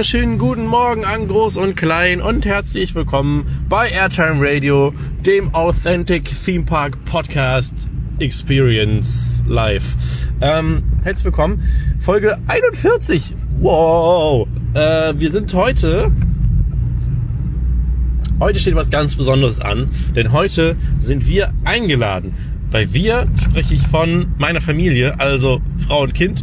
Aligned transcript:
wunderschönen 0.00 0.38
guten 0.38 0.64
Morgen 0.64 1.04
an 1.04 1.28
Groß 1.28 1.58
und 1.58 1.76
Klein 1.76 2.22
und 2.22 2.46
herzlich 2.46 2.94
willkommen 2.94 3.66
bei 3.68 3.90
Airtime 3.90 4.36
Radio, 4.38 4.94
dem 5.26 5.54
Authentic 5.54 6.24
Theme 6.42 6.64
Park 6.64 7.04
Podcast 7.04 7.74
Experience 8.18 9.42
Live. 9.46 9.84
Ähm, 10.40 10.84
herzlich 11.02 11.26
willkommen. 11.26 11.62
Folge 12.00 12.38
41. 12.46 13.34
Wow. 13.58 14.48
Äh, 14.72 15.18
wir 15.18 15.32
sind 15.32 15.52
heute. 15.52 16.10
Heute 18.40 18.58
steht 18.58 18.76
was 18.76 18.88
ganz 18.88 19.16
Besonderes 19.16 19.60
an, 19.60 19.90
denn 20.16 20.32
heute 20.32 20.76
sind 20.98 21.26
wir 21.26 21.52
eingeladen. 21.64 22.32
Bei 22.70 22.90
wir 22.94 23.28
spreche 23.36 23.74
ich 23.74 23.86
von 23.88 24.28
meiner 24.38 24.62
Familie, 24.62 25.20
also 25.20 25.60
Frau 25.86 26.04
und 26.04 26.14
Kind. 26.14 26.42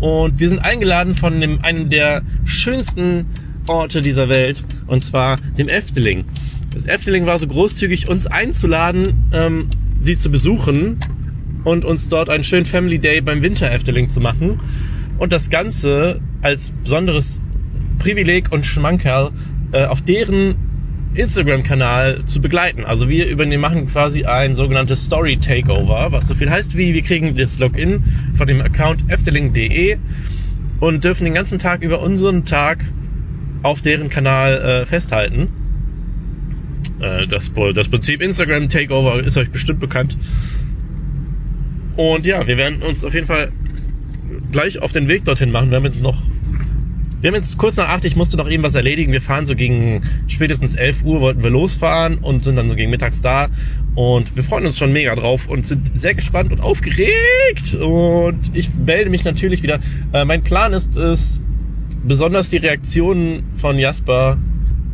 Und 0.00 0.38
wir 0.38 0.48
sind 0.48 0.60
eingeladen 0.60 1.14
von 1.14 1.40
dem, 1.40 1.60
einem 1.62 1.90
der 1.90 2.22
schönsten 2.44 3.26
Orte 3.66 4.02
dieser 4.02 4.28
Welt, 4.28 4.64
und 4.86 5.04
zwar 5.04 5.38
dem 5.58 5.68
Efteling. 5.68 6.24
Das 6.72 6.86
Efteling 6.86 7.26
war 7.26 7.38
so 7.38 7.46
großzügig, 7.46 8.08
uns 8.08 8.26
einzuladen, 8.26 9.30
ähm, 9.32 9.68
sie 10.00 10.18
zu 10.18 10.30
besuchen 10.30 10.98
und 11.64 11.84
uns 11.84 12.08
dort 12.08 12.30
einen 12.30 12.44
schönen 12.44 12.66
Family 12.66 12.98
Day 12.98 13.20
beim 13.20 13.42
Winter 13.42 13.70
Efteling 13.70 14.08
zu 14.08 14.20
machen. 14.20 14.60
Und 15.18 15.32
das 15.32 15.50
Ganze 15.50 16.20
als 16.42 16.70
besonderes 16.82 17.40
Privileg 17.98 18.52
und 18.52 18.64
Schmankerl 18.64 19.32
äh, 19.72 19.84
auf 19.84 20.02
deren 20.02 20.67
Instagram-Kanal 21.14 22.24
zu 22.26 22.40
begleiten. 22.40 22.84
Also 22.84 23.08
wir 23.08 23.28
übernehmen, 23.28 23.60
machen 23.60 23.88
quasi 23.88 24.24
ein 24.24 24.54
sogenanntes 24.54 25.04
Story 25.04 25.38
Takeover, 25.38 26.12
was 26.12 26.28
so 26.28 26.34
viel 26.34 26.50
heißt 26.50 26.76
wie, 26.76 26.94
wir 26.94 27.02
kriegen 27.02 27.36
das 27.36 27.58
Login 27.58 28.04
von 28.36 28.46
dem 28.46 28.60
Account 28.60 29.10
efteling.de 29.10 29.96
und 30.80 31.04
dürfen 31.04 31.24
den 31.24 31.34
ganzen 31.34 31.58
Tag 31.58 31.82
über 31.82 32.00
unseren 32.00 32.44
Tag 32.44 32.84
auf 33.62 33.82
deren 33.82 34.08
Kanal 34.10 34.52
äh, 34.82 34.86
festhalten. 34.86 35.48
Äh, 37.00 37.26
das, 37.26 37.50
das 37.74 37.88
Prinzip 37.88 38.22
Instagram 38.22 38.68
Takeover 38.68 39.20
ist 39.20 39.36
euch 39.36 39.50
bestimmt 39.50 39.80
bekannt. 39.80 40.16
Und 41.96 42.26
ja, 42.26 42.46
wir 42.46 42.56
werden 42.56 42.82
uns 42.82 43.04
auf 43.04 43.14
jeden 43.14 43.26
Fall 43.26 43.50
gleich 44.52 44.80
auf 44.80 44.92
den 44.92 45.08
Weg 45.08 45.24
dorthin 45.24 45.50
machen. 45.50 45.70
Wir 45.70 45.78
haben 45.78 45.84
jetzt 45.84 46.00
noch 46.00 46.22
wir 47.20 47.28
haben 47.28 47.34
jetzt 47.34 47.58
kurz 47.58 47.76
nach 47.76 47.88
acht, 47.88 48.04
ich 48.04 48.14
musste 48.14 48.36
noch 48.36 48.48
eben 48.48 48.62
was 48.62 48.74
erledigen. 48.74 49.12
Wir 49.12 49.20
fahren 49.20 49.44
so 49.44 49.54
gegen 49.54 50.02
spätestens 50.28 50.74
11 50.74 51.02
Uhr, 51.04 51.20
wollten 51.20 51.42
wir 51.42 51.50
losfahren 51.50 52.18
und 52.18 52.44
sind 52.44 52.56
dann 52.56 52.68
so 52.68 52.76
gegen 52.76 52.90
mittags 52.90 53.20
da. 53.20 53.48
Und 53.96 54.36
wir 54.36 54.44
freuen 54.44 54.66
uns 54.66 54.78
schon 54.78 54.92
mega 54.92 55.16
drauf 55.16 55.48
und 55.48 55.66
sind 55.66 56.00
sehr 56.00 56.14
gespannt 56.14 56.52
und 56.52 56.60
aufgeregt. 56.60 57.74
Und 57.74 58.38
ich 58.54 58.70
melde 58.74 59.10
mich 59.10 59.24
natürlich 59.24 59.62
wieder. 59.64 59.80
Äh, 60.12 60.24
mein 60.24 60.42
Plan 60.42 60.72
ist 60.72 60.96
es, 60.96 61.40
besonders 62.04 62.50
die 62.50 62.58
Reaktionen 62.58 63.42
von 63.56 63.78
Jasper, 63.78 64.38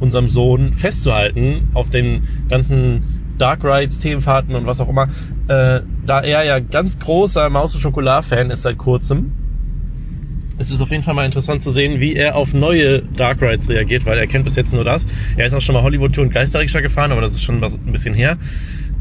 unserem 0.00 0.30
Sohn, 0.30 0.74
festzuhalten 0.74 1.68
auf 1.74 1.90
den 1.90 2.22
ganzen 2.48 3.34
Dark 3.36 3.64
Rides, 3.64 3.98
Themenfahrten 3.98 4.54
und 4.54 4.64
was 4.64 4.80
auch 4.80 4.88
immer. 4.88 5.08
Äh, 5.48 5.80
da 6.06 6.22
er 6.22 6.44
ja 6.44 6.58
ganz 6.60 6.98
großer 6.98 7.50
Maus- 7.50 7.74
und 7.74 7.82
Schokolade-Fan 7.82 8.50
ist 8.50 8.62
seit 8.62 8.78
kurzem 8.78 9.32
es 10.58 10.70
ist 10.70 10.80
auf 10.80 10.90
jeden 10.90 11.02
Fall 11.02 11.14
mal 11.14 11.26
interessant 11.26 11.62
zu 11.62 11.72
sehen, 11.72 12.00
wie 12.00 12.14
er 12.14 12.36
auf 12.36 12.52
neue 12.52 13.02
Dark 13.02 13.42
Rides 13.42 13.68
reagiert, 13.68 14.06
weil 14.06 14.18
er 14.18 14.26
kennt 14.26 14.44
bis 14.44 14.56
jetzt 14.56 14.72
nur 14.72 14.84
das. 14.84 15.06
Er 15.36 15.46
ist 15.46 15.54
auch 15.54 15.60
schon 15.60 15.74
mal 15.74 15.82
Hollywood 15.82 16.14
Tour 16.14 16.24
und 16.24 16.32
Geisterrikscha 16.32 16.80
gefahren, 16.80 17.12
aber 17.12 17.20
das 17.20 17.34
ist 17.34 17.42
schon 17.42 17.60
was, 17.60 17.74
ein 17.74 17.92
bisschen 17.92 18.14
her. 18.14 18.38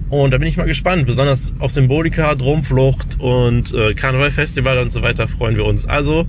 Und 0.09 0.31
da 0.31 0.37
bin 0.37 0.47
ich 0.47 0.57
mal 0.57 0.65
gespannt. 0.65 1.05
Besonders 1.05 1.53
auf 1.59 1.71
Symbolika, 1.71 2.35
Dromflucht 2.35 3.19
und 3.19 3.73
äh, 3.73 3.93
Karneval 3.93 4.31
Festival 4.31 4.77
und 4.77 4.91
so 4.91 5.01
weiter 5.01 5.27
freuen 5.27 5.55
wir 5.55 5.65
uns. 5.65 5.85
Also, 5.85 6.27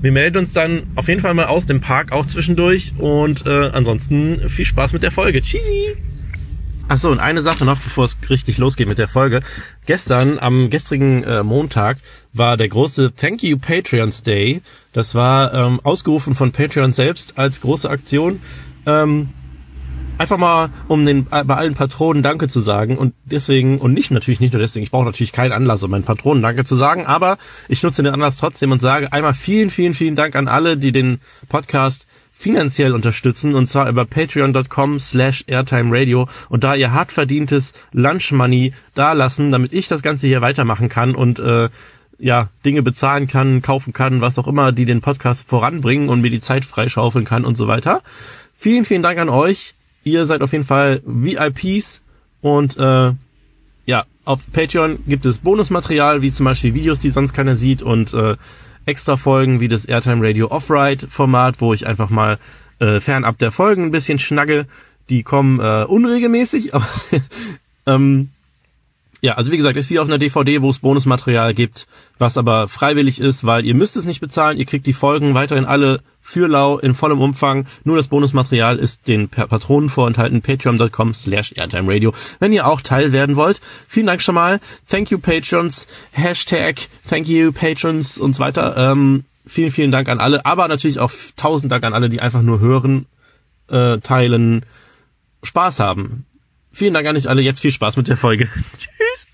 wir 0.00 0.10
melden 0.10 0.38
uns 0.38 0.52
dann 0.52 0.82
auf 0.96 1.06
jeden 1.08 1.20
Fall 1.20 1.34
mal 1.34 1.46
aus 1.46 1.64
dem 1.66 1.80
Park 1.80 2.10
auch 2.10 2.26
zwischendurch. 2.26 2.92
Und 2.98 3.46
äh, 3.46 3.70
ansonsten 3.72 4.48
viel 4.48 4.64
Spaß 4.64 4.92
mit 4.92 5.02
der 5.02 5.12
Folge. 5.12 5.40
Tschüssi! 5.40 6.11
Achso, 6.88 7.10
und 7.10 7.20
eine 7.20 7.42
Sache 7.42 7.64
noch, 7.64 7.80
bevor 7.80 8.04
es 8.04 8.16
richtig 8.28 8.58
losgeht 8.58 8.88
mit 8.88 8.98
der 8.98 9.08
Folge. 9.08 9.42
Gestern, 9.86 10.38
am 10.38 10.68
gestrigen 10.68 11.22
äh, 11.22 11.42
Montag, 11.42 11.98
war 12.32 12.56
der 12.56 12.68
große 12.68 13.14
Thank 13.14 13.42
You 13.42 13.58
Patreons 13.58 14.22
Day. 14.22 14.62
Das 14.92 15.14
war 15.14 15.54
ähm, 15.54 15.80
ausgerufen 15.82 16.34
von 16.34 16.52
Patreon 16.52 16.92
selbst 16.92 17.38
als 17.38 17.60
große 17.60 17.88
Aktion. 17.88 18.42
Ähm, 18.84 19.30
einfach 20.18 20.38
mal, 20.38 20.70
um 20.88 21.06
den 21.06 21.26
äh, 21.30 21.44
bei 21.44 21.56
allen 21.56 21.74
Patronen 21.74 22.22
Danke 22.22 22.48
zu 22.48 22.60
sagen 22.60 22.98
und 22.98 23.14
deswegen, 23.24 23.78
und 23.78 23.92
nicht 23.94 24.10
natürlich 24.10 24.40
nicht 24.40 24.52
nur 24.52 24.60
deswegen, 24.60 24.84
ich 24.84 24.90
brauche 24.90 25.04
natürlich 25.04 25.32
keinen 25.32 25.52
Anlass, 25.52 25.82
um 25.82 25.90
meinen 25.90 26.04
Patronen 26.04 26.42
Danke 26.42 26.64
zu 26.64 26.76
sagen, 26.76 27.06
aber 27.06 27.38
ich 27.68 27.82
nutze 27.82 28.02
den 28.02 28.12
Anlass 28.12 28.38
trotzdem 28.38 28.72
und 28.72 28.80
sage 28.80 29.12
einmal 29.12 29.34
vielen, 29.34 29.70
vielen, 29.70 29.94
vielen 29.94 30.16
Dank 30.16 30.36
an 30.36 30.48
alle, 30.48 30.76
die 30.76 30.92
den 30.92 31.20
Podcast 31.48 32.06
finanziell 32.42 32.92
unterstützen 32.92 33.54
und 33.54 33.66
zwar 33.68 33.88
über 33.88 34.04
patreon.com 34.04 34.98
slash 34.98 35.44
airtimeradio 35.46 36.28
und 36.48 36.64
da 36.64 36.74
ihr 36.74 36.92
hart 36.92 37.12
verdientes 37.12 37.72
Lunch 37.92 38.32
Money 38.32 38.74
da 38.94 39.12
lassen, 39.12 39.52
damit 39.52 39.72
ich 39.72 39.86
das 39.86 40.02
Ganze 40.02 40.26
hier 40.26 40.40
weitermachen 40.40 40.88
kann 40.88 41.14
und 41.14 41.38
äh, 41.38 41.68
ja, 42.18 42.50
Dinge 42.64 42.82
bezahlen 42.82 43.26
kann, 43.28 43.62
kaufen 43.62 43.92
kann, 43.92 44.20
was 44.20 44.38
auch 44.38 44.48
immer, 44.48 44.72
die 44.72 44.84
den 44.84 45.00
Podcast 45.00 45.48
voranbringen 45.48 46.08
und 46.08 46.20
mir 46.20 46.30
die 46.30 46.40
Zeit 46.40 46.64
freischaufeln 46.64 47.24
kann 47.24 47.44
und 47.44 47.56
so 47.56 47.68
weiter. 47.68 48.02
Vielen, 48.54 48.84
vielen 48.84 49.02
Dank 49.02 49.18
an 49.18 49.28
euch. 49.28 49.74
Ihr 50.04 50.26
seid 50.26 50.42
auf 50.42 50.52
jeden 50.52 50.64
Fall 50.64 51.00
VIPs 51.04 52.02
und 52.40 52.76
äh, 52.76 53.12
ja, 53.86 54.04
auf 54.24 54.40
Patreon 54.52 55.00
gibt 55.06 55.26
es 55.26 55.38
Bonusmaterial, 55.38 56.22
wie 56.22 56.32
zum 56.32 56.44
Beispiel 56.44 56.74
Videos, 56.74 57.00
die 57.00 57.10
sonst 57.10 57.32
keiner 57.32 57.56
sieht 57.56 57.82
und 57.82 58.12
äh, 58.14 58.36
extra 58.86 59.16
Folgen 59.16 59.60
wie 59.60 59.68
das 59.68 59.84
Airtime 59.84 60.26
Radio 60.26 60.48
Off-Ride 60.48 61.08
Format, 61.08 61.60
wo 61.60 61.72
ich 61.72 61.86
einfach 61.86 62.10
mal 62.10 62.38
äh, 62.78 63.00
fernab 63.00 63.38
der 63.38 63.52
Folgen 63.52 63.86
ein 63.86 63.90
bisschen 63.90 64.18
schnagge. 64.18 64.66
Die 65.08 65.22
kommen 65.22 65.60
äh, 65.60 65.84
unregelmäßig, 65.84 66.74
aber 66.74 66.88
ähm, 67.86 68.30
ja, 69.24 69.34
also 69.34 69.52
wie 69.52 69.56
gesagt, 69.56 69.76
ist 69.76 69.88
wie 69.88 70.00
auf 70.00 70.08
einer 70.08 70.18
DVD, 70.18 70.62
wo 70.62 70.70
es 70.70 70.80
Bonusmaterial 70.80 71.54
gibt, 71.54 71.86
was 72.18 72.36
aber 72.36 72.66
freiwillig 72.66 73.20
ist, 73.20 73.44
weil 73.44 73.64
ihr 73.64 73.74
müsst 73.76 73.96
es 73.96 74.04
nicht 74.04 74.20
bezahlen, 74.20 74.58
ihr 74.58 74.64
kriegt 74.64 74.84
die 74.84 74.92
Folgen 74.92 75.32
weiterhin 75.32 75.64
alle 75.64 76.00
für 76.20 76.48
lau 76.48 76.76
in 76.78 76.96
vollem 76.96 77.20
Umfang. 77.20 77.66
Nur 77.84 77.96
das 77.96 78.08
Bonusmaterial 78.08 78.78
ist 78.78 79.06
den 79.06 79.28
Patronen 79.28 79.90
vorenthalten, 79.90 80.42
patreon.com 80.42 81.14
slash 81.14 81.52
airtimeradio, 81.54 82.12
wenn 82.40 82.52
ihr 82.52 82.66
auch 82.66 82.80
Teil 82.80 83.12
werden 83.12 83.36
wollt. 83.36 83.60
Vielen 83.86 84.06
Dank 84.06 84.22
schon 84.22 84.34
mal. 84.34 84.58
Thank 84.88 85.12
you 85.12 85.18
Patrons, 85.18 85.86
Hashtag 86.10 86.88
Thank 87.08 87.28
you 87.28 87.52
Patrons 87.52 88.18
und 88.18 88.34
so 88.34 88.40
weiter. 88.40 88.76
Ähm, 88.76 89.22
vielen, 89.46 89.70
vielen 89.70 89.92
Dank 89.92 90.08
an 90.08 90.18
alle, 90.18 90.44
aber 90.44 90.66
natürlich 90.66 90.98
auch 90.98 91.12
tausend 91.36 91.70
Dank 91.70 91.84
an 91.84 91.94
alle, 91.94 92.08
die 92.08 92.20
einfach 92.20 92.42
nur 92.42 92.58
hören, 92.58 93.06
äh, 93.68 93.98
teilen, 93.98 94.64
Spaß 95.44 95.78
haben. 95.78 96.26
Vielen 96.72 96.94
Dank 96.94 97.06
an 97.06 97.16
euch 97.16 97.28
alle. 97.28 97.42
Jetzt 97.42 97.60
viel 97.60 97.70
Spaß 97.70 97.96
mit 97.96 98.08
der 98.08 98.16
Folge. 98.16 98.48
Tschüss. 98.78 99.26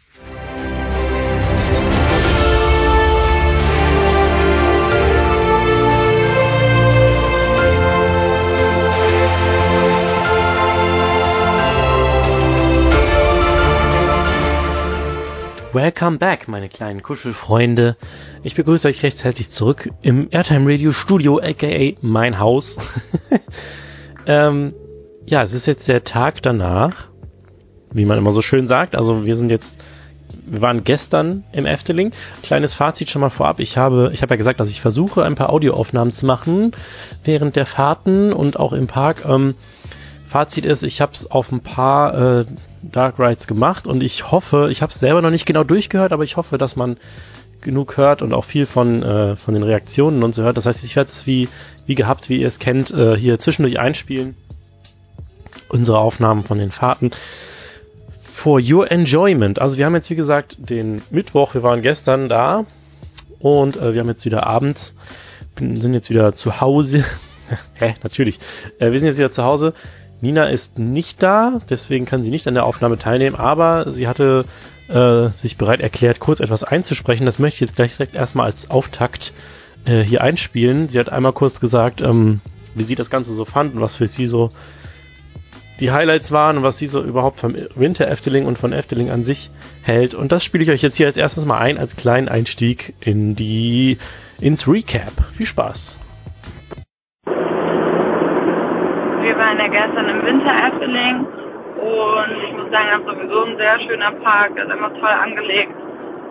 Welcome 15.72 16.18
back, 16.18 16.48
meine 16.48 16.68
kleinen 16.68 17.02
Kuschelfreunde. 17.02 17.96
Ich 18.42 18.56
begrüße 18.56 18.88
euch 18.88 19.02
recht 19.04 19.22
herzlich 19.22 19.50
zurück 19.50 19.88
im 20.02 20.26
Airtime 20.32 20.68
Radio 20.72 20.90
Studio, 20.90 21.38
aka 21.38 21.92
mein 22.00 22.40
Haus. 22.40 22.78
ähm, 24.26 24.74
ja, 25.26 25.42
es 25.42 25.52
ist 25.52 25.66
jetzt 25.66 25.86
der 25.86 26.02
Tag 26.02 26.42
danach 26.42 27.07
wie 27.92 28.04
man 28.04 28.18
immer 28.18 28.32
so 28.32 28.42
schön 28.42 28.66
sagt. 28.66 28.96
Also 28.96 29.24
wir 29.24 29.36
sind 29.36 29.50
jetzt, 29.50 29.76
wir 30.46 30.60
waren 30.60 30.84
gestern 30.84 31.44
im 31.52 31.66
Efteling. 31.66 32.12
Kleines 32.42 32.74
Fazit 32.74 33.10
schon 33.10 33.20
mal 33.20 33.30
vorab. 33.30 33.60
Ich 33.60 33.76
habe, 33.76 34.10
ich 34.12 34.22
habe 34.22 34.34
ja 34.34 34.36
gesagt, 34.36 34.60
dass 34.60 34.70
ich 34.70 34.80
versuche, 34.80 35.24
ein 35.24 35.34
paar 35.34 35.50
Audioaufnahmen 35.50 36.12
zu 36.12 36.26
machen 36.26 36.72
während 37.24 37.56
der 37.56 37.66
Fahrten 37.66 38.32
und 38.32 38.58
auch 38.58 38.72
im 38.72 38.86
Park. 38.86 39.24
Ähm, 39.26 39.54
Fazit 40.28 40.66
ist, 40.66 40.82
ich 40.82 41.00
habe 41.00 41.12
es 41.14 41.30
auf 41.30 41.50
ein 41.52 41.60
paar 41.60 42.40
äh, 42.40 42.44
Dark 42.82 43.18
Rides 43.18 43.46
gemacht 43.46 43.86
und 43.86 44.02
ich 44.02 44.30
hoffe, 44.30 44.68
ich 44.70 44.82
habe 44.82 44.92
es 44.92 45.00
selber 45.00 45.22
noch 45.22 45.30
nicht 45.30 45.46
genau 45.46 45.64
durchgehört, 45.64 46.12
aber 46.12 46.22
ich 46.22 46.36
hoffe, 46.36 46.58
dass 46.58 46.76
man 46.76 46.98
genug 47.60 47.96
hört 47.96 48.22
und 48.22 48.34
auch 48.34 48.44
viel 48.44 48.66
von, 48.66 49.02
äh, 49.02 49.36
von 49.36 49.54
den 49.54 49.62
Reaktionen 49.62 50.22
und 50.22 50.34
so 50.34 50.42
hört. 50.42 50.56
Das 50.56 50.66
heißt, 50.66 50.84
ich 50.84 50.96
werde 50.96 51.10
es 51.10 51.26
wie, 51.26 51.48
wie 51.86 51.94
gehabt, 51.94 52.28
wie 52.28 52.40
ihr 52.40 52.46
es 52.48 52.58
kennt, 52.58 52.90
äh, 52.90 53.16
hier 53.16 53.38
zwischendurch 53.38 53.80
einspielen. 53.80 54.36
Unsere 55.68 55.98
Aufnahmen 55.98 56.44
von 56.44 56.58
den 56.58 56.70
Fahrten 56.70 57.10
for 58.38 58.60
your 58.60 58.90
enjoyment. 58.90 59.60
Also 59.60 59.78
wir 59.78 59.84
haben 59.84 59.96
jetzt 59.96 60.08
wie 60.10 60.14
gesagt 60.14 60.56
den 60.58 61.02
Mittwoch, 61.10 61.54
wir 61.54 61.64
waren 61.64 61.82
gestern 61.82 62.28
da 62.28 62.66
und 63.40 63.76
äh, 63.76 63.94
wir 63.94 64.00
haben 64.00 64.08
jetzt 64.08 64.24
wieder 64.24 64.46
abends, 64.46 64.94
sind 65.58 65.92
jetzt 65.92 66.08
wieder 66.08 66.34
zu 66.34 66.60
Hause. 66.60 67.04
Hä, 67.74 67.96
natürlich. 68.04 68.38
Äh, 68.78 68.92
wir 68.92 68.98
sind 69.00 69.08
jetzt 69.08 69.18
wieder 69.18 69.32
zu 69.32 69.42
Hause. 69.42 69.74
Nina 70.20 70.48
ist 70.48 70.78
nicht 70.78 71.20
da, 71.20 71.58
deswegen 71.68 72.04
kann 72.04 72.22
sie 72.22 72.30
nicht 72.30 72.46
an 72.46 72.54
der 72.54 72.64
Aufnahme 72.64 72.96
teilnehmen, 72.96 73.34
aber 73.34 73.90
sie 73.90 74.06
hatte 74.06 74.44
äh, 74.88 75.30
sich 75.40 75.56
bereit 75.56 75.80
erklärt, 75.80 76.20
kurz 76.20 76.38
etwas 76.38 76.62
einzusprechen. 76.62 77.26
Das 77.26 77.40
möchte 77.40 77.56
ich 77.56 77.68
jetzt 77.68 77.76
gleich 77.76 77.96
direkt 77.96 78.14
erstmal 78.14 78.46
als 78.46 78.70
Auftakt 78.70 79.32
äh, 79.84 80.00
hier 80.00 80.22
einspielen. 80.22 80.88
Sie 80.88 80.98
hat 81.00 81.10
einmal 81.10 81.32
kurz 81.32 81.58
gesagt, 81.58 82.02
ähm, 82.02 82.40
wie 82.76 82.84
sie 82.84 82.94
das 82.94 83.10
Ganze 83.10 83.34
so 83.34 83.44
fand 83.44 83.74
und 83.74 83.80
was 83.80 83.96
für 83.96 84.06
sie 84.06 84.28
so 84.28 84.50
die 85.80 85.90
Highlights 85.92 86.32
waren 86.32 86.58
und 86.58 86.62
was 86.62 86.78
sie 86.78 86.86
so 86.86 87.02
überhaupt 87.02 87.40
vom 87.40 87.54
Winter 87.74 88.08
Efteling 88.08 88.46
und 88.46 88.58
von 88.58 88.72
Efteling 88.72 89.10
an 89.10 89.22
sich 89.22 89.50
hält. 89.82 90.14
Und 90.14 90.32
das 90.32 90.44
spiele 90.44 90.64
ich 90.64 90.70
euch 90.70 90.82
jetzt 90.82 90.96
hier 90.96 91.06
als 91.06 91.16
erstes 91.16 91.46
mal 91.46 91.58
ein, 91.58 91.78
als 91.78 91.96
kleinen 91.96 92.28
Einstieg 92.28 92.94
in 93.00 93.36
die, 93.36 93.98
ins 94.40 94.66
Recap. 94.66 95.12
Viel 95.36 95.46
Spaß! 95.46 96.00
Wir 97.24 97.34
waren 99.36 99.58
ja 99.58 99.68
gestern 99.68 100.08
im 100.08 100.24
Winter 100.24 100.50
Efteling 100.66 101.26
und 101.78 102.30
ich 102.44 102.52
muss 102.56 102.70
sagen, 102.72 102.88
das 102.90 103.00
ist 103.00 103.06
sowieso 103.06 103.44
ein 103.44 103.56
sehr 103.56 103.78
schöner 103.80 104.10
Park, 104.22 104.56
ist 104.56 104.70
immer 104.70 104.92
toll 104.94 105.16
angelegt, 105.22 105.72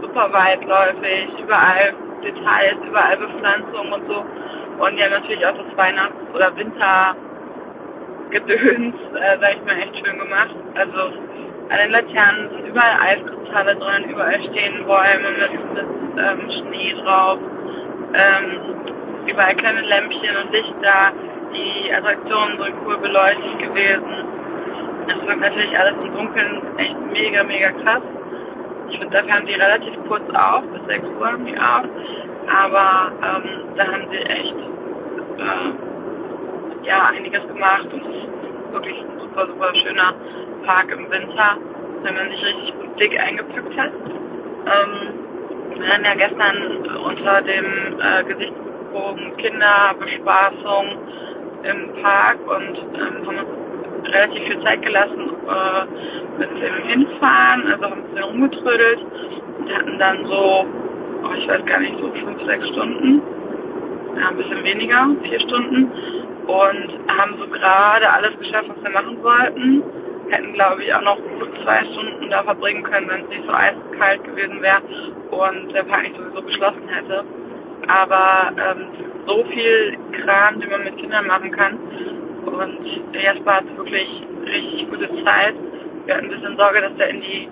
super 0.01 0.33
weitläufig, 0.33 1.29
überall 1.41 1.93
Details, 2.21 2.77
überall 2.85 3.15
Bepflanzung 3.17 3.93
und 3.93 4.07
so. 4.07 4.25
Und 4.83 4.99
haben 4.99 5.11
natürlich 5.11 5.45
auch 5.45 5.55
das 5.57 5.77
Weihnachts- 5.77 6.35
oder 6.35 6.51
Wintergedöns, 8.29 8.95
äh, 9.15 9.37
sag 9.39 9.55
ich 9.55 9.65
mal, 9.65 9.77
echt 9.79 10.05
schön 10.05 10.19
gemacht. 10.19 10.55
Also 10.75 10.99
an 11.69 11.77
den 11.77 11.91
Laternen 11.91 12.49
sind 12.49 12.67
überall 12.67 12.97
Eiskristalle 13.01 13.75
drin, 13.75 14.09
überall 14.09 14.41
stehen 14.49 14.85
Bäume 14.85 15.31
mit, 15.31 15.73
mit 15.73 15.85
ähm, 16.17 16.51
Schnee 16.51 16.95
drauf, 17.03 17.39
ähm, 18.13 19.27
überall 19.27 19.55
kleine 19.55 19.81
Lämpchen 19.81 20.37
und 20.43 20.51
Lichter. 20.51 21.11
Die 21.53 21.93
Attraktionen 21.93 22.57
sind 22.57 22.75
cool 22.85 22.97
beleuchtet 22.97 23.59
gewesen. 23.59 24.25
Das 25.07 25.25
wirkt 25.25 25.39
natürlich 25.39 25.77
alles 25.77 25.95
im 26.03 26.13
Dunkeln 26.13 26.61
echt 26.77 26.99
mega, 27.11 27.43
mega 27.43 27.71
krass. 27.71 28.03
Ich 28.89 28.99
finde, 28.99 29.17
dafür 29.17 29.33
haben 29.33 29.45
die 29.45 29.53
relativ 29.53 29.93
kurz 30.07 30.23
auf, 30.33 30.63
bis 30.71 30.85
6 30.87 31.05
Uhr 31.19 31.31
haben 31.31 31.45
die 31.45 31.57
auf. 31.57 31.85
Aber 32.49 33.11
ähm, 33.23 33.75
da 33.75 33.87
haben 33.87 34.07
sie 34.09 34.17
echt 34.17 34.55
äh, 35.37 35.87
ja, 36.87 37.07
einiges 37.07 37.45
gemacht 37.47 37.87
und 37.91 38.01
es 38.05 38.16
wirklich 38.71 38.97
ein 38.99 39.19
super, 39.19 39.47
super 39.47 39.75
schöner 39.75 40.13
Park 40.65 40.91
im 40.91 41.09
Winter, 41.09 41.57
wenn 42.03 42.15
man 42.15 42.29
sich 42.29 42.43
richtig 42.43 42.73
gut 42.79 42.99
dick 42.99 43.19
eingepackt 43.19 43.77
hat. 43.77 43.91
Ähm, 43.91 45.13
wir 45.75 45.87
waren 45.87 46.03
ja 46.03 46.15
gestern 46.15 46.55
unter 46.97 47.41
dem 47.41 47.65
äh, 47.99 48.23
Gesichtsbogen 48.23 49.37
Kinderbespaßung 49.37 50.85
im 51.63 52.01
Park 52.01 52.37
und 52.47 52.77
ähm, 52.77 53.27
haben 53.27 53.37
uns 53.37 54.09
relativ 54.09 54.43
viel 54.43 54.61
Zeit 54.63 54.81
gelassen 54.81 55.29
äh, 55.47 56.39
mit 56.39 56.49
dem 56.61 56.87
Hinfahren, 56.87 57.71
also 57.71 57.83
haben 57.83 57.93
ein 57.93 58.03
bisschen 58.03 58.23
rumgetrödelt 58.23 58.99
und 59.59 59.73
hatten 59.73 59.99
dann 59.99 60.25
so 60.25 60.65
oh, 61.23 61.33
ich 61.37 61.47
weiß 61.47 61.65
gar 61.65 61.79
nicht, 61.79 61.99
so 61.99 62.11
fünf, 62.11 62.43
sechs 62.45 62.67
Stunden, 62.69 63.21
ja, 64.19 64.29
ein 64.29 64.37
bisschen 64.37 64.63
weniger, 64.63 65.07
vier 65.23 65.39
Stunden 65.41 65.91
und 66.47 67.09
haben 67.09 67.35
so 67.37 67.47
gerade 67.47 68.09
alles 68.09 68.37
geschafft, 68.39 68.69
was 68.69 68.83
wir 68.83 68.89
machen 68.89 69.21
wollten. 69.21 69.83
Hätten, 70.29 70.53
glaube 70.53 70.83
ich, 70.83 70.93
auch 70.93 71.01
noch 71.01 71.17
gut 71.17 71.49
zwei 71.63 71.83
Stunden 71.85 72.29
da 72.29 72.43
verbringen 72.43 72.83
können, 72.83 73.09
wenn 73.09 73.23
es 73.23 73.29
nicht 73.29 73.45
so 73.45 73.53
eiskalt 73.53 74.23
gewesen 74.23 74.61
wäre 74.61 74.81
und 75.31 75.73
der 75.73 75.83
Park 75.83 76.03
nicht 76.03 76.17
sowieso 76.17 76.41
geschlossen 76.41 76.87
hätte. 76.87 77.23
Aber 77.87 78.51
ähm, 78.57 78.87
so 79.25 79.43
viel 79.45 79.97
Kram, 80.23 80.59
den 80.59 80.69
man 80.69 80.83
mit 80.83 80.97
Kindern 80.97 81.27
machen 81.27 81.51
kann. 81.51 81.77
Und 82.45 83.13
Jasper 83.13 83.55
hat 83.55 83.77
wirklich 83.77 84.07
richtig 84.45 84.89
gute 84.89 85.09
Zeit. 85.23 85.55
Wir 86.05 86.15
hatten 86.15 86.25
ein 86.25 86.31
bisschen 86.31 86.57
Sorge, 86.57 86.81
dass 86.81 86.97
er 86.97 87.09
in 87.09 87.21
die 87.21 87.49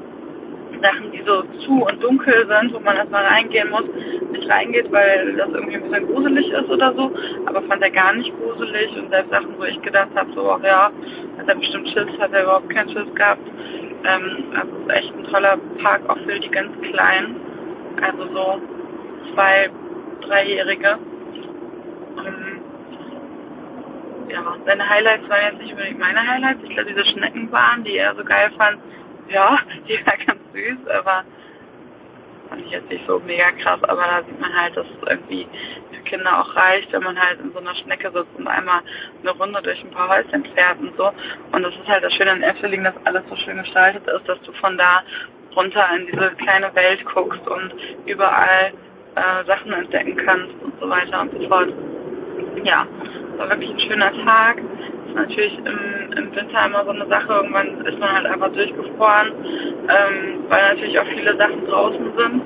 Sachen, 0.81 1.12
die 1.12 1.22
so 1.25 1.44
zu 1.66 1.86
und 1.86 2.01
dunkel 2.01 2.48
sind, 2.48 2.74
wo 2.74 2.80
man 2.80 2.98
erstmal 2.98 3.25
reingehen 3.25 3.69
muss, 3.69 3.86
nicht 4.31 4.50
reingeht, 4.50 4.92
weil 4.92 5.36
das 5.36 5.50
irgendwie 5.50 5.75
ein 5.75 5.83
bisschen 5.83 6.07
gruselig 6.07 6.50
ist 6.50 6.69
oder 6.69 6.94
so. 6.94 7.12
Aber 7.45 7.62
fand 7.63 7.81
er 7.81 7.92
gar 7.92 8.13
nicht 8.13 8.31
gruselig 8.38 8.95
und 8.98 9.10
selbst 9.10 9.31
Sachen, 9.31 9.57
wo 9.57 9.63
ich 9.63 9.81
gedacht 9.81 10.10
habe, 10.16 10.31
so, 10.33 10.51
ach 10.51 10.63
ja, 10.63 10.92
hat 11.38 11.48
er 11.48 11.56
bestimmt 11.56 11.89
Schiss, 11.89 12.07
hat 12.19 12.33
er 12.33 12.44
überhaupt 12.44 12.69
keinen 12.69 12.89
Schiss 12.89 13.13
gehabt. 13.16 13.48
Ähm, 14.06 14.54
also 14.56 14.75
ist 14.77 14.89
echt 14.89 15.13
ein 15.16 15.24
toller 15.25 15.57
Park, 15.81 16.01
auch 16.10 16.18
für 16.19 16.39
die 16.39 16.50
ganz 16.50 16.72
Kleinen. 16.81 17.36
Also 18.01 18.27
so 18.33 18.62
zwei, 19.33 19.69
dreijährige. 20.22 20.98
Ähm, 22.25 22.62
ja, 24.30 24.56
seine 24.66 24.89
Highlights 24.89 25.30
waren 25.30 25.51
jetzt 25.51 25.62
nicht 25.62 25.72
unbedingt 25.72 26.00
meine 26.00 26.27
Highlights. 26.27 26.60
Ich 26.63 26.69
glaube, 26.69 26.89
diese 26.89 27.06
Schneckenbahn, 27.06 27.83
die 27.83 27.98
er 27.98 28.16
so 28.16 28.24
geil 28.24 28.51
fand, 28.57 28.80
ja, 29.30 29.60
die 29.88 30.06
war 30.06 30.18
ganz 30.18 30.42
süß, 30.54 30.88
aber 30.88 31.24
fand 32.50 32.66
ich 32.66 32.72
jetzt 32.72 32.89
nicht 32.89 33.06
so 33.07 33.19
mega 33.19 33.51
krass. 33.51 33.83
Aber 33.83 34.01
da 34.01 34.24
sieht 34.24 34.39
man 34.39 34.54
halt, 34.54 34.75
dass 34.77 34.86
es 34.86 35.07
irgendwie 35.10 35.48
für 35.92 36.01
Kinder 36.04 36.39
auch 36.39 36.56
reicht, 36.56 36.92
wenn 36.94 37.04
man 37.04 37.19
halt 37.19 37.39
in 37.39 37.51
so 37.51 37.60
einer 37.60 37.75
Schnecke 37.75 38.12
sitzt 38.12 38.36
und 38.38 38.48
einmal 38.48 38.81
eine 39.22 39.31
Runde 39.31 39.62
durch 39.62 39.81
ein 39.83 39.92
paar 39.92 40.10
Häuschen 40.10 40.45
fährt 40.54 40.80
und 40.80 40.95
so. 40.98 41.12
Und 41.51 41.63
das 41.63 41.74
ist 41.74 41.88
halt 41.88 42.04
das 42.04 42.13
Schöne 42.13 42.33
in 42.33 42.44
Efteling, 42.44 42.83
dass 42.83 42.95
alles 43.06 43.24
so 43.30 43.36
schön 43.38 43.57
gestaltet 43.57 44.07
ist, 44.07 44.27
dass 44.27 44.42
du 44.42 44.51
von 44.54 44.77
da 44.77 45.04
runter 45.56 45.88
in 45.98 46.06
diese 46.07 46.31
kleine 46.38 46.74
Welt 46.75 47.04
guckst 47.06 47.48
und 47.48 47.74
überall 48.06 48.74
äh, 49.16 49.45
Sachen 49.45 49.72
entdecken 49.74 50.18
kannst 50.18 50.54
und 50.62 50.74
so 50.80 50.89
weiter 50.89 51.22
und 51.22 51.31
so 51.31 51.48
fort. 51.48 51.69
Ja, 52.63 52.86
war 53.38 53.50
wirklich 53.50 53.69
ein 53.69 53.80
schöner 53.80 54.12
Tag 54.25 54.57
natürlich 55.16 55.58
im, 55.58 56.18
im 56.18 56.36
Winter 56.36 56.66
immer 56.66 56.84
so 56.84 56.92
eine 56.92 57.08
Sache. 57.08 57.34
Irgendwann 57.34 57.86
ist 57.86 58.00
man 58.00 58.12
halt 58.14 58.26
einfach 58.28 58.52
durchgefroren, 58.52 59.32
ähm, 59.88 60.44
weil 60.50 60.74
natürlich 60.74 61.00
auch 61.00 61.08
viele 61.08 61.36
Sachen 61.38 61.66
draußen 61.66 62.12
sind. 62.18 62.42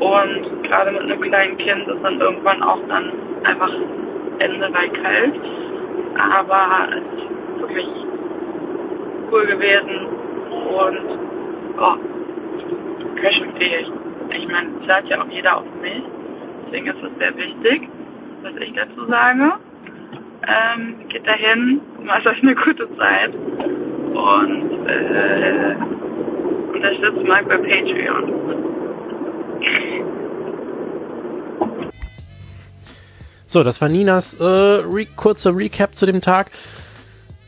Und 0.00 0.62
gerade 0.64 0.92
mit 0.92 1.02
einem 1.02 1.20
kleinen 1.20 1.58
Kind 1.58 1.88
ist 1.88 2.02
dann 2.02 2.20
irgendwann 2.20 2.62
auch 2.62 2.78
dann 2.88 3.12
einfach 3.44 3.70
Ende 4.38 4.70
bei 4.70 4.88
kalt. 4.88 5.34
Aber 6.18 6.88
es 6.90 7.22
ist 7.22 7.60
wirklich 7.60 7.88
cool 9.30 9.46
gewesen 9.46 10.06
und 10.68 11.18
oh, 11.78 11.94
Köchen 13.20 13.54
fehlt. 13.56 13.90
Ich 14.30 14.48
meine, 14.48 14.68
es 14.80 14.88
hört 14.88 15.08
ja 15.08 15.22
auch 15.22 15.28
jeder 15.28 15.56
auf 15.58 15.64
mich. 15.82 16.02
Deswegen 16.66 16.86
ist 16.86 17.02
es 17.02 17.18
sehr 17.18 17.36
wichtig, 17.36 17.88
was 18.42 18.52
ich 18.56 18.72
dazu 18.74 19.06
sage. 19.06 19.52
Ähm, 20.48 20.94
geht 21.10 21.26
dahin, 21.26 21.80
macht 22.04 22.26
euch 22.26 22.42
eine 22.42 22.54
gute 22.54 22.88
Zeit 22.96 23.34
und 23.34 24.86
äh, 24.88 25.76
unterstützt 26.74 27.26
Marc 27.26 27.46
bei 27.48 27.58
Patreon. 27.58 28.32
So, 33.46 33.62
das 33.62 33.82
war 33.82 33.90
Ninas 33.90 34.36
äh, 34.36 34.42
re 34.42 35.06
kurzer 35.16 35.54
Recap 35.54 35.94
zu 35.94 36.06
dem 36.06 36.22
Tag. 36.22 36.50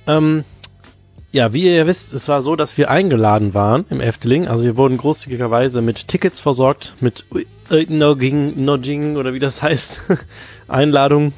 Ähm, 0.06 0.44
ja, 1.32 1.54
wie 1.54 1.74
ihr 1.74 1.86
wisst, 1.86 2.12
es 2.12 2.28
war 2.28 2.42
so, 2.42 2.54
dass 2.54 2.76
wir 2.76 2.90
eingeladen 2.90 3.54
waren 3.54 3.86
im 3.88 4.02
Efteling. 4.02 4.46
Also 4.46 4.64
wir 4.64 4.76
wurden 4.76 4.98
großzügigerweise 4.98 5.80
mit 5.80 6.06
Tickets 6.08 6.40
versorgt, 6.40 6.94
mit 7.00 7.24
Nodging, 7.88 8.62
Nodging 8.62 9.16
oder 9.16 9.32
wie 9.32 9.38
das 9.38 9.62
heißt, 9.62 10.00
Einladung 10.68 11.32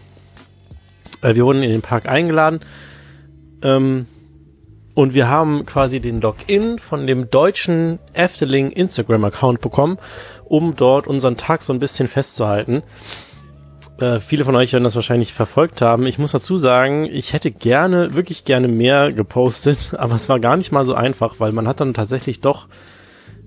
äh, 1.22 1.34
wir 1.34 1.44
wurden 1.44 1.62
in 1.62 1.70
den 1.70 1.82
Park 1.82 2.06
eingeladen 2.08 2.60
ähm, 3.62 4.06
und 4.94 5.14
wir 5.14 5.28
haben 5.28 5.64
quasi 5.64 6.00
den 6.00 6.20
Login 6.20 6.78
von 6.78 7.06
dem 7.06 7.30
deutschen 7.30 7.98
Efteling 8.12 8.70
Instagram-Account 8.70 9.60
bekommen, 9.62 9.98
um 10.44 10.76
dort 10.76 11.06
unseren 11.06 11.38
Tag 11.38 11.62
so 11.62 11.72
ein 11.72 11.78
bisschen 11.78 12.08
festzuhalten. 12.08 12.82
Äh, 13.98 14.20
viele 14.20 14.44
von 14.44 14.54
euch 14.56 14.72
werden 14.72 14.84
das 14.84 14.94
wahrscheinlich 14.94 15.32
verfolgt 15.32 15.80
haben. 15.80 16.06
Ich 16.06 16.18
muss 16.18 16.32
dazu 16.32 16.58
sagen, 16.58 17.08
ich 17.10 17.32
hätte 17.32 17.50
gerne, 17.50 18.14
wirklich 18.14 18.44
gerne 18.44 18.68
mehr 18.68 19.12
gepostet, 19.12 19.94
aber 19.96 20.16
es 20.16 20.28
war 20.28 20.40
gar 20.40 20.56
nicht 20.56 20.72
mal 20.72 20.84
so 20.84 20.94
einfach, 20.94 21.36
weil 21.38 21.52
man 21.52 21.66
hat 21.66 21.80
dann 21.80 21.94
tatsächlich 21.94 22.40
doch 22.40 22.68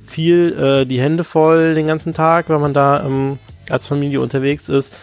viel 0.08 0.54
äh, 0.58 0.86
die 0.86 1.02
Hände 1.02 1.24
voll 1.24 1.76
den 1.76 1.88
ganzen 1.88 2.14
Tag, 2.14 2.50
wenn 2.50 2.62
man 2.62 2.74
da 2.74 3.04
ähm, 3.06 3.38
als 3.70 3.88
Familie 3.88 4.22
unterwegs 4.22 4.70
ist 4.70 4.94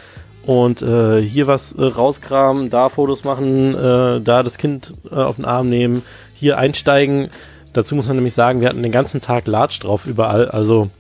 und 0.47 0.83
äh, 0.83 1.21
hier 1.21 1.47
was 1.47 1.73
äh, 1.73 1.83
rauskramen, 1.85 2.71
da 2.71 2.89
Fotos 2.89 3.25
machen, 3.25 3.75
äh, 3.75 4.21
da 4.21 4.43
das 4.43 4.59
Kind 4.59 4.93
äh, 5.11 5.15
auf 5.15 5.37
den 5.37 5.45
Arm 5.45 5.69
nehmen, 5.69 6.03
hier 6.35 6.59
einsteigen. 6.59 7.31
Dazu 7.73 7.95
muss 7.95 8.07
man 8.07 8.17
nämlich 8.17 8.35
sagen, 8.35 8.61
wir 8.61 8.69
hatten 8.69 8.83
den 8.83 8.93
ganzen 8.93 9.21
Tag 9.21 9.47
Latsch 9.47 9.83
drauf 9.83 10.07
überall, 10.07 10.49
also 10.49 10.91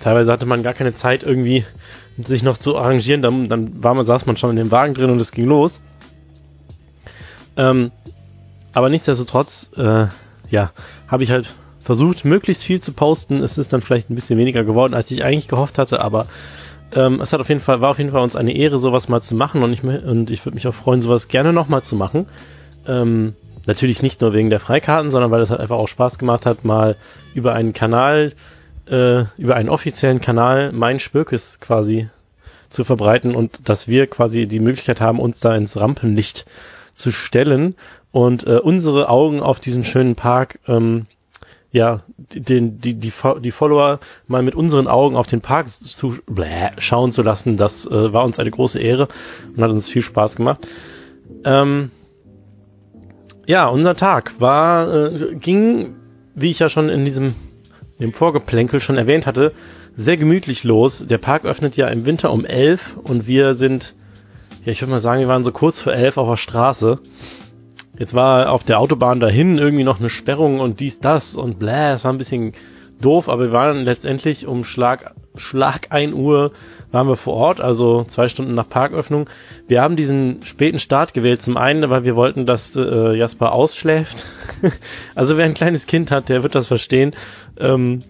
teilweise 0.00 0.32
hatte 0.32 0.46
man 0.46 0.62
gar 0.62 0.74
keine 0.74 0.94
Zeit 0.94 1.22
irgendwie 1.22 1.64
sich 2.18 2.42
noch 2.42 2.58
zu 2.58 2.76
arrangieren, 2.76 3.22
dann, 3.22 3.48
dann 3.48 3.82
war 3.82 3.94
man, 3.94 4.04
saß 4.04 4.26
man 4.26 4.36
schon 4.36 4.50
in 4.50 4.56
dem 4.56 4.70
Wagen 4.70 4.94
drin 4.94 5.10
und 5.10 5.20
es 5.20 5.32
ging 5.32 5.46
los. 5.46 5.80
Ähm, 7.56 7.90
aber 8.72 8.88
nichtsdestotrotz, 8.88 9.70
äh, 9.76 10.06
ja, 10.50 10.72
habe 11.08 11.24
ich 11.24 11.30
halt 11.30 11.54
versucht, 11.80 12.24
möglichst 12.24 12.62
viel 12.62 12.80
zu 12.80 12.92
posten. 12.92 13.42
Es 13.42 13.58
ist 13.58 13.72
dann 13.72 13.80
vielleicht 13.80 14.10
ein 14.10 14.14
bisschen 14.14 14.38
weniger 14.38 14.64
geworden, 14.64 14.94
als 14.94 15.10
ich 15.10 15.24
eigentlich 15.24 15.48
gehofft 15.48 15.78
hatte, 15.78 16.00
aber 16.00 16.26
ähm, 16.94 17.20
es 17.20 17.32
hat 17.32 17.40
auf 17.40 17.48
jeden 17.48 17.60
Fall, 17.60 17.80
war 17.80 17.90
auf 17.90 17.98
jeden 17.98 18.10
Fall 18.10 18.22
uns 18.22 18.36
eine 18.36 18.54
Ehre, 18.54 18.78
sowas 18.78 19.08
mal 19.08 19.20
zu 19.20 19.34
machen 19.34 19.62
und 19.62 19.72
ich, 19.72 19.82
und 19.82 20.30
ich 20.30 20.44
würde 20.44 20.54
mich 20.54 20.66
auch 20.66 20.74
freuen, 20.74 21.00
sowas 21.00 21.28
gerne 21.28 21.52
nochmal 21.52 21.82
zu 21.82 21.96
machen. 21.96 22.26
Ähm, 22.86 23.34
natürlich 23.66 24.02
nicht 24.02 24.20
nur 24.20 24.32
wegen 24.32 24.50
der 24.50 24.60
Freikarten, 24.60 25.10
sondern 25.10 25.30
weil 25.30 25.42
es 25.42 25.50
halt 25.50 25.60
einfach 25.60 25.76
auch 25.76 25.88
Spaß 25.88 26.18
gemacht 26.18 26.46
hat, 26.46 26.64
mal 26.64 26.96
über 27.34 27.54
einen 27.54 27.72
Kanal, 27.72 28.32
äh, 28.86 29.24
über 29.36 29.56
einen 29.56 29.68
offiziellen 29.68 30.20
Kanal 30.20 30.72
mein 30.72 30.98
Spürkes 30.98 31.58
quasi 31.60 32.08
zu 32.70 32.84
verbreiten 32.84 33.34
und 33.34 33.68
dass 33.68 33.88
wir 33.88 34.06
quasi 34.06 34.46
die 34.46 34.60
Möglichkeit 34.60 35.00
haben, 35.00 35.20
uns 35.20 35.40
da 35.40 35.54
ins 35.56 35.76
Rampenlicht 35.76 36.46
zu 36.94 37.10
stellen 37.10 37.74
und 38.12 38.46
äh, 38.46 38.58
unsere 38.58 39.08
Augen 39.08 39.40
auf 39.40 39.60
diesen 39.60 39.84
schönen 39.84 40.16
Park 40.16 40.58
ähm, 40.66 41.06
ja, 41.72 42.00
den, 42.34 42.80
die, 42.80 42.94
die, 42.94 43.12
die 43.40 43.50
Follower 43.50 44.00
mal 44.26 44.42
mit 44.42 44.54
unseren 44.54 44.88
Augen 44.88 45.16
auf 45.16 45.26
den 45.26 45.40
Park 45.40 45.68
zu, 45.70 46.16
bläh, 46.26 46.70
schauen 46.78 47.12
zu 47.12 47.22
lassen, 47.22 47.56
das 47.56 47.86
äh, 47.86 48.12
war 48.12 48.24
uns 48.24 48.38
eine 48.38 48.50
große 48.50 48.80
Ehre 48.80 49.08
und 49.56 49.62
hat 49.62 49.70
uns 49.70 49.88
viel 49.88 50.02
Spaß 50.02 50.36
gemacht. 50.36 50.66
Ähm, 51.44 51.90
ja, 53.46 53.68
unser 53.68 53.94
Tag 53.96 54.40
war, 54.40 55.12
äh, 55.12 55.34
ging, 55.36 55.94
wie 56.34 56.50
ich 56.50 56.58
ja 56.58 56.68
schon 56.68 56.88
in 56.88 57.04
diesem 57.04 57.34
im 58.00 58.12
Vorgeplänkel 58.12 58.80
schon 58.80 58.96
erwähnt 58.96 59.26
hatte, 59.26 59.52
sehr 59.94 60.16
gemütlich 60.16 60.64
los. 60.64 61.04
Der 61.06 61.18
Park 61.18 61.44
öffnet 61.44 61.76
ja 61.76 61.88
im 61.88 62.06
Winter 62.06 62.32
um 62.32 62.44
elf 62.44 62.96
und 63.02 63.26
wir 63.26 63.54
sind, 63.54 63.94
ja, 64.64 64.72
ich 64.72 64.80
würde 64.80 64.92
mal 64.92 65.00
sagen, 65.00 65.20
wir 65.20 65.28
waren 65.28 65.44
so 65.44 65.52
kurz 65.52 65.80
vor 65.80 65.92
elf 65.92 66.16
auf 66.16 66.28
der 66.28 66.36
Straße. 66.36 66.98
Jetzt 68.00 68.14
war 68.14 68.50
auf 68.50 68.64
der 68.64 68.80
Autobahn 68.80 69.20
dahin 69.20 69.58
irgendwie 69.58 69.84
noch 69.84 70.00
eine 70.00 70.08
Sperrung 70.08 70.58
und 70.60 70.80
dies, 70.80 71.00
das 71.00 71.34
und 71.36 71.58
bläh, 71.58 71.90
es 71.90 72.02
war 72.02 72.10
ein 72.10 72.16
bisschen 72.16 72.54
doof, 72.98 73.28
aber 73.28 73.42
wir 73.42 73.52
waren 73.52 73.84
letztendlich 73.84 74.46
um 74.46 74.64
Schlag, 74.64 75.12
Schlag 75.36 75.88
1 75.90 76.14
Uhr 76.14 76.52
waren 76.92 77.08
wir 77.08 77.16
vor 77.16 77.34
Ort, 77.34 77.60
also 77.60 78.04
zwei 78.04 78.30
Stunden 78.30 78.54
nach 78.54 78.70
Parköffnung. 78.70 79.28
Wir 79.68 79.82
haben 79.82 79.96
diesen 79.96 80.42
späten 80.44 80.78
Start 80.78 81.12
gewählt, 81.12 81.42
zum 81.42 81.58
einen, 81.58 81.90
weil 81.90 82.04
wir 82.04 82.16
wollten, 82.16 82.46
dass 82.46 82.74
äh, 82.74 83.18
Jasper 83.18 83.52
ausschläft. 83.52 84.24
also 85.14 85.36
wer 85.36 85.44
ein 85.44 85.52
kleines 85.52 85.86
Kind 85.86 86.10
hat, 86.10 86.30
der 86.30 86.42
wird 86.42 86.54
das 86.54 86.68
verstehen, 86.68 87.14
ähm, 87.58 88.00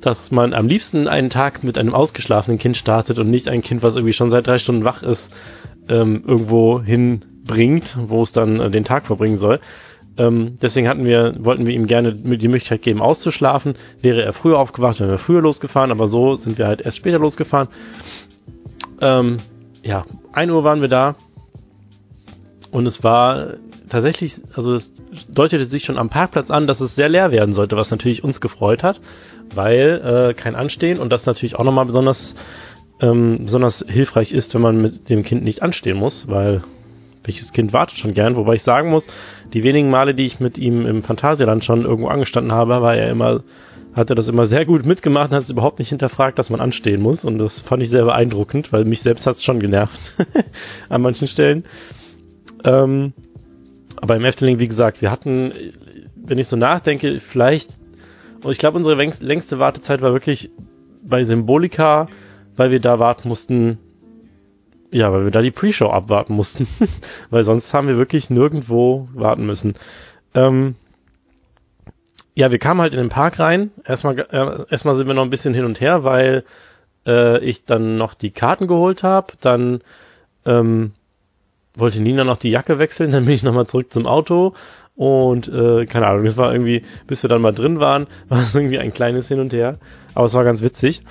dass 0.00 0.30
man 0.30 0.54
am 0.54 0.68
liebsten 0.68 1.08
einen 1.08 1.28
Tag 1.28 1.64
mit 1.64 1.76
einem 1.76 1.92
ausgeschlafenen 1.92 2.60
Kind 2.60 2.76
startet 2.76 3.18
und 3.18 3.28
nicht 3.28 3.48
ein 3.48 3.62
Kind, 3.62 3.82
was 3.82 3.96
irgendwie 3.96 4.12
schon 4.12 4.30
seit 4.30 4.46
drei 4.46 4.60
Stunden 4.60 4.84
wach 4.84 5.02
ist, 5.02 5.34
ähm, 5.88 6.22
irgendwo 6.24 6.80
hin 6.80 7.24
bringt, 7.44 7.96
wo 8.06 8.22
es 8.22 8.32
dann 8.32 8.60
äh, 8.60 8.70
den 8.70 8.84
Tag 8.84 9.06
verbringen 9.06 9.38
soll. 9.38 9.60
Ähm, 10.16 10.58
deswegen 10.60 10.88
hatten 10.88 11.04
wir, 11.04 11.34
wollten 11.38 11.66
wir 11.66 11.74
ihm 11.74 11.86
gerne 11.86 12.14
die 12.14 12.48
Möglichkeit 12.48 12.82
geben, 12.82 13.00
auszuschlafen. 13.00 13.74
Wäre 14.02 14.22
er 14.22 14.32
früher 14.32 14.58
aufgewacht, 14.58 15.00
wären 15.00 15.10
wir 15.10 15.18
früher 15.18 15.40
losgefahren, 15.40 15.90
aber 15.90 16.08
so 16.08 16.36
sind 16.36 16.58
wir 16.58 16.66
halt 16.66 16.80
erst 16.80 16.96
später 16.96 17.18
losgefahren. 17.18 17.68
Ähm, 19.00 19.38
ja, 19.82 20.04
1 20.32 20.52
Uhr 20.52 20.64
waren 20.64 20.80
wir 20.80 20.88
da 20.88 21.16
und 22.70 22.86
es 22.86 23.02
war 23.02 23.54
tatsächlich, 23.88 24.40
also 24.54 24.74
es 24.74 24.92
deutete 25.28 25.64
sich 25.64 25.84
schon 25.84 25.98
am 25.98 26.10
Parkplatz 26.10 26.50
an, 26.50 26.66
dass 26.66 26.80
es 26.80 26.94
sehr 26.94 27.08
leer 27.08 27.30
werden 27.32 27.52
sollte, 27.52 27.76
was 27.76 27.90
natürlich 27.90 28.22
uns 28.22 28.40
gefreut 28.40 28.82
hat, 28.82 29.00
weil 29.54 30.30
äh, 30.30 30.34
kein 30.34 30.54
Anstehen 30.54 30.98
und 30.98 31.10
das 31.10 31.26
natürlich 31.26 31.56
auch 31.56 31.64
nochmal 31.64 31.86
besonders 31.86 32.34
ähm, 33.00 33.38
besonders 33.44 33.84
hilfreich 33.88 34.32
ist, 34.32 34.54
wenn 34.54 34.60
man 34.60 34.80
mit 34.80 35.08
dem 35.08 35.22
Kind 35.22 35.42
nicht 35.42 35.62
anstehen 35.62 35.96
muss, 35.96 36.28
weil 36.28 36.62
welches 37.24 37.52
Kind 37.52 37.72
wartet 37.72 37.98
schon 37.98 38.14
gern, 38.14 38.36
wobei 38.36 38.54
ich 38.54 38.62
sagen 38.62 38.90
muss, 38.90 39.06
die 39.52 39.64
wenigen 39.64 39.90
Male, 39.90 40.14
die 40.14 40.26
ich 40.26 40.40
mit 40.40 40.58
ihm 40.58 40.86
im 40.86 41.02
Phantasialand 41.02 41.64
schon 41.64 41.84
irgendwo 41.84 42.08
angestanden 42.08 42.52
habe, 42.52 42.80
war 42.80 42.96
er 42.96 43.10
immer, 43.10 43.42
hat 43.92 44.10
er 44.10 44.16
das 44.16 44.28
immer 44.28 44.46
sehr 44.46 44.64
gut 44.64 44.86
mitgemacht 44.86 45.30
und 45.30 45.36
hat 45.36 45.44
es 45.44 45.50
überhaupt 45.50 45.78
nicht 45.78 45.90
hinterfragt, 45.90 46.38
dass 46.38 46.50
man 46.50 46.60
anstehen 46.60 47.02
muss. 47.02 47.24
Und 47.24 47.38
das 47.38 47.60
fand 47.60 47.82
ich 47.82 47.90
sehr 47.90 48.04
beeindruckend, 48.04 48.72
weil 48.72 48.84
mich 48.84 49.00
selbst 49.02 49.26
hat 49.26 49.36
es 49.36 49.44
schon 49.44 49.60
genervt 49.60 50.14
an 50.88 51.02
manchen 51.02 51.28
Stellen. 51.28 51.64
Ähm, 52.64 53.12
aber 54.00 54.16
im 54.16 54.24
Efteling, 54.24 54.58
wie 54.58 54.68
gesagt, 54.68 55.02
wir 55.02 55.10
hatten, 55.10 55.52
wenn 56.16 56.38
ich 56.38 56.48
so 56.48 56.56
nachdenke, 56.56 57.20
vielleicht, 57.20 57.78
und 58.42 58.50
ich 58.52 58.58
glaube, 58.58 58.78
unsere 58.78 58.94
längste 58.94 59.58
Wartezeit 59.58 60.00
war 60.00 60.12
wirklich 60.12 60.50
bei 61.02 61.24
Symbolika, 61.24 62.08
weil 62.56 62.70
wir 62.70 62.80
da 62.80 62.98
warten 62.98 63.28
mussten, 63.28 63.78
ja, 64.90 65.12
weil 65.12 65.24
wir 65.24 65.30
da 65.30 65.42
die 65.42 65.50
Pre-Show 65.50 65.88
abwarten 65.88 66.34
mussten. 66.34 66.66
weil 67.30 67.44
sonst 67.44 67.72
haben 67.72 67.88
wir 67.88 67.96
wirklich 67.96 68.30
nirgendwo 68.30 69.08
warten 69.14 69.46
müssen. 69.46 69.74
Ähm, 70.34 70.74
ja, 72.34 72.50
wir 72.50 72.58
kamen 72.58 72.80
halt 72.80 72.94
in 72.94 73.00
den 73.00 73.08
Park 73.08 73.38
rein. 73.38 73.70
Erstmal, 73.84 74.18
äh, 74.18 74.64
erstmal 74.70 74.94
sind 74.94 75.06
wir 75.06 75.14
noch 75.14 75.24
ein 75.24 75.30
bisschen 75.30 75.54
hin 75.54 75.64
und 75.64 75.80
her, 75.80 76.04
weil 76.04 76.44
äh, 77.06 77.42
ich 77.44 77.64
dann 77.64 77.96
noch 77.96 78.14
die 78.14 78.30
Karten 78.30 78.66
geholt 78.66 79.02
habe. 79.02 79.34
Dann 79.40 79.80
ähm, 80.44 80.92
wollte 81.74 82.00
Nina 82.00 82.24
noch 82.24 82.36
die 82.36 82.50
Jacke 82.50 82.78
wechseln. 82.78 83.10
Dann 83.12 83.24
bin 83.24 83.34
ich 83.34 83.42
nochmal 83.42 83.66
zurück 83.66 83.92
zum 83.92 84.06
Auto. 84.06 84.54
Und 84.96 85.48
äh, 85.48 85.86
keine 85.86 86.06
Ahnung, 86.08 86.26
es 86.26 86.36
war 86.36 86.52
irgendwie, 86.52 86.82
bis 87.06 87.22
wir 87.22 87.30
dann 87.30 87.40
mal 87.40 87.54
drin 87.54 87.80
waren, 87.80 88.06
war 88.28 88.42
es 88.42 88.54
irgendwie 88.54 88.78
ein 88.78 88.92
kleines 88.92 89.28
Hin 89.28 89.40
und 89.40 89.52
Her. 89.52 89.78
Aber 90.14 90.26
es 90.26 90.34
war 90.34 90.44
ganz 90.44 90.62
witzig. 90.62 91.02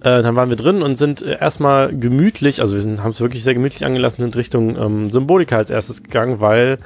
Äh, 0.00 0.22
dann 0.22 0.36
waren 0.36 0.48
wir 0.48 0.56
drin 0.56 0.82
und 0.82 0.96
sind 0.96 1.22
äh, 1.22 1.38
erstmal 1.38 1.96
gemütlich, 1.96 2.60
also 2.60 2.76
wir 2.76 3.02
haben 3.02 3.10
es 3.10 3.20
wirklich 3.20 3.42
sehr 3.42 3.54
gemütlich 3.54 3.84
angelassen, 3.84 4.22
sind 4.22 4.36
Richtung 4.36 4.76
ähm, 4.76 5.10
Symbolika 5.10 5.56
als 5.56 5.70
erstes 5.70 6.02
gegangen, 6.02 6.40
weil 6.40 6.78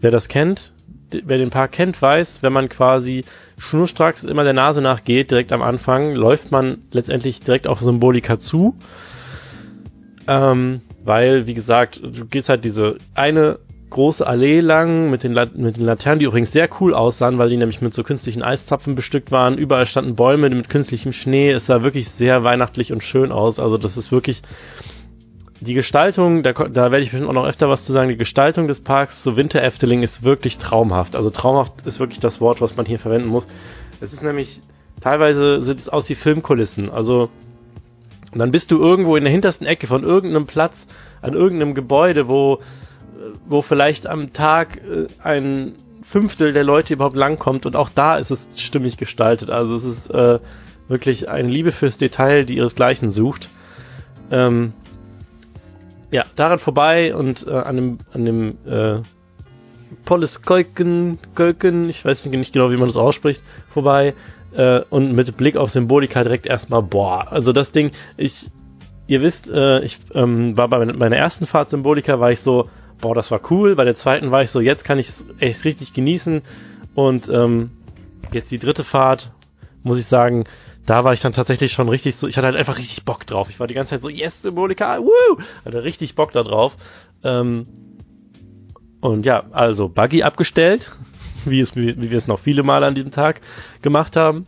wer 0.00 0.10
das 0.10 0.28
kennt, 0.28 0.72
wer 1.10 1.38
den 1.38 1.50
Park 1.50 1.72
kennt, 1.72 2.00
weiß, 2.00 2.42
wenn 2.42 2.52
man 2.52 2.68
quasi 2.68 3.24
schnurstracks 3.58 4.24
immer 4.24 4.44
der 4.44 4.52
Nase 4.52 4.82
nachgeht, 4.82 5.30
direkt 5.30 5.52
am 5.52 5.62
Anfang, 5.62 6.14
läuft 6.14 6.50
man 6.50 6.78
letztendlich 6.90 7.40
direkt 7.40 7.66
auf 7.66 7.80
Symbolika 7.80 8.38
zu. 8.38 8.76
Ähm, 10.26 10.80
weil, 11.04 11.46
wie 11.46 11.54
gesagt, 11.54 12.02
du 12.02 12.26
gehst 12.26 12.48
halt 12.48 12.64
diese 12.64 12.98
eine 13.14 13.60
große 13.90 14.26
Allee 14.26 14.60
lang 14.60 15.10
mit 15.10 15.22
den, 15.22 15.32
mit 15.32 15.76
den 15.76 15.84
Laternen, 15.84 16.18
die 16.18 16.26
übrigens 16.26 16.52
sehr 16.52 16.68
cool 16.80 16.94
aussahen, 16.94 17.38
weil 17.38 17.48
die 17.48 17.56
nämlich 17.56 17.80
mit 17.80 17.94
so 17.94 18.02
künstlichen 18.02 18.42
Eiszapfen 18.42 18.94
bestückt 18.94 19.30
waren. 19.30 19.56
Überall 19.56 19.86
standen 19.86 20.14
Bäume 20.14 20.50
mit 20.50 20.68
künstlichem 20.68 21.12
Schnee. 21.12 21.50
Es 21.50 21.66
sah 21.66 21.82
wirklich 21.82 22.10
sehr 22.10 22.44
weihnachtlich 22.44 22.92
und 22.92 23.02
schön 23.02 23.32
aus. 23.32 23.58
Also 23.58 23.78
das 23.78 23.96
ist 23.96 24.12
wirklich 24.12 24.42
die 25.60 25.74
Gestaltung, 25.74 26.42
da, 26.42 26.52
da 26.52 26.90
werde 26.90 27.00
ich 27.00 27.10
bestimmt 27.10 27.28
auch 27.28 27.34
noch 27.34 27.46
öfter 27.46 27.68
was 27.68 27.84
zu 27.84 27.92
sagen, 27.92 28.08
die 28.08 28.16
Gestaltung 28.16 28.68
des 28.68 28.80
Parks 28.80 29.22
zu 29.22 29.36
Winter 29.36 29.62
Efteling 29.62 30.02
ist 30.02 30.22
wirklich 30.22 30.58
traumhaft. 30.58 31.16
Also 31.16 31.30
traumhaft 31.30 31.86
ist 31.86 31.98
wirklich 31.98 32.20
das 32.20 32.40
Wort, 32.40 32.60
was 32.60 32.76
man 32.76 32.86
hier 32.86 32.98
verwenden 32.98 33.28
muss. 33.28 33.46
Es 34.00 34.12
ist 34.12 34.22
nämlich, 34.22 34.60
teilweise 35.00 35.62
sieht 35.62 35.78
es 35.78 35.88
aus 35.88 36.08
wie 36.08 36.14
Filmkulissen. 36.14 36.90
Also 36.90 37.30
dann 38.34 38.52
bist 38.52 38.70
du 38.70 38.78
irgendwo 38.78 39.16
in 39.16 39.24
der 39.24 39.32
hintersten 39.32 39.66
Ecke 39.66 39.86
von 39.86 40.04
irgendeinem 40.04 40.46
Platz, 40.46 40.86
an 41.22 41.34
irgendeinem 41.34 41.74
Gebäude, 41.74 42.28
wo 42.28 42.60
wo 43.46 43.62
vielleicht 43.62 44.06
am 44.06 44.32
Tag 44.32 44.78
äh, 44.78 45.06
ein 45.22 45.74
Fünftel 46.02 46.52
der 46.52 46.64
Leute 46.64 46.94
überhaupt 46.94 47.16
langkommt 47.16 47.66
und 47.66 47.76
auch 47.76 47.90
da 47.90 48.16
ist 48.16 48.30
es 48.30 48.48
stimmig 48.56 48.96
gestaltet. 48.96 49.50
Also 49.50 49.74
es 49.74 49.84
ist 49.84 50.10
äh, 50.10 50.38
wirklich 50.88 51.28
eine 51.28 51.48
Liebe 51.48 51.70
fürs 51.72 51.98
Detail, 51.98 52.44
die 52.44 52.56
ihresgleichen 52.56 53.10
sucht. 53.10 53.48
Ähm, 54.30 54.72
ja, 56.10 56.24
daran 56.36 56.58
vorbei 56.58 57.14
und 57.14 57.46
äh, 57.46 57.50
an 57.50 57.76
dem, 57.76 57.98
an 58.12 58.24
dem 58.24 58.56
äh, 58.66 59.00
Polis 60.04 60.40
Kolken, 60.42 61.18
ich 61.88 62.04
weiß 62.04 62.24
nicht 62.26 62.52
genau, 62.52 62.70
wie 62.70 62.76
man 62.76 62.88
das 62.88 62.96
ausspricht, 62.96 63.42
vorbei 63.68 64.14
äh, 64.54 64.80
und 64.88 65.12
mit 65.14 65.36
Blick 65.36 65.56
auf 65.56 65.70
Symbolika 65.70 66.22
direkt 66.22 66.46
erstmal, 66.46 66.82
boah, 66.82 67.30
also 67.30 67.52
das 67.52 67.72
Ding, 67.72 67.90
ich, 68.16 68.50
ihr 69.06 69.20
wisst, 69.20 69.50
äh, 69.50 69.80
ich 69.80 69.98
ähm, 70.14 70.56
war 70.56 70.68
bei 70.68 70.84
meiner 70.84 71.16
ersten 71.16 71.46
Fahrt 71.46 71.68
Symbolika, 71.70 72.18
war 72.20 72.32
ich 72.32 72.40
so, 72.40 72.68
boah, 73.00 73.14
das 73.14 73.30
war 73.30 73.40
cool. 73.50 73.76
Bei 73.76 73.84
der 73.84 73.94
zweiten 73.94 74.30
war 74.30 74.42
ich 74.42 74.50
so, 74.50 74.60
jetzt 74.60 74.84
kann 74.84 74.98
ich 74.98 75.08
es 75.08 75.24
echt 75.38 75.64
richtig 75.64 75.92
genießen. 75.92 76.42
Und 76.94 77.28
ähm, 77.28 77.70
jetzt 78.32 78.50
die 78.50 78.58
dritte 78.58 78.84
Fahrt, 78.84 79.30
muss 79.82 79.98
ich 79.98 80.06
sagen, 80.06 80.44
da 80.84 81.04
war 81.04 81.12
ich 81.12 81.20
dann 81.20 81.32
tatsächlich 81.32 81.72
schon 81.72 81.88
richtig 81.88 82.16
so, 82.16 82.26
ich 82.26 82.36
hatte 82.36 82.46
halt 82.46 82.56
einfach 82.56 82.78
richtig 82.78 83.04
Bock 83.04 83.26
drauf. 83.26 83.50
Ich 83.50 83.60
war 83.60 83.66
die 83.66 83.74
ganze 83.74 83.90
Zeit 83.90 84.02
so, 84.02 84.08
yes, 84.08 84.42
Symbolika, 84.42 84.98
woo! 84.98 85.38
Hatte 85.64 85.84
richtig 85.84 86.14
Bock 86.14 86.32
da 86.32 86.42
drauf. 86.42 86.76
Ähm, 87.22 87.66
und 89.00 89.26
ja, 89.26 89.44
also 89.52 89.88
Buggy 89.88 90.22
abgestellt, 90.22 90.90
wie, 91.44 91.60
es, 91.60 91.76
wie, 91.76 92.00
wie 92.00 92.10
wir 92.10 92.18
es 92.18 92.26
noch 92.26 92.40
viele 92.40 92.62
Male 92.62 92.86
an 92.86 92.94
diesem 92.94 93.10
Tag 93.10 93.40
gemacht 93.82 94.16
haben. 94.16 94.46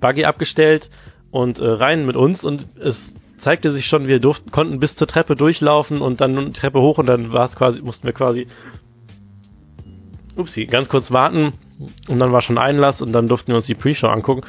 Buggy 0.00 0.24
abgestellt 0.24 0.90
und 1.30 1.58
äh, 1.58 1.66
rein 1.66 2.06
mit 2.06 2.16
uns 2.16 2.44
und 2.44 2.66
es 2.78 3.14
zeigte 3.38 3.70
sich 3.70 3.86
schon, 3.86 4.08
wir 4.08 4.20
durften, 4.20 4.50
konnten 4.50 4.80
bis 4.80 4.94
zur 4.94 5.06
Treppe 5.06 5.36
durchlaufen 5.36 6.00
und 6.00 6.20
dann 6.20 6.52
Treppe 6.52 6.80
hoch 6.80 6.98
und 6.98 7.06
dann 7.06 7.32
war 7.32 7.44
es 7.44 7.56
quasi, 7.56 7.82
mussten 7.82 8.06
wir 8.06 8.12
quasi, 8.12 8.46
upsie, 10.36 10.66
ganz 10.66 10.88
kurz 10.88 11.10
warten 11.10 11.52
und 12.08 12.18
dann 12.18 12.32
war 12.32 12.42
schon 12.42 12.58
Einlass 12.58 13.02
und 13.02 13.12
dann 13.12 13.28
durften 13.28 13.48
wir 13.48 13.56
uns 13.56 13.66
die 13.66 13.74
Pre-Show 13.74 14.08
angucken. 14.08 14.42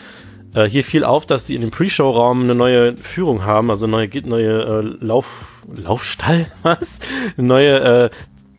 Äh, 0.54 0.68
hier 0.68 0.84
fiel 0.84 1.04
auf, 1.04 1.26
dass 1.26 1.46
die 1.46 1.56
in 1.56 1.62
dem 1.62 1.72
Pre-Show-Raum 1.72 2.42
eine 2.44 2.56
neue 2.56 2.98
Führung 2.98 3.44
haben, 3.44 3.70
also 3.70 3.88
neue, 3.88 4.10
neue 4.26 4.62
äh, 4.64 5.06
Lauf, 5.06 5.26
Laufstall, 5.72 6.48
was? 6.64 7.00
Eine 7.38 7.48
neue 7.48 7.80
äh, 7.80 8.10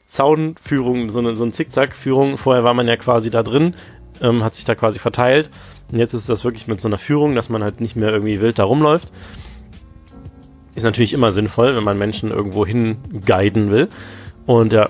Zaunführung, 0.08 1.10
so 1.10 1.20
eine, 1.20 1.36
so 1.36 1.44
eine 1.44 1.52
Zickzack-Führung. 1.52 2.36
Vorher 2.36 2.64
war 2.64 2.74
man 2.74 2.88
ja 2.88 2.96
quasi 2.96 3.30
da 3.30 3.42
drin, 3.42 3.74
ähm, 4.20 4.44
hat 4.44 4.54
sich 4.54 4.64
da 4.64 4.74
quasi 4.74 4.98
verteilt. 4.98 5.50
Und 5.90 5.98
jetzt 5.98 6.14
ist 6.14 6.28
das 6.28 6.44
wirklich 6.44 6.68
mit 6.68 6.80
so 6.80 6.88
einer 6.88 6.98
Führung, 6.98 7.34
dass 7.34 7.48
man 7.48 7.62
halt 7.64 7.80
nicht 7.80 7.96
mehr 7.96 8.10
irgendwie 8.10 8.40
wild 8.40 8.58
da 8.58 8.64
rumläuft. 8.64 9.10
Ist 10.80 10.84
natürlich 10.84 11.12
immer 11.12 11.32
sinnvoll, 11.32 11.76
wenn 11.76 11.84
man 11.84 11.98
Menschen 11.98 12.30
irgendwo 12.30 12.64
hin 12.64 12.96
guiden 13.26 13.70
will. 13.70 13.88
Und 14.46 14.72
ja, 14.72 14.88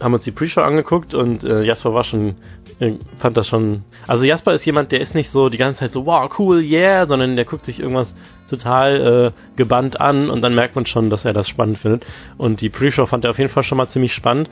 haben 0.00 0.14
uns 0.14 0.24
die 0.24 0.30
Pre-Show 0.30 0.62
angeguckt 0.62 1.12
und 1.12 1.44
äh, 1.44 1.62
Jasper 1.62 1.92
war 1.92 2.04
schon, 2.04 2.36
äh, 2.80 2.94
fand 3.18 3.36
das 3.36 3.46
schon. 3.46 3.82
Also 4.06 4.24
Jasper 4.24 4.54
ist 4.54 4.64
jemand, 4.64 4.92
der 4.92 5.00
ist 5.00 5.14
nicht 5.14 5.28
so 5.28 5.50
die 5.50 5.58
ganze 5.58 5.80
Zeit 5.80 5.92
so, 5.92 6.06
wow, 6.06 6.30
cool, 6.38 6.62
yeah, 6.62 7.06
sondern 7.06 7.36
der 7.36 7.44
guckt 7.44 7.66
sich 7.66 7.80
irgendwas 7.80 8.14
total 8.48 9.32
äh, 9.34 9.56
gebannt 9.56 10.00
an 10.00 10.30
und 10.30 10.40
dann 10.40 10.54
merkt 10.54 10.74
man 10.74 10.86
schon, 10.86 11.10
dass 11.10 11.26
er 11.26 11.34
das 11.34 11.48
spannend 11.48 11.76
findet. 11.76 12.06
Und 12.38 12.62
die 12.62 12.70
Pre-Show 12.70 13.04
fand 13.04 13.24
er 13.24 13.30
auf 13.30 13.38
jeden 13.38 13.50
Fall 13.50 13.62
schon 13.62 13.76
mal 13.76 13.88
ziemlich 13.90 14.14
spannend. 14.14 14.48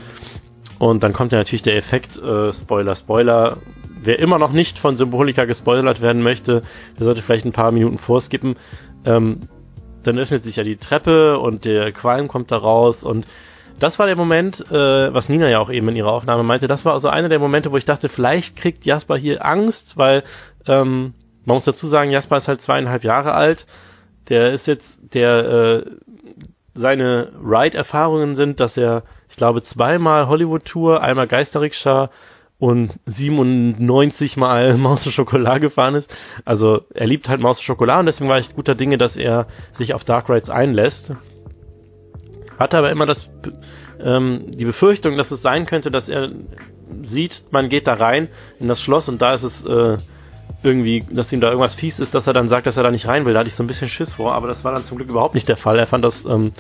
Und 0.79 1.03
dann 1.03 1.15
kommt 1.15 1.33
ja 1.33 1.39
natürlich 1.39 1.63
der 1.63 1.77
Effekt, 1.79 2.19
äh, 2.19 2.53
Spoiler, 2.53 2.95
Spoiler. 2.95 3.57
Wer 4.03 4.19
immer 4.19 4.39
noch 4.39 4.53
nicht 4.53 4.79
von 4.79 4.99
Symbolika 4.99 5.47
gespoilert 5.47 6.03
werden 6.03 6.23
möchte, 6.23 6.61
der 6.99 7.05
sollte 7.07 7.23
vielleicht 7.23 7.47
ein 7.47 7.53
paar 7.53 7.73
Minuten 7.73 7.97
vorskippen. 7.97 8.57
Ähm, 9.07 9.41
dann 10.07 10.19
öffnet 10.19 10.45
sich 10.45 10.57
ja 10.57 10.63
die 10.65 10.77
Treppe 10.77 11.39
und 11.39 11.65
der 11.65 11.93
Qualm 11.93 12.29
kommt 12.29 12.51
da 12.53 12.57
raus 12.57 13.05
und 13.05 13.27
das 13.81 13.99
war 13.99 14.07
der 14.07 14.17
Moment, 14.17 14.61
äh, 14.71 15.13
was 15.13 15.29
Nina 15.29 15.49
ja 15.49 15.59
auch 15.59 15.71
eben 15.71 15.89
in 15.89 15.97
ihrer 15.97 16.13
Aufnahme 16.13 16.45
meinte, 16.45 16.67
das 16.69 16.85
war 16.85 16.93
also 16.93 17.09
einer 17.09 17.29
der 17.29 17.41
Momente, 17.41 17.73
wo 17.73 17.77
ich 17.77 17.85
dachte, 17.85 18.09
vielleicht 18.09 18.57
kriegt 18.57 18.85
Jasper 18.85 19.17
hier 19.17 19.45
Angst, 19.45 19.97
weil 19.97 20.23
ähm, 20.67 21.15
man 21.45 21.57
muss 21.57 21.65
dazu 21.65 21.87
sagen, 21.87 22.11
Jasper 22.11 22.37
ist 22.37 22.49
halt 22.49 22.63
zweieinhalb 22.63 23.05
Jahre 23.05 23.35
alt. 23.35 23.67
Der 24.29 24.53
ist 24.53 24.67
jetzt, 24.67 24.99
der 25.13 25.85
äh, 25.85 25.91
seine 26.75 27.33
Ride-Erfahrungen 27.45 28.35
sind, 28.35 28.61
dass 28.61 28.77
er, 28.77 29.03
ich 29.29 29.37
glaube, 29.37 29.61
zweimal 29.63 30.29
Hollywood-Tour, 30.29 31.03
einmal 31.03 31.27
Geisterrikscha 31.27 32.11
und 32.65 32.95
97 33.05 34.39
Mal 34.39 34.79
Maus 34.79 35.05
und 35.05 35.13
Schokolade 35.13 35.61
gefahren 35.61 35.95
ist. 35.95 36.11
Also 36.47 36.81
er 36.95 37.07
liebt 37.07 37.29
halt 37.29 37.43
Maus 37.43 37.59
und 37.59 37.65
Schokolade 37.65 38.01
und 38.01 38.07
deswegen 38.07 38.31
war 38.31 38.39
ich 38.39 38.55
guter 38.55 38.75
Dinge, 38.75 38.97
dass 38.97 39.19
er 39.19 39.49
sich 39.75 39.93
auf 39.93 40.03
Dark 40.03 40.31
Rides 40.31 40.49
einlässt. 40.49 41.13
Hatte 42.59 42.79
aber 42.79 42.91
immer 42.91 43.05
das, 43.05 43.29
ähm, 44.03 44.47
die 44.51 44.65
Befürchtung, 44.65 45.19
dass 45.19 45.31
es 45.31 45.43
sein 45.43 45.67
könnte, 45.67 45.91
dass 45.91 46.09
er 46.09 46.31
sieht, 47.03 47.43
man 47.51 47.69
geht 47.69 47.87
da 47.87 47.95
rein 47.95 48.29
in 48.59 48.69
das 48.69 48.81
Schloss 48.81 49.11
und 49.11 49.21
da 49.21 49.35
ist 49.35 49.43
es 49.43 49.63
äh, 49.67 49.99
irgendwie, 50.63 51.05
dass 51.11 51.31
ihm 51.35 51.43
da 51.43 51.49
irgendwas 51.49 51.75
fies 51.75 52.01
ist, 52.01 52.15
dass 52.15 52.27
er 52.27 52.33
dann 52.33 52.49
sagt, 52.49 52.67
dass 52.67 52.79
er 52.79 52.83
da 52.83 52.91
nicht 52.91 53.07
rein 53.07 53.27
will. 53.27 53.35
Da 53.35 53.41
hatte 53.41 53.49
ich 53.49 53.57
so 53.57 53.63
ein 53.63 53.67
bisschen 53.67 53.91
Schiss 53.91 54.15
vor, 54.15 54.35
aber 54.35 54.49
das 54.49 54.65
war 54.65 54.73
dann 54.73 54.85
zum 54.85 54.97
Glück 54.97 55.11
überhaupt 55.11 55.35
nicht 55.35 55.51
der 55.51 55.59
Fall. 55.59 55.79
Er 55.79 55.87
fand 55.87 56.03
das 56.03 56.25
ähm, 56.25 56.53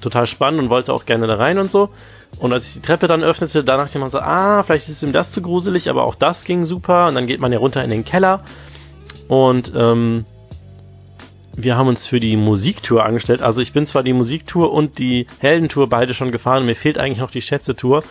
total 0.00 0.26
spannend 0.26 0.62
und 0.62 0.70
wollte 0.70 0.94
auch 0.94 1.04
gerne 1.04 1.26
da 1.26 1.34
rein 1.34 1.58
und 1.58 1.70
so. 1.70 1.90
Und 2.38 2.52
als 2.52 2.66
ich 2.66 2.74
die 2.74 2.80
Treppe 2.80 3.06
dann 3.06 3.22
öffnete, 3.22 3.64
da 3.64 3.76
dachte 3.76 3.98
mir 3.98 4.10
so, 4.10 4.18
ah, 4.18 4.62
vielleicht 4.62 4.88
ist 4.88 5.02
ihm 5.02 5.12
das 5.12 5.30
zu 5.30 5.40
gruselig, 5.40 5.88
aber 5.88 6.04
auch 6.04 6.14
das 6.14 6.44
ging 6.44 6.66
super. 6.66 7.08
Und 7.08 7.14
dann 7.14 7.26
geht 7.26 7.40
man 7.40 7.52
ja 7.52 7.58
runter 7.58 7.84
in 7.84 7.90
den 7.90 8.04
Keller. 8.04 8.42
Und 9.28 9.72
ähm, 9.74 10.24
wir 11.56 11.76
haben 11.76 11.88
uns 11.88 12.06
für 12.06 12.20
die 12.20 12.36
Musiktour 12.36 13.04
angestellt. 13.04 13.40
Also 13.40 13.60
ich 13.60 13.72
bin 13.72 13.86
zwar 13.86 14.02
die 14.02 14.12
Musiktour 14.12 14.72
und 14.72 14.98
die 14.98 15.26
Heldentour 15.38 15.88
beide 15.88 16.14
schon 16.14 16.32
gefahren. 16.32 16.66
Mir 16.66 16.74
fehlt 16.74 16.98
eigentlich 16.98 17.18
noch 17.20 17.30
die 17.30 17.42
Schätze-Tour. 17.42 18.02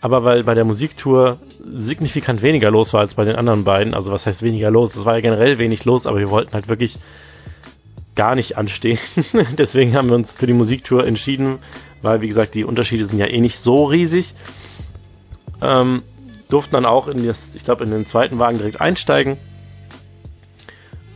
Aber 0.00 0.24
weil 0.24 0.44
bei 0.44 0.54
der 0.54 0.64
Musiktour 0.64 1.38
signifikant 1.64 2.42
weniger 2.42 2.70
los 2.70 2.92
war 2.92 3.00
als 3.00 3.14
bei 3.14 3.24
den 3.24 3.36
anderen 3.36 3.64
beiden. 3.64 3.94
Also 3.94 4.12
was 4.12 4.26
heißt 4.26 4.42
weniger 4.42 4.70
los? 4.70 4.94
Es 4.94 5.04
war 5.04 5.14
ja 5.14 5.20
generell 5.20 5.58
wenig 5.58 5.84
los, 5.84 6.06
aber 6.06 6.18
wir 6.18 6.30
wollten 6.30 6.52
halt 6.52 6.68
wirklich 6.68 6.98
gar 8.18 8.34
nicht 8.34 8.58
anstehen. 8.58 8.98
Deswegen 9.58 9.94
haben 9.94 10.10
wir 10.10 10.16
uns 10.16 10.36
für 10.36 10.46
die 10.46 10.52
Musiktour 10.52 11.06
entschieden, 11.06 11.60
weil 12.02 12.20
wie 12.20 12.28
gesagt 12.28 12.54
die 12.54 12.64
Unterschiede 12.64 13.06
sind 13.06 13.18
ja 13.18 13.26
eh 13.26 13.40
nicht 13.40 13.58
so 13.58 13.84
riesig. 13.86 14.34
Ähm, 15.62 16.02
durften 16.50 16.74
dann 16.74 16.84
auch 16.84 17.08
in 17.08 17.26
das, 17.26 17.38
ich 17.54 17.64
glaube 17.64 17.84
in 17.84 17.90
den 17.90 18.04
zweiten 18.06 18.38
Wagen 18.38 18.58
direkt 18.58 18.80
einsteigen 18.80 19.38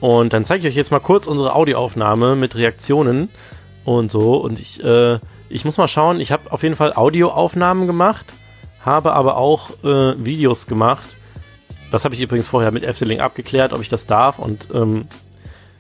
und 0.03 0.33
dann 0.33 0.45
zeige 0.45 0.63
ich 0.67 0.73
euch 0.73 0.77
jetzt 0.77 0.91
mal 0.91 0.99
kurz 0.99 1.29
unsere 1.29 1.55
Audioaufnahme 1.55 2.35
mit 2.35 2.57
Reaktionen 2.57 3.29
und 3.85 4.11
so. 4.11 4.35
Und 4.35 4.59
ich, 4.59 4.83
äh, 4.83 5.21
ich 5.49 5.65
muss 5.65 5.77
mal 5.77 5.87
schauen, 5.87 6.19
ich 6.19 6.33
habe 6.33 6.51
auf 6.51 6.65
jeden 6.65 6.75
Fall 6.75 6.93
Audioaufnahmen 6.93 7.87
gemacht, 7.87 8.27
habe 8.81 9.13
aber 9.13 9.37
auch 9.37 9.71
äh, 9.85 10.25
Videos 10.25 10.67
gemacht. 10.67 11.17
Das 11.93 12.05
habe 12.05 12.17
ich 12.17 12.21
übrigens 12.21 12.49
vorher 12.49 12.73
mit 12.73 12.83
Efteling 12.83 13.21
abgeklärt, 13.21 13.73
ob 13.73 13.81
ich 13.81 13.89
das 13.89 14.05
darf. 14.05 14.41
Und 14.41 14.67
ähm, 14.75 15.07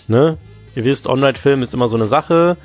ne, 0.07 0.39
ihr 0.75 0.85
wisst, 0.85 1.07
On-Ride-Film 1.07 1.63
ist 1.63 1.75
immer 1.75 1.89
so 1.89 1.97
eine 1.97 2.07
Sache. 2.07 2.57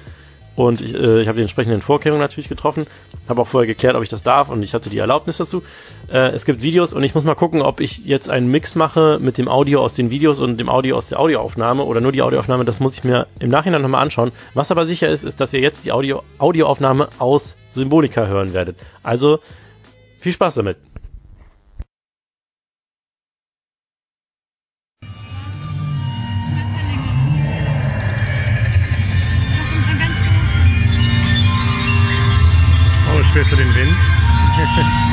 Und 0.58 0.82
ich, 0.82 0.96
äh, 0.96 1.22
ich 1.22 1.28
habe 1.28 1.36
die 1.36 1.44
entsprechenden 1.44 1.84
Vorkehrungen 1.84 2.20
natürlich 2.20 2.50
getroffen. 2.50 2.88
Habe 3.30 3.42
auch 3.42 3.48
vorher 3.48 3.68
geklärt, 3.68 3.96
ob 3.96 4.02
ich 4.02 4.10
das 4.10 4.24
darf 4.24 4.50
und 4.50 4.64
ich 4.64 4.74
hatte 4.74 4.90
die 4.90 4.98
Erlaubnis 4.98 5.38
dazu. 5.38 5.62
Äh, 6.10 6.32
es 6.32 6.46
gibt 6.46 6.64
Videos 6.64 6.94
und 6.94 7.04
ich 7.04 7.14
muss 7.14 7.24
mal 7.24 7.36
gucken, 7.36 7.62
ob 7.62 7.80
ich 7.80 8.04
jetzt 8.06 8.28
einen 8.28 8.48
Mix 8.48 8.74
mache 8.74 9.20
mit 9.22 9.38
dem 9.38 9.50
Audio 9.50 9.82
aus 9.82 9.94
den 9.94 10.10
Videos 10.10 10.40
und 10.40 10.60
dem 10.60 10.68
Audio 10.68 10.98
aus 10.98 11.10
der 11.10 11.20
Audioaufnahme 11.20 11.84
oder 11.84 12.02
nur 12.02 12.12
die 12.12 12.24
Audioaufnahme. 12.24 12.66
Das 12.66 12.80
muss 12.80 12.98
ich 12.98 13.04
mir 13.04 13.28
im 13.40 13.52
Nachhinein 13.52 13.84
nochmal 13.84 14.02
anschauen. 14.02 14.32
Was 14.56 14.72
aber 14.72 14.86
sicher 14.86 15.08
ist, 15.10 15.24
ist, 15.24 15.40
dass 15.40 15.54
ihr 15.54 15.62
jetzt 15.62 15.86
die 15.86 15.92
Audio 15.92 16.24
Audioaufnahme 16.40 17.10
aus 17.20 17.56
Symbolika 17.70 18.26
hören 18.26 18.54
werdet. 18.54 18.78
Also 19.04 19.40
viel 20.18 20.32
Spaß 20.32 20.56
damit. 20.56 20.78
Spürst 33.38 33.52
den 33.52 33.76
Wind? 33.76 33.96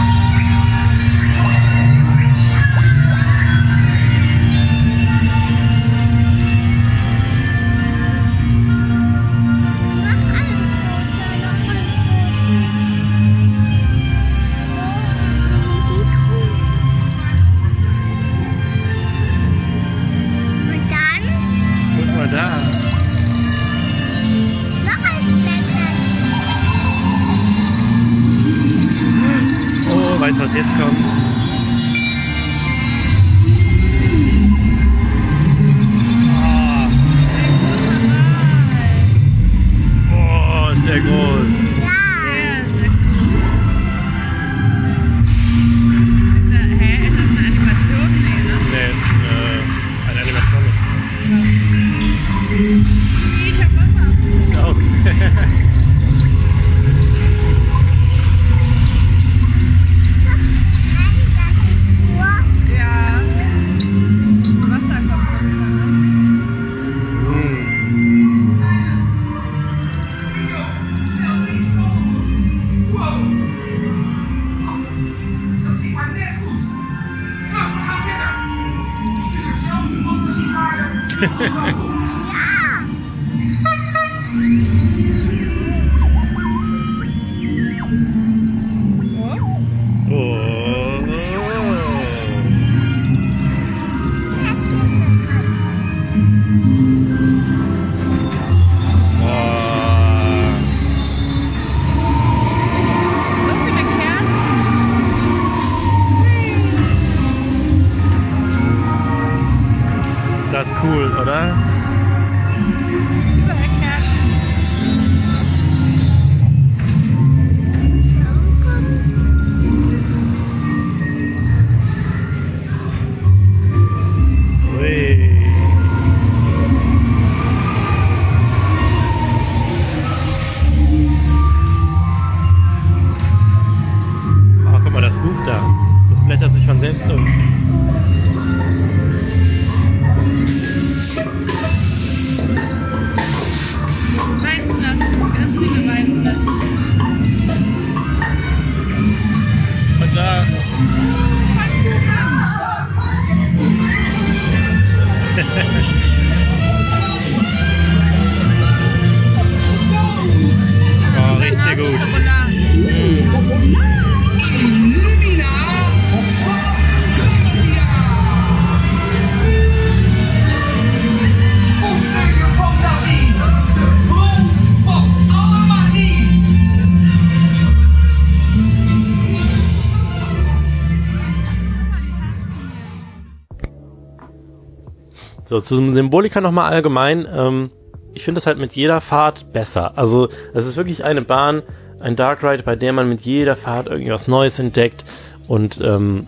So, 185.55 185.61
zum 185.61 185.95
Symbolika 185.95 186.41
nochmal 186.41 186.73
allgemein. 186.73 187.29
Ähm, 187.33 187.71
ich 188.13 188.25
finde 188.25 188.41
das 188.41 188.47
halt 188.49 188.59
mit 188.59 188.73
jeder 188.73 189.01
Fahrt 189.01 189.53
besser. 189.53 189.97
Also, 189.97 190.29
es 190.53 190.67
ist 190.67 190.77
wirklich 190.77 191.05
eine 191.05 191.23
Bahn, 191.23 191.63
ein 192.01 192.17
Dark 192.17 192.43
Ride, 192.43 192.65
bei 192.65 192.75
der 192.75 192.93
man 192.93 193.09
mit 193.09 193.21
jeder 193.21 193.55
Fahrt 193.55 193.87
irgendwas 193.87 194.27
Neues 194.27 194.59
entdeckt. 194.59 195.05
Und 195.47 195.81
ähm, 195.81 196.27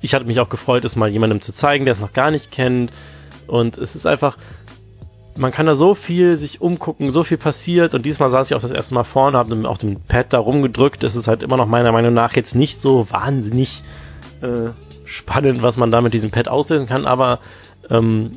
ich 0.00 0.14
hatte 0.14 0.26
mich 0.26 0.38
auch 0.38 0.48
gefreut, 0.48 0.84
es 0.84 0.94
mal 0.94 1.08
jemandem 1.08 1.42
zu 1.42 1.52
zeigen, 1.52 1.86
der 1.86 1.90
es 1.90 1.98
noch 1.98 2.12
gar 2.12 2.30
nicht 2.30 2.52
kennt. 2.52 2.92
Und 3.48 3.78
es 3.78 3.96
ist 3.96 4.06
einfach, 4.06 4.38
man 5.36 5.50
kann 5.50 5.66
da 5.66 5.74
so 5.74 5.96
viel 5.96 6.36
sich 6.36 6.60
umgucken, 6.60 7.10
so 7.10 7.24
viel 7.24 7.36
passiert. 7.36 7.94
Und 7.94 8.06
diesmal 8.06 8.30
saß 8.30 8.48
ich 8.48 8.56
auch 8.56 8.62
das 8.62 8.70
erste 8.70 8.94
Mal 8.94 9.02
vorne, 9.02 9.38
habe 9.38 9.68
auf 9.68 9.78
dem 9.78 10.02
Pad 10.02 10.32
da 10.32 10.38
rumgedrückt. 10.38 11.02
Es 11.02 11.16
ist 11.16 11.26
halt 11.26 11.42
immer 11.42 11.56
noch 11.56 11.66
meiner 11.66 11.90
Meinung 11.90 12.14
nach 12.14 12.36
jetzt 12.36 12.54
nicht 12.54 12.80
so 12.80 13.10
wahnsinnig 13.10 13.82
äh, 14.40 14.70
spannend, 15.04 15.62
was 15.62 15.76
man 15.76 15.90
da 15.90 16.00
mit 16.00 16.14
diesem 16.14 16.30
Pad 16.30 16.46
auslösen 16.46 16.86
kann, 16.86 17.06
aber 17.06 17.40
ähm, 17.88 18.32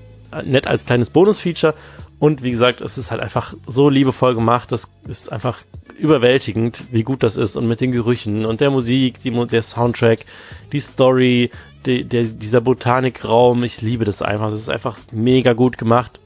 nett 0.46 0.68
als 0.68 0.86
kleines 0.86 1.10
Bonus-Feature. 1.10 1.74
Und 2.20 2.42
wie 2.42 2.52
gesagt, 2.52 2.80
es 2.82 2.98
ist 2.98 3.12
halt 3.12 3.22
einfach 3.22 3.54
so 3.68 3.90
liebevoll 3.90 4.34
gemacht, 4.34 4.72
das 4.72 4.88
ist 5.08 5.32
einfach 5.32 5.60
überwältigend, 5.98 6.86
wie 6.92 7.04
gut 7.04 7.22
das 7.22 7.36
ist. 7.36 7.58
Und 7.58 7.68
mit 7.68 7.82
den 7.82 7.92
Gerüchen 7.92 8.46
und 8.46 8.62
der 8.62 8.72
Musik, 8.72 9.20
die, 9.22 9.32
der 9.48 9.62
Soundtrack, 9.62 10.26
die 10.72 10.80
Story, 10.80 11.52
die, 11.86 12.06
der, 12.06 12.24
dieser 12.24 12.62
Botanikraum, 12.62 13.64
ich 13.64 13.82
liebe 13.82 14.06
das 14.06 14.22
einfach, 14.22 14.52
das 14.52 14.60
ist 14.60 14.70
einfach 14.70 14.98
mega 15.12 15.54
gut 15.54 15.78
gemacht. 15.78 16.20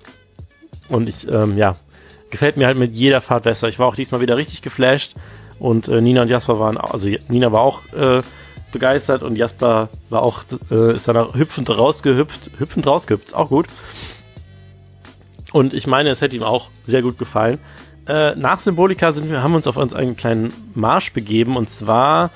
Und 0.87 1.09
ich, 1.09 1.27
ähm, 1.27 1.57
ja, 1.57 1.75
gefällt 2.29 2.57
mir 2.57 2.67
halt 2.67 2.77
mit 2.77 2.93
jeder 2.93 3.21
Fahrt 3.21 3.43
besser. 3.43 3.67
Ich 3.67 3.79
war 3.79 3.87
auch 3.87 3.95
diesmal 3.95 4.21
wieder 4.21 4.37
richtig 4.37 4.61
geflasht. 4.61 5.15
Und 5.59 5.87
äh, 5.87 6.01
Nina 6.01 6.21
und 6.21 6.29
Jasper 6.29 6.59
waren, 6.59 6.77
also 6.77 7.09
Nina 7.27 7.51
war 7.51 7.61
auch 7.61 7.81
äh, 7.93 8.21
begeistert 8.71 9.23
und 9.23 9.35
Jasper 9.35 9.89
war 10.09 10.21
auch, 10.21 10.43
äh, 10.71 10.95
ist 10.95 11.07
dann 11.07 11.33
hüpfend 11.33 11.69
rausgehüpft, 11.69 12.51
hüpfend 12.57 12.87
rausgehüpft, 12.87 13.33
auch 13.33 13.49
gut. 13.49 13.67
Und 15.53 15.73
ich 15.73 15.87
meine, 15.87 16.09
es 16.09 16.21
hätte 16.21 16.35
ihm 16.35 16.43
auch 16.43 16.69
sehr 16.85 17.01
gut 17.01 17.17
gefallen. 17.17 17.59
Äh, 18.07 18.35
nach 18.35 18.59
Symbolika 18.59 19.11
sind 19.11 19.29
wir, 19.29 19.43
haben 19.43 19.55
uns 19.55 19.67
auf 19.67 19.77
uns 19.77 19.93
einen 19.93 20.15
kleinen 20.15 20.53
Marsch 20.73 21.13
begeben 21.13 21.57
und 21.57 21.69
zwar 21.69 22.31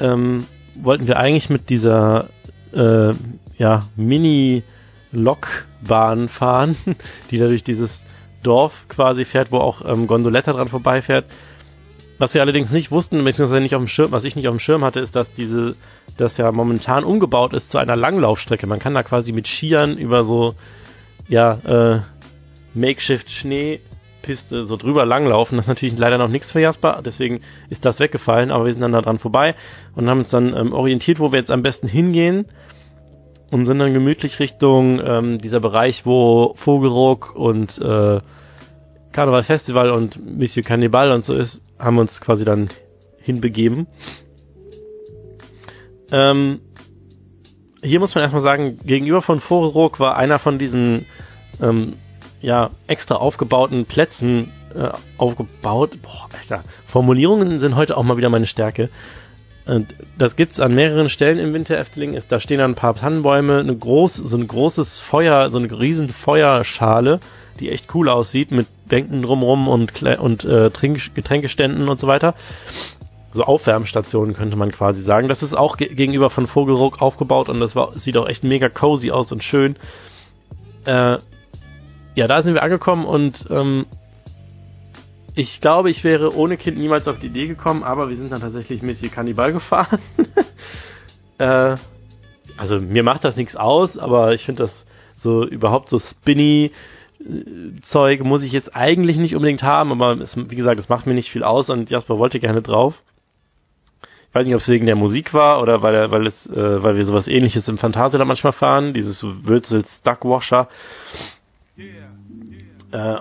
ähm, 0.00 0.46
wollten 0.74 1.06
wir 1.06 1.18
eigentlich 1.18 1.50
mit 1.50 1.70
dieser 1.70 2.28
äh, 2.74 3.12
ja, 3.56 3.84
Mini-Lokbahn 3.96 6.28
fahren, 6.28 6.76
die 7.30 7.38
da 7.38 7.46
durch 7.46 7.64
dieses 7.64 8.04
Dorf 8.42 8.86
quasi 8.88 9.24
fährt, 9.24 9.50
wo 9.52 9.58
auch 9.58 9.82
ähm, 9.86 10.06
Gondoletta 10.06 10.52
dran 10.52 10.68
vorbeifährt. 10.68 11.24
Was 12.24 12.32
wir 12.32 12.40
allerdings 12.40 12.72
nicht 12.72 12.90
wussten, 12.90 13.22
beziehungsweise 13.22 13.60
nicht 13.60 13.74
auf 13.74 13.82
dem 13.82 13.86
Schirm, 13.86 14.10
was 14.10 14.24
ich 14.24 14.34
nicht 14.34 14.48
auf 14.48 14.54
dem 14.54 14.58
Schirm 14.58 14.82
hatte, 14.82 14.98
ist, 14.98 15.14
dass 15.14 15.34
diese, 15.34 15.74
das 16.16 16.38
ja 16.38 16.50
momentan 16.52 17.04
umgebaut 17.04 17.52
ist 17.52 17.70
zu 17.70 17.76
einer 17.76 17.96
Langlaufstrecke. 17.96 18.66
Man 18.66 18.78
kann 18.78 18.94
da 18.94 19.02
quasi 19.02 19.32
mit 19.32 19.46
Skiern 19.46 19.98
über 19.98 20.24
so, 20.24 20.54
ja, 21.28 21.52
äh, 21.96 22.00
Makeshift 22.72 23.30
Schneepiste 23.30 24.64
so 24.64 24.78
drüber 24.78 25.04
langlaufen. 25.04 25.58
Das 25.58 25.66
ist 25.66 25.68
natürlich 25.68 25.98
leider 25.98 26.16
noch 26.16 26.28
nichts 26.30 26.50
für 26.50 26.60
Jasper, 26.60 27.02
deswegen 27.04 27.40
ist 27.68 27.84
das 27.84 28.00
weggefallen, 28.00 28.50
aber 28.50 28.64
wir 28.64 28.72
sind 28.72 28.80
dann 28.80 28.92
da 28.92 29.02
dran 29.02 29.18
vorbei 29.18 29.54
und 29.94 30.08
haben 30.08 30.20
uns 30.20 30.30
dann 30.30 30.56
ähm, 30.56 30.72
orientiert, 30.72 31.20
wo 31.20 31.30
wir 31.30 31.38
jetzt 31.38 31.50
am 31.50 31.60
besten 31.60 31.88
hingehen 31.88 32.46
und 33.50 33.66
sind 33.66 33.80
dann 33.80 33.92
gemütlich 33.92 34.40
Richtung 34.40 34.98
ähm, 35.04 35.36
dieser 35.42 35.60
Bereich, 35.60 36.06
wo 36.06 36.54
Vogelruck 36.56 37.36
und 37.36 37.76
äh, 37.82 38.20
Karneval 39.12 39.42
Festival 39.44 39.90
und 39.90 40.18
Monsieur 40.38 40.64
Cannibal 40.64 41.12
und 41.12 41.22
so 41.22 41.34
ist, 41.34 41.60
haben 41.78 41.96
wir 41.96 42.02
uns 42.02 42.20
quasi 42.20 42.44
dann 42.44 42.70
hinbegeben. 43.18 43.86
Ähm, 46.12 46.60
hier 47.82 48.00
muss 48.00 48.14
man 48.14 48.22
erstmal 48.22 48.42
sagen, 48.42 48.78
gegenüber 48.84 49.22
von 49.22 49.40
Vogelruck 49.40 50.00
war 50.00 50.16
einer 50.16 50.38
von 50.38 50.58
diesen 50.58 51.06
ähm, 51.60 51.96
ja, 52.40 52.70
extra 52.86 53.16
aufgebauten 53.16 53.86
Plätzen 53.86 54.52
äh, 54.74 54.90
aufgebaut. 55.18 55.98
Boah, 56.02 56.28
Alter, 56.38 56.64
Formulierungen 56.86 57.58
sind 57.58 57.76
heute 57.76 57.96
auch 57.96 58.02
mal 58.02 58.16
wieder 58.16 58.28
meine 58.28 58.46
Stärke. 58.46 58.90
Und 59.66 59.94
das 60.18 60.36
gibt's 60.36 60.60
an 60.60 60.74
mehreren 60.74 61.08
Stellen 61.08 61.38
im 61.38 61.54
Winter 61.54 61.78
Efteling. 61.78 62.18
Da 62.28 62.38
stehen 62.38 62.58
dann 62.58 62.72
ein 62.72 62.76
paar 62.76 62.94
Tannenbäume, 62.94 63.60
eine 63.60 63.74
groß, 63.74 64.16
so 64.16 64.36
ein 64.36 64.46
großes 64.46 65.00
Feuer, 65.00 65.50
so 65.50 65.58
eine 65.58 65.78
riesen 65.78 66.10
Feuerschale, 66.10 67.20
die 67.60 67.70
echt 67.70 67.94
cool 67.94 68.08
aussieht, 68.08 68.50
mit 68.50 68.66
Bänken 68.86 69.22
drumrum 69.22 69.68
und, 69.68 70.02
und 70.02 70.44
äh, 70.44 70.70
Trink 70.70 71.14
Getränkeständen 71.14 71.88
und 71.88 72.00
so 72.00 72.06
weiter. 72.06 72.34
So 73.32 73.44
Aufwärmstationen 73.44 74.34
könnte 74.34 74.56
man 74.56 74.70
quasi 74.70 75.02
sagen. 75.02 75.28
Das 75.28 75.42
ist 75.42 75.54
auch 75.54 75.76
ge 75.76 75.92
gegenüber 75.92 76.30
von 76.30 76.46
Vogelruck 76.46 77.02
aufgebaut 77.02 77.48
und 77.48 77.60
das 77.60 77.74
war, 77.74 77.98
sieht 77.98 78.16
auch 78.16 78.28
echt 78.28 78.44
mega 78.44 78.68
cozy 78.68 79.10
aus 79.10 79.32
und 79.32 79.42
schön. 79.42 79.76
Äh, 80.84 81.18
ja, 82.14 82.28
da 82.28 82.42
sind 82.42 82.54
wir 82.54 82.62
angekommen 82.62 83.06
und 83.06 83.46
ähm, 83.50 83.86
ich 85.34 85.60
glaube, 85.60 85.90
ich 85.90 86.04
wäre 86.04 86.34
ohne 86.36 86.56
Kind 86.56 86.78
niemals 86.78 87.08
auf 87.08 87.18
die 87.18 87.26
Idee 87.26 87.48
gekommen, 87.48 87.82
aber 87.82 88.08
wir 88.08 88.16
sind 88.16 88.30
dann 88.30 88.40
tatsächlich 88.40 88.82
Monsieur 88.82 89.10
Cannibal 89.10 89.52
gefahren. 89.52 89.98
äh, 91.38 91.76
also 92.56 92.80
mir 92.80 93.02
macht 93.02 93.24
das 93.24 93.36
nichts 93.36 93.56
aus, 93.56 93.98
aber 93.98 94.32
ich 94.32 94.44
finde 94.44 94.62
das 94.62 94.86
so 95.16 95.44
überhaupt 95.44 95.88
so 95.88 95.98
spinny 95.98 96.70
Zeug 97.82 98.22
muss 98.22 98.42
ich 98.42 98.52
jetzt 98.52 98.76
eigentlich 98.76 99.16
nicht 99.16 99.34
unbedingt 99.34 99.62
haben, 99.62 99.92
aber 99.92 100.20
es, 100.20 100.36
wie 100.36 100.56
gesagt, 100.56 100.78
es 100.78 100.88
macht 100.88 101.06
mir 101.06 101.14
nicht 101.14 101.30
viel 101.30 101.42
aus 101.42 101.70
und 101.70 101.90
Jasper 101.90 102.18
wollte 102.18 102.38
gerne 102.38 102.60
drauf. 102.60 103.02
Ich 104.28 104.34
weiß 104.34 104.44
nicht, 104.46 104.54
ob 104.54 104.60
es 104.60 104.68
wegen 104.68 104.86
der 104.86 104.96
Musik 104.96 105.32
war 105.32 105.62
oder 105.62 105.82
weil, 105.82 106.10
weil, 106.10 106.26
es, 106.26 106.46
äh, 106.46 106.82
weil 106.82 106.96
wir 106.96 107.04
sowas 107.04 107.28
ähnliches 107.28 107.68
im 107.68 107.78
Phantasialand 107.78 108.28
manchmal 108.28 108.52
fahren, 108.52 108.92
dieses 108.92 109.22
Würzels 109.22 110.02
Duckwasher. 110.02 110.68
Äh, 112.90 113.16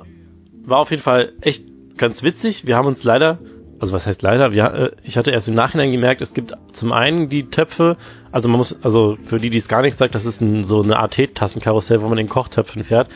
war 0.66 0.80
auf 0.80 0.92
jeden 0.92 1.04
Fall 1.04 1.34
echt 1.42 1.64
ganz 1.98 2.24
witzig. 2.24 2.66
Wir 2.66 2.76
haben 2.76 2.88
uns 2.88 3.04
leider, 3.04 3.40
also 3.80 3.94
was 3.94 4.08
heißt 4.08 4.22
leider, 4.22 4.52
wir, 4.54 4.74
äh, 4.74 4.92
ich 5.04 5.18
hatte 5.18 5.32
erst 5.32 5.48
im 5.48 5.56
Nachhinein 5.56 5.92
gemerkt, 5.92 6.22
es 6.22 6.34
gibt 6.34 6.54
zum 6.74 6.92
einen 6.92 7.30
die 7.30 7.50
Töpfe, 7.50 7.98
also 8.32 8.50
man 8.50 8.58
muss, 8.58 8.76
also 8.84 9.18
für 9.24 9.38
die, 9.40 9.50
die 9.50 9.58
es 9.60 9.68
gar 9.68 9.82
nicht 9.82 9.98
sagt, 9.98 10.16
das 10.16 10.26
ist 10.26 10.42
ein, 10.42 10.64
so 10.64 10.82
eine 10.82 10.98
Art 10.98 11.14
Teetassenkarussell, 11.14 12.02
wo 12.02 12.10
man 12.10 12.18
in 12.18 12.28
Kochtöpfen 12.28 12.84
fährt. 12.84 13.10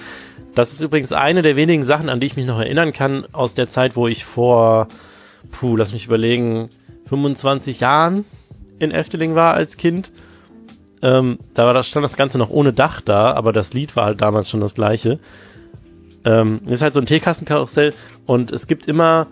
Das 0.57 0.73
ist 0.73 0.81
übrigens 0.81 1.11
eine 1.11 1.43
der 1.43 1.55
wenigen 1.55 1.83
Sachen, 1.83 2.09
an 2.09 2.19
die 2.19 2.25
ich 2.25 2.35
mich 2.35 2.47
noch 2.47 2.57
erinnern 2.57 2.91
kann, 2.91 3.25
aus 3.31 3.53
der 3.53 3.69
Zeit, 3.69 3.95
wo 3.95 4.07
ich 4.07 4.25
vor, 4.25 4.87
puh, 5.51 5.75
lass 5.75 5.93
mich 5.93 6.07
überlegen, 6.07 6.69
25 7.09 7.79
Jahren 7.79 8.25
in 8.79 8.89
Efteling 8.89 9.35
war 9.35 9.53
als 9.53 9.77
Kind. 9.77 10.11
Ähm, 11.03 11.37
da 11.53 11.67
war 11.67 11.75
das, 11.75 11.87
stand 11.87 12.03
das 12.03 12.17
Ganze 12.17 12.39
noch 12.39 12.49
ohne 12.49 12.73
Dach 12.73 13.01
da, 13.01 13.33
aber 13.33 13.53
das 13.53 13.73
Lied 13.73 13.95
war 13.95 14.05
halt 14.05 14.21
damals 14.21 14.49
schon 14.49 14.59
das 14.59 14.73
gleiche. 14.73 15.19
Ähm, 16.25 16.61
ist 16.65 16.81
halt 16.81 16.95
so 16.95 16.99
ein 16.99 17.05
Teekassenkarussell 17.05 17.93
und 18.25 18.51
es 18.51 18.65
gibt 18.65 18.87
immer, 18.87 19.27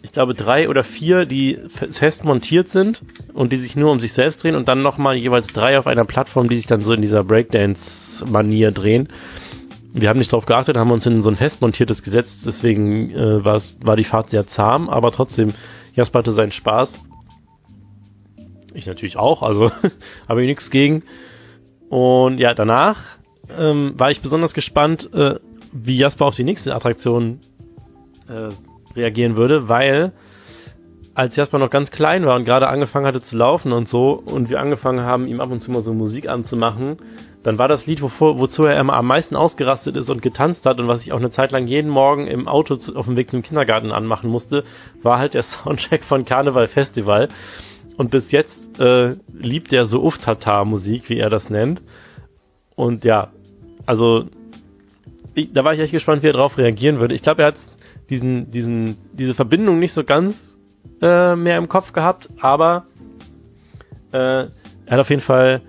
ich 0.00 0.12
glaube, 0.12 0.32
drei 0.32 0.66
oder 0.70 0.82
vier, 0.82 1.26
die 1.26 1.58
fest 1.90 2.24
montiert 2.24 2.70
sind 2.70 3.02
und 3.34 3.52
die 3.52 3.58
sich 3.58 3.76
nur 3.76 3.92
um 3.92 4.00
sich 4.00 4.14
selbst 4.14 4.42
drehen 4.42 4.54
und 4.54 4.66
dann 4.66 4.80
nochmal 4.80 5.16
jeweils 5.16 5.48
drei 5.48 5.78
auf 5.78 5.86
einer 5.86 6.06
Plattform, 6.06 6.48
die 6.48 6.56
sich 6.56 6.66
dann 6.66 6.80
so 6.80 6.94
in 6.94 7.02
dieser 7.02 7.22
Breakdance-Manier 7.22 8.72
drehen. 8.72 9.10
Wir 9.92 10.08
haben 10.08 10.18
nicht 10.18 10.32
darauf 10.32 10.46
geachtet, 10.46 10.76
haben 10.76 10.90
uns 10.92 11.06
in 11.06 11.22
so 11.22 11.28
ein 11.30 11.36
fest 11.36 11.60
montiertes 11.60 12.02
gesetzt, 12.02 12.42
deswegen 12.46 13.10
äh, 13.10 13.44
war 13.44 13.96
die 13.96 14.04
Fahrt 14.04 14.30
sehr 14.30 14.46
zahm, 14.46 14.88
aber 14.88 15.10
trotzdem, 15.10 15.52
Jasper 15.94 16.20
hatte 16.20 16.32
seinen 16.32 16.52
Spaß. 16.52 17.00
Ich 18.72 18.86
natürlich 18.86 19.16
auch, 19.16 19.42
also 19.42 19.72
habe 20.28 20.42
ich 20.42 20.46
nichts 20.48 20.70
gegen. 20.70 21.02
Und 21.88 22.38
ja, 22.38 22.54
danach 22.54 23.18
ähm, 23.50 23.94
war 23.96 24.12
ich 24.12 24.20
besonders 24.20 24.54
gespannt, 24.54 25.10
äh, 25.12 25.40
wie 25.72 25.96
Jasper 25.96 26.26
auf 26.26 26.36
die 26.36 26.44
nächste 26.44 26.74
Attraktion 26.74 27.40
äh, 28.28 28.50
reagieren 28.94 29.36
würde, 29.36 29.68
weil 29.68 30.12
als 31.14 31.36
Jasper 31.36 31.58
noch 31.58 31.70
ganz 31.70 31.90
klein 31.90 32.24
war 32.24 32.36
und 32.36 32.44
gerade 32.44 32.68
angefangen 32.68 33.06
hatte 33.06 33.20
zu 33.20 33.36
laufen 33.36 33.72
und 33.72 33.88
so 33.88 34.12
und 34.12 34.48
wir 34.48 34.60
angefangen 34.60 35.00
haben, 35.00 35.26
ihm 35.26 35.40
ab 35.40 35.50
und 35.50 35.60
zu 35.60 35.70
mal 35.70 35.82
so 35.82 35.92
Musik 35.92 36.28
anzumachen, 36.28 36.98
dann 37.42 37.58
war 37.58 37.68
das 37.68 37.86
Lied, 37.86 38.02
wovor, 38.02 38.38
wozu 38.38 38.64
er 38.64 38.78
immer 38.78 38.94
am 38.94 39.06
meisten 39.06 39.34
ausgerastet 39.34 39.96
ist 39.96 40.10
und 40.10 40.22
getanzt 40.22 40.66
hat 40.66 40.78
und 40.78 40.88
was 40.88 41.02
ich 41.02 41.12
auch 41.12 41.18
eine 41.18 41.30
Zeit 41.30 41.52
lang 41.52 41.66
jeden 41.66 41.90
Morgen 41.90 42.26
im 42.26 42.46
Auto 42.46 42.76
zu, 42.76 42.96
auf 42.96 43.06
dem 43.06 43.16
Weg 43.16 43.30
zum 43.30 43.42
Kindergarten 43.42 43.92
anmachen 43.92 44.30
musste, 44.30 44.64
war 45.02 45.18
halt 45.18 45.34
der 45.34 45.42
Soundtrack 45.42 46.04
von 46.04 46.24
Karneval 46.24 46.68
Festival. 46.68 47.28
Und 47.96 48.10
bis 48.10 48.30
jetzt 48.30 48.78
äh, 48.80 49.16
liebt 49.32 49.72
er 49.72 49.84
so 49.84 50.02
Uftata-Musik, 50.02 51.10
wie 51.10 51.18
er 51.18 51.28
das 51.28 51.50
nennt. 51.50 51.82
Und 52.74 53.04
ja, 53.04 53.28
also 53.84 54.24
ich, 55.34 55.52
da 55.52 55.64
war 55.64 55.74
ich 55.74 55.80
echt 55.80 55.92
gespannt, 55.92 56.22
wie 56.22 56.28
er 56.28 56.32
darauf 56.34 56.56
reagieren 56.56 56.98
würde. 56.98 57.14
Ich 57.14 57.22
glaube, 57.22 57.42
er 57.42 57.48
hat 57.48 57.56
diesen, 58.08 58.50
diesen, 58.50 58.96
diese 59.12 59.34
Verbindung 59.34 59.78
nicht 59.78 59.92
so 59.92 60.04
ganz 60.04 60.49
äh, 61.00 61.36
mehr 61.36 61.58
im 61.58 61.68
Kopf 61.68 61.92
gehabt, 61.92 62.28
aber 62.40 62.86
äh, 64.12 64.16
er 64.16 64.50
hat 64.90 64.98
auf 65.00 65.10
jeden 65.10 65.22
Fall 65.22 65.62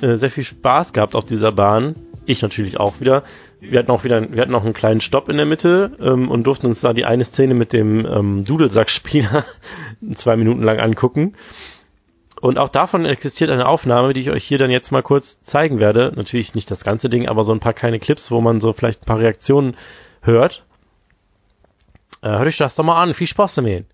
äh, 0.00 0.16
sehr 0.16 0.30
viel 0.30 0.44
Spaß 0.44 0.92
gehabt 0.92 1.14
auf 1.14 1.24
dieser 1.24 1.52
Bahn. 1.52 1.96
Ich 2.26 2.42
natürlich 2.42 2.78
auch 2.78 3.00
wieder. 3.00 3.22
Wir 3.60 3.78
hatten 3.80 3.90
auch 3.90 4.04
wieder, 4.04 4.32
wir 4.32 4.40
hatten 4.40 4.52
noch 4.52 4.64
einen 4.64 4.74
kleinen 4.74 5.00
Stopp 5.00 5.28
in 5.28 5.36
der 5.36 5.46
Mitte 5.46 5.92
ähm, 6.00 6.30
und 6.30 6.44
durften 6.44 6.66
uns 6.66 6.80
da 6.80 6.92
die 6.92 7.04
eine 7.04 7.24
Szene 7.24 7.54
mit 7.54 7.72
dem 7.72 8.06
ähm, 8.06 8.44
Dudelsackspieler 8.44 9.44
zwei 10.14 10.36
Minuten 10.36 10.62
lang 10.62 10.78
angucken. 10.78 11.34
Und 12.40 12.58
auch 12.58 12.68
davon 12.68 13.04
existiert 13.04 13.50
eine 13.50 13.66
Aufnahme, 13.66 14.12
die 14.12 14.20
ich 14.20 14.30
euch 14.30 14.44
hier 14.44 14.58
dann 14.58 14.70
jetzt 14.70 14.92
mal 14.92 15.02
kurz 15.02 15.42
zeigen 15.42 15.80
werde. 15.80 16.12
Natürlich 16.14 16.54
nicht 16.54 16.70
das 16.70 16.84
ganze 16.84 17.08
Ding, 17.08 17.26
aber 17.26 17.42
so 17.42 17.52
ein 17.52 17.60
paar 17.60 17.72
kleine 17.72 17.98
Clips, 17.98 18.30
wo 18.30 18.40
man 18.40 18.60
so 18.60 18.72
vielleicht 18.72 19.02
ein 19.02 19.06
paar 19.06 19.18
Reaktionen 19.18 19.74
hört. 20.22 20.64
Äh, 22.22 22.28
hört 22.28 22.46
euch 22.46 22.58
das 22.58 22.76
doch 22.76 22.84
mal 22.84 23.02
an. 23.02 23.14
Viel 23.14 23.26
Spaß 23.26 23.56
damit. 23.56 23.86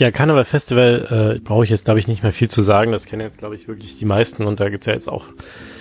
Ja, 0.00 0.10
Karneval 0.10 0.46
Festival 0.46 1.36
äh, 1.36 1.40
brauche 1.40 1.64
ich 1.64 1.68
jetzt, 1.68 1.84
glaube 1.84 2.00
ich, 2.00 2.08
nicht 2.08 2.22
mehr 2.22 2.32
viel 2.32 2.48
zu 2.48 2.62
sagen. 2.62 2.90
Das 2.90 3.04
kennen 3.04 3.20
jetzt, 3.20 3.36
glaube 3.36 3.54
ich, 3.54 3.68
wirklich 3.68 3.98
die 3.98 4.06
meisten 4.06 4.46
und 4.46 4.58
da 4.58 4.70
gibt 4.70 4.84
es 4.84 4.86
ja 4.86 4.94
jetzt 4.94 5.10
auch 5.10 5.26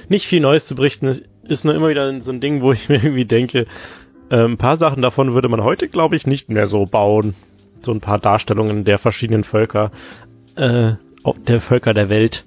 nicht 0.10 0.28
viel 0.28 0.42
Neues 0.42 0.68
zu 0.68 0.76
berichten. 0.76 1.08
Es 1.08 1.24
ist 1.48 1.64
nur 1.64 1.74
immer 1.74 1.88
wieder 1.88 2.20
so 2.20 2.30
ein 2.30 2.42
Ding, 2.42 2.62
wo 2.62 2.74
ich 2.74 2.90
mir 2.90 2.96
irgendwie 2.96 3.24
denke, 3.24 3.66
äh, 4.30 4.44
ein 4.44 4.58
paar 4.58 4.76
Sachen 4.76 5.02
davon 5.02 5.36
würde 5.36 5.48
man 5.48 5.64
heute, 5.64 5.88
glaube 5.88 6.18
ich, 6.18 6.28
nicht 6.28 6.50
mehr 6.50 6.68
so 6.68 6.84
bauen. 6.84 7.34
So 7.82 7.94
ein 7.94 8.02
paar 8.02 8.20
Darstellungen 8.20 8.84
der 8.84 9.00
verschiedenen 9.00 9.46
Völker, 9.46 9.90
äh, 10.58 10.96
der 11.48 11.62
Völker 11.62 11.94
der 11.94 12.10
Welt. 12.10 12.44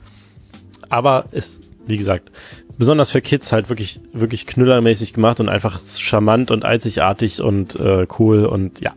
Aber 0.90 1.24
ist, 1.32 1.70
wie 1.86 1.96
gesagt, 1.96 2.30
besonders 2.76 3.12
für 3.12 3.22
Kids 3.22 3.50
halt 3.50 3.70
wirklich, 3.70 3.98
wirklich 4.12 4.46
knüllermäßig 4.46 5.14
gemacht 5.14 5.40
und 5.40 5.48
einfach 5.48 5.80
charmant 5.96 6.50
und 6.50 6.66
einzigartig 6.66 7.40
und 7.40 7.76
äh, 7.76 8.06
cool 8.18 8.44
und 8.44 8.82
ja, 8.82 8.92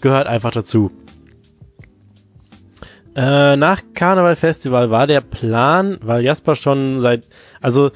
gehört 0.00 0.28
einfach 0.28 0.52
dazu. 0.52 0.92
Äh, 3.16 3.56
nach 3.56 3.82
Karneval 3.94 4.36
Festival 4.36 4.90
war 4.90 5.06
der 5.06 5.20
Plan, 5.20 5.98
weil 6.02 6.24
Jasper 6.24 6.56
schon 6.56 7.00
seit, 7.00 7.28
also 7.60 7.92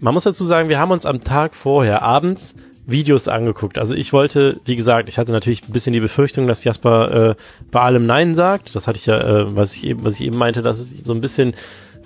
man 0.00 0.12
muss 0.12 0.24
dazu 0.24 0.44
sagen, 0.44 0.68
wir 0.68 0.78
haben 0.78 0.90
uns 0.90 1.06
am 1.06 1.24
Tag 1.24 1.54
vorher 1.54 2.02
abends 2.02 2.54
Videos 2.86 3.28
angeguckt. 3.28 3.78
Also 3.78 3.94
ich 3.94 4.12
wollte, 4.12 4.60
wie 4.64 4.76
gesagt, 4.76 5.08
ich 5.08 5.18
hatte 5.18 5.32
natürlich 5.32 5.66
ein 5.68 5.72
bisschen 5.72 5.92
die 5.92 6.00
Befürchtung, 6.00 6.46
dass 6.46 6.64
Jasper 6.64 7.30
äh, 7.30 7.34
bei 7.70 7.80
allem 7.80 8.06
Nein 8.06 8.34
sagt. 8.34 8.74
Das 8.74 8.86
hatte 8.86 8.98
ich 8.98 9.06
ja, 9.06 9.18
äh, 9.18 9.56
was 9.56 9.74
ich 9.74 9.84
eben, 9.84 10.04
was 10.04 10.14
ich 10.14 10.22
eben 10.22 10.36
meinte, 10.36 10.62
dass 10.62 10.78
es 10.78 11.04
so 11.04 11.12
ein 11.12 11.20
bisschen 11.20 11.54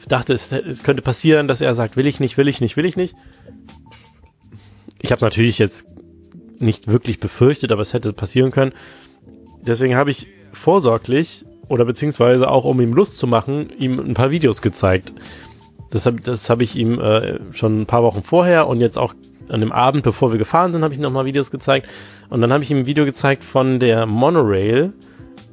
dachte, 0.09 0.33
es, 0.33 0.51
es 0.51 0.83
könnte 0.83 1.03
passieren, 1.03 1.47
dass 1.49 1.61
er 1.61 1.75
sagt, 1.75 1.97
will 1.97 2.07
ich 2.07 2.19
nicht, 2.21 2.37
will 2.37 2.49
ich 2.49 2.61
nicht, 2.61 2.77
will 2.77 2.85
ich 2.85 2.97
nicht. 2.97 3.15
Ich 5.01 5.13
habe 5.13 5.25
natürlich 5.25 5.59
jetzt 5.59 5.87
nicht 6.59 6.89
wirklich 6.89 7.21
befürchtet, 7.21 7.73
aber 7.73 7.83
es 7.83 7.93
hätte 7.93 8.13
passieren 8.13 8.51
können. 8.51 8.73
Deswegen 9.65 9.97
habe 9.97 10.11
ich 10.11 10.27
vorsorglich 10.53 11.45
oder 11.73 11.87
beziehungsweise 11.87 12.51
auch 12.51 12.67
um 12.67 12.83
ihm 12.83 12.93
Lust 12.93 13.17
zu 13.17 13.27
machen, 13.27 13.71
ihm 13.79 13.99
ein 13.99 14.13
paar 14.13 14.31
Videos 14.31 14.61
gezeigt. 14.61 15.15
Das 15.91 16.05
habe 16.05 16.21
das 16.21 16.51
hab 16.51 16.61
ich 16.61 16.77
ihm 16.77 17.01
äh, 17.01 17.39
schon 17.53 17.81
ein 17.81 17.87
paar 17.87 18.03
Wochen 18.03 18.23
vorher 18.23 18.69
und 18.69 18.81
jetzt 18.81 18.99
auch 18.99 19.15
an 19.49 19.61
dem 19.61 19.73
Abend, 19.73 20.03
bevor 20.03 20.33
wir 20.33 20.39
gefahren 20.39 20.73
sind, 20.73 20.83
habe 20.83 20.93
ich 20.93 21.01
ihm 21.01 21.03
nochmal 21.03 21.25
Videos 21.25 21.51
gezeigt. 21.51 21.89
Und 22.29 22.43
dann 22.43 22.53
habe 22.53 22.63
ich 22.63 22.71
ihm 22.71 22.81
ein 22.81 22.87
Video 22.87 23.07
gezeigt 23.07 23.43
von 23.43 23.81
der 23.81 24.05
Monorail 24.05 24.93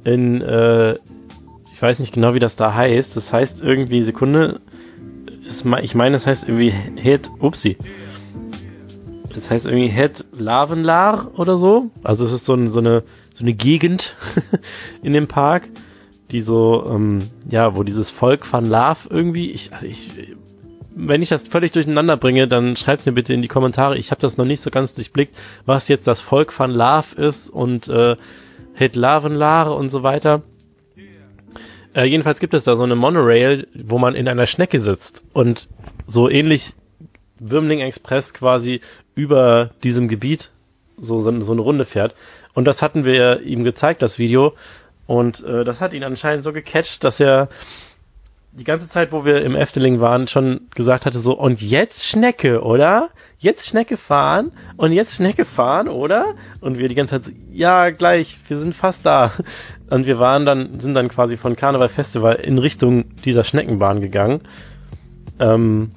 in, 0.04 0.42
äh, 0.42 0.92
ich 1.72 1.80
weiß 1.80 1.98
nicht 1.98 2.12
genau, 2.12 2.34
wie 2.34 2.38
das 2.38 2.54
da 2.54 2.74
heißt. 2.74 3.16
Das 3.16 3.32
heißt 3.32 3.62
irgendwie, 3.62 4.02
Sekunde, 4.02 4.60
ich 5.82 5.94
meine, 5.94 6.16
das 6.16 6.26
heißt 6.26 6.46
irgendwie 6.46 6.74
Head, 6.96 7.30
upsie. 7.40 7.78
Das 9.34 9.48
heißt 9.48 9.64
irgendwie 9.64 9.88
Head 9.88 10.26
Lavenlar 10.38 11.30
oder 11.38 11.56
so. 11.56 11.90
Also 12.02 12.26
es 12.26 12.32
ist 12.32 12.44
so, 12.44 12.52
ein, 12.52 12.68
so, 12.68 12.80
eine, 12.80 13.04
so 13.32 13.42
eine 13.42 13.54
Gegend 13.54 14.16
in 15.02 15.14
dem 15.14 15.28
Park 15.28 15.68
die 16.32 16.40
so, 16.40 16.84
ähm, 16.88 17.30
ja, 17.48 17.74
wo 17.76 17.82
dieses 17.82 18.10
Volk 18.10 18.50
van 18.52 18.66
Love 18.66 19.08
irgendwie, 19.10 19.50
ich, 19.50 19.72
also 19.72 19.86
ich, 19.86 20.10
wenn 20.94 21.22
ich 21.22 21.28
das 21.28 21.42
völlig 21.48 21.72
durcheinander 21.72 22.16
bringe, 22.16 22.48
dann 22.48 22.76
schreibt 22.76 23.06
mir 23.06 23.12
bitte 23.12 23.32
in 23.34 23.42
die 23.42 23.48
Kommentare. 23.48 23.96
Ich 23.96 24.10
habe 24.10 24.20
das 24.20 24.36
noch 24.36 24.44
nicht 24.44 24.60
so 24.60 24.70
ganz 24.70 24.94
durchblickt, 24.94 25.36
was 25.66 25.88
jetzt 25.88 26.06
das 26.06 26.20
Volk 26.20 26.58
van 26.58 26.70
Love 26.70 27.16
ist 27.16 27.48
und 27.48 27.88
äh, 27.88 28.16
Het 28.74 28.96
Lavenlare 28.96 29.74
und 29.74 29.88
so 29.88 30.02
weiter. 30.02 30.42
Äh, 31.94 32.04
jedenfalls 32.04 32.40
gibt 32.40 32.54
es 32.54 32.64
da 32.64 32.76
so 32.76 32.84
eine 32.84 32.94
Monorail, 32.94 33.66
wo 33.74 33.98
man 33.98 34.14
in 34.14 34.28
einer 34.28 34.46
Schnecke 34.46 34.78
sitzt 34.78 35.22
und 35.32 35.68
so 36.06 36.28
ähnlich 36.28 36.74
Würmling 37.38 37.80
Express 37.80 38.32
quasi 38.34 38.80
über 39.14 39.70
diesem 39.82 40.08
Gebiet 40.08 40.50
so, 40.98 41.20
so 41.20 41.30
eine 41.30 41.42
Runde 41.42 41.84
fährt. 41.84 42.14
Und 42.54 42.66
das 42.66 42.82
hatten 42.82 43.04
wir 43.04 43.40
ihm 43.42 43.64
gezeigt, 43.64 44.02
das 44.02 44.18
Video. 44.18 44.54
Und 45.10 45.42
äh, 45.42 45.64
das 45.64 45.80
hat 45.80 45.92
ihn 45.92 46.04
anscheinend 46.04 46.44
so 46.44 46.52
gecatcht, 46.52 47.02
dass 47.02 47.18
er 47.18 47.48
die 48.52 48.62
ganze 48.62 48.88
Zeit, 48.88 49.10
wo 49.10 49.24
wir 49.24 49.42
im 49.42 49.56
Efteling 49.56 49.98
waren, 49.98 50.28
schon 50.28 50.68
gesagt 50.72 51.04
hatte, 51.04 51.18
so, 51.18 51.36
und 51.36 51.60
jetzt 51.60 52.04
Schnecke, 52.04 52.62
oder? 52.62 53.10
Jetzt 53.40 53.66
Schnecke 53.66 53.96
fahren 53.96 54.52
und 54.76 54.92
jetzt 54.92 55.16
Schnecke 55.16 55.44
fahren, 55.44 55.88
oder? 55.88 56.36
Und 56.60 56.78
wir 56.78 56.88
die 56.88 56.94
ganze 56.94 57.16
Zeit 57.16 57.24
so, 57.24 57.32
ja, 57.50 57.90
gleich, 57.90 58.38
wir 58.46 58.56
sind 58.60 58.72
fast 58.72 59.04
da. 59.04 59.32
Und 59.90 60.06
wir 60.06 60.20
waren 60.20 60.46
dann, 60.46 60.78
sind 60.78 60.94
dann 60.94 61.08
quasi 61.08 61.36
von 61.36 61.56
Karneval 61.56 61.88
Festival 61.88 62.36
in 62.36 62.58
Richtung 62.58 63.06
dieser 63.24 63.42
Schneckenbahn 63.42 64.00
gegangen. 64.00 64.42
Ähm, 65.40 65.90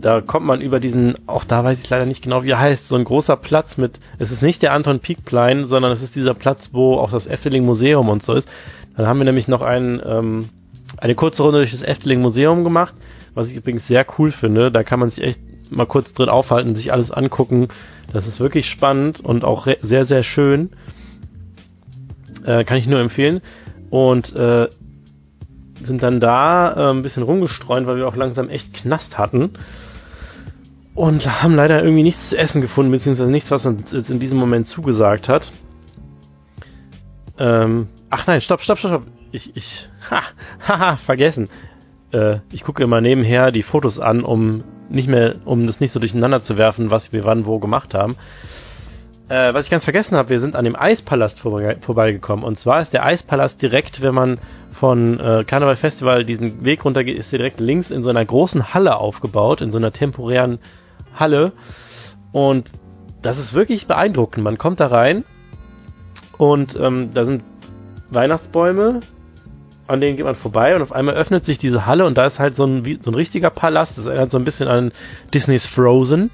da 0.00 0.20
kommt 0.20 0.46
man 0.46 0.60
über 0.60 0.80
diesen, 0.80 1.14
auch 1.26 1.44
da 1.44 1.64
weiß 1.64 1.80
ich 1.82 1.90
leider 1.90 2.06
nicht 2.06 2.22
genau, 2.22 2.44
wie 2.44 2.50
er 2.50 2.58
heißt, 2.60 2.88
so 2.88 2.96
ein 2.96 3.04
großer 3.04 3.36
Platz 3.36 3.76
mit, 3.76 4.00
es 4.18 4.30
ist 4.30 4.42
nicht 4.42 4.62
der 4.62 4.72
Anton 4.72 5.00
Pieckplein, 5.00 5.64
sondern 5.64 5.92
es 5.92 6.02
ist 6.02 6.14
dieser 6.14 6.34
Platz, 6.34 6.70
wo 6.72 6.94
auch 6.98 7.10
das 7.10 7.26
Efteling 7.26 7.64
Museum 7.64 8.08
und 8.08 8.22
so 8.22 8.34
ist. 8.34 8.48
Dann 8.96 9.06
haben 9.06 9.18
wir 9.18 9.24
nämlich 9.24 9.48
noch 9.48 9.62
ein, 9.62 10.00
ähm, 10.04 10.48
eine 10.98 11.14
kurze 11.14 11.42
Runde 11.42 11.58
durch 11.58 11.72
das 11.72 11.82
Efteling 11.82 12.20
Museum 12.20 12.64
gemacht, 12.64 12.94
was 13.34 13.48
ich 13.48 13.56
übrigens 13.56 13.86
sehr 13.86 14.06
cool 14.18 14.30
finde. 14.30 14.70
Da 14.70 14.82
kann 14.82 15.00
man 15.00 15.10
sich 15.10 15.22
echt 15.22 15.40
mal 15.70 15.86
kurz 15.86 16.14
drin 16.14 16.28
aufhalten, 16.28 16.74
sich 16.74 16.92
alles 16.92 17.10
angucken. 17.10 17.68
Das 18.12 18.26
ist 18.26 18.40
wirklich 18.40 18.66
spannend 18.66 19.20
und 19.20 19.44
auch 19.44 19.66
sehr, 19.82 20.04
sehr 20.04 20.22
schön. 20.22 20.70
Äh, 22.44 22.64
kann 22.64 22.78
ich 22.78 22.86
nur 22.86 23.00
empfehlen. 23.00 23.40
Und 23.90 24.34
äh, 24.34 24.68
sind 25.82 26.02
dann 26.02 26.20
da 26.20 26.72
äh, 26.72 26.90
ein 26.92 27.02
bisschen 27.02 27.22
rumgestreunt, 27.22 27.86
weil 27.86 27.96
wir 27.96 28.08
auch 28.08 28.16
langsam 28.16 28.48
echt 28.48 28.74
Knast 28.74 29.18
hatten 29.18 29.50
und 30.98 31.24
haben 31.42 31.54
leider 31.54 31.80
irgendwie 31.80 32.02
nichts 32.02 32.30
zu 32.30 32.36
essen 32.36 32.60
gefunden, 32.60 32.90
beziehungsweise 32.90 33.30
nichts, 33.30 33.52
was 33.52 33.64
uns 33.64 33.92
jetzt 33.92 34.10
in 34.10 34.18
diesem 34.18 34.36
Moment 34.36 34.66
zugesagt 34.66 35.28
hat. 35.28 35.52
Ähm, 37.38 37.86
ach 38.10 38.26
nein, 38.26 38.40
stopp, 38.40 38.62
stopp, 38.62 38.78
stopp, 38.78 38.90
stopp. 38.90 39.06
Ich, 39.30 39.54
ich, 39.54 39.88
ha, 40.10 40.22
haha, 40.66 40.96
vergessen. 40.96 41.48
Äh, 42.12 42.38
ich 42.50 42.64
gucke 42.64 42.82
immer 42.82 43.00
nebenher 43.00 43.52
die 43.52 43.62
Fotos 43.62 44.00
an, 44.00 44.24
um 44.24 44.64
nicht 44.88 45.08
mehr, 45.08 45.36
um 45.44 45.68
das 45.68 45.78
nicht 45.78 45.92
so 45.92 46.00
durcheinander 46.00 46.40
zu 46.40 46.58
werfen, 46.58 46.90
was 46.90 47.12
wir 47.12 47.24
wann 47.24 47.46
wo 47.46 47.60
gemacht 47.60 47.94
haben. 47.94 48.16
Äh, 49.28 49.54
was 49.54 49.66
ich 49.66 49.70
ganz 49.70 49.84
vergessen 49.84 50.16
habe, 50.16 50.30
wir 50.30 50.40
sind 50.40 50.56
an 50.56 50.64
dem 50.64 50.74
Eispalast 50.74 51.38
vorbei, 51.38 51.76
vorbeigekommen. 51.80 52.44
Und 52.44 52.58
zwar 52.58 52.80
ist 52.80 52.92
der 52.92 53.06
Eispalast 53.06 53.62
direkt, 53.62 54.02
wenn 54.02 54.14
man 54.14 54.40
von 54.72 55.20
äh, 55.20 55.44
Karneval 55.46 55.76
Festival 55.76 56.24
diesen 56.24 56.64
Weg 56.64 56.84
runter 56.84 57.04
geht, 57.04 57.18
ist 57.18 57.30
direkt 57.30 57.60
links 57.60 57.92
in 57.92 58.02
so 58.02 58.10
einer 58.10 58.24
großen 58.24 58.74
Halle 58.74 58.96
aufgebaut, 58.96 59.60
in 59.60 59.70
so 59.70 59.78
einer 59.78 59.92
temporären 59.92 60.58
Halle. 61.18 61.52
Und 62.32 62.70
das 63.22 63.38
ist 63.38 63.54
wirklich 63.54 63.86
beeindruckend. 63.86 64.44
Man 64.44 64.58
kommt 64.58 64.80
da 64.80 64.86
rein 64.86 65.24
und 66.36 66.76
ähm, 66.76 67.10
da 67.14 67.24
sind 67.24 67.42
Weihnachtsbäume, 68.10 69.00
an 69.86 70.00
denen 70.00 70.16
geht 70.16 70.24
man 70.24 70.34
vorbei 70.34 70.76
und 70.76 70.82
auf 70.82 70.92
einmal 70.92 71.14
öffnet 71.14 71.44
sich 71.44 71.58
diese 71.58 71.86
Halle 71.86 72.06
und 72.06 72.16
da 72.16 72.26
ist 72.26 72.38
halt 72.38 72.56
so 72.56 72.64
ein, 72.64 72.84
so 73.02 73.10
ein 73.10 73.14
richtiger 73.14 73.50
Palast. 73.50 73.98
Das 73.98 74.06
erinnert 74.06 74.30
so 74.30 74.38
ein 74.38 74.44
bisschen 74.44 74.68
an 74.68 74.92
Disneys 75.34 75.66
Frozen. 75.66 76.30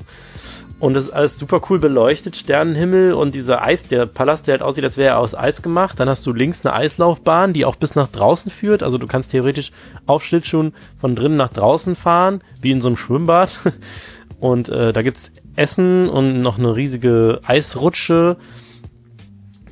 Und 0.80 0.94
das 0.94 1.04
ist 1.04 1.12
alles 1.12 1.38
super 1.38 1.62
cool 1.70 1.78
beleuchtet, 1.78 2.36
Sternenhimmel 2.36 3.14
und 3.14 3.34
dieser 3.34 3.62
Eis, 3.62 3.86
der 3.88 4.06
Palast, 4.06 4.46
der 4.46 4.54
halt 4.54 4.62
aussieht, 4.62 4.84
als 4.84 4.96
wäre 4.96 5.10
er 5.10 5.18
aus 5.18 5.34
Eis 5.34 5.62
gemacht. 5.62 5.98
Dann 5.98 6.08
hast 6.08 6.26
du 6.26 6.32
links 6.32 6.66
eine 6.66 6.74
Eislaufbahn, 6.74 7.52
die 7.52 7.64
auch 7.64 7.76
bis 7.76 7.94
nach 7.94 8.08
draußen 8.08 8.50
führt. 8.50 8.82
Also 8.82 8.98
du 8.98 9.06
kannst 9.06 9.30
theoretisch 9.30 9.70
auf 10.04 10.24
Schlittschuhen 10.24 10.74
von 10.98 11.14
drinnen 11.14 11.36
nach 11.36 11.48
draußen 11.48 11.94
fahren, 11.94 12.42
wie 12.60 12.72
in 12.72 12.80
so 12.80 12.88
einem 12.88 12.96
Schwimmbad. 12.96 13.58
Und 14.44 14.68
äh, 14.68 14.92
da 14.92 15.00
gibt's 15.00 15.32
Essen 15.56 16.10
und 16.10 16.42
noch 16.42 16.58
eine 16.58 16.76
riesige 16.76 17.40
Eisrutsche. 17.46 18.36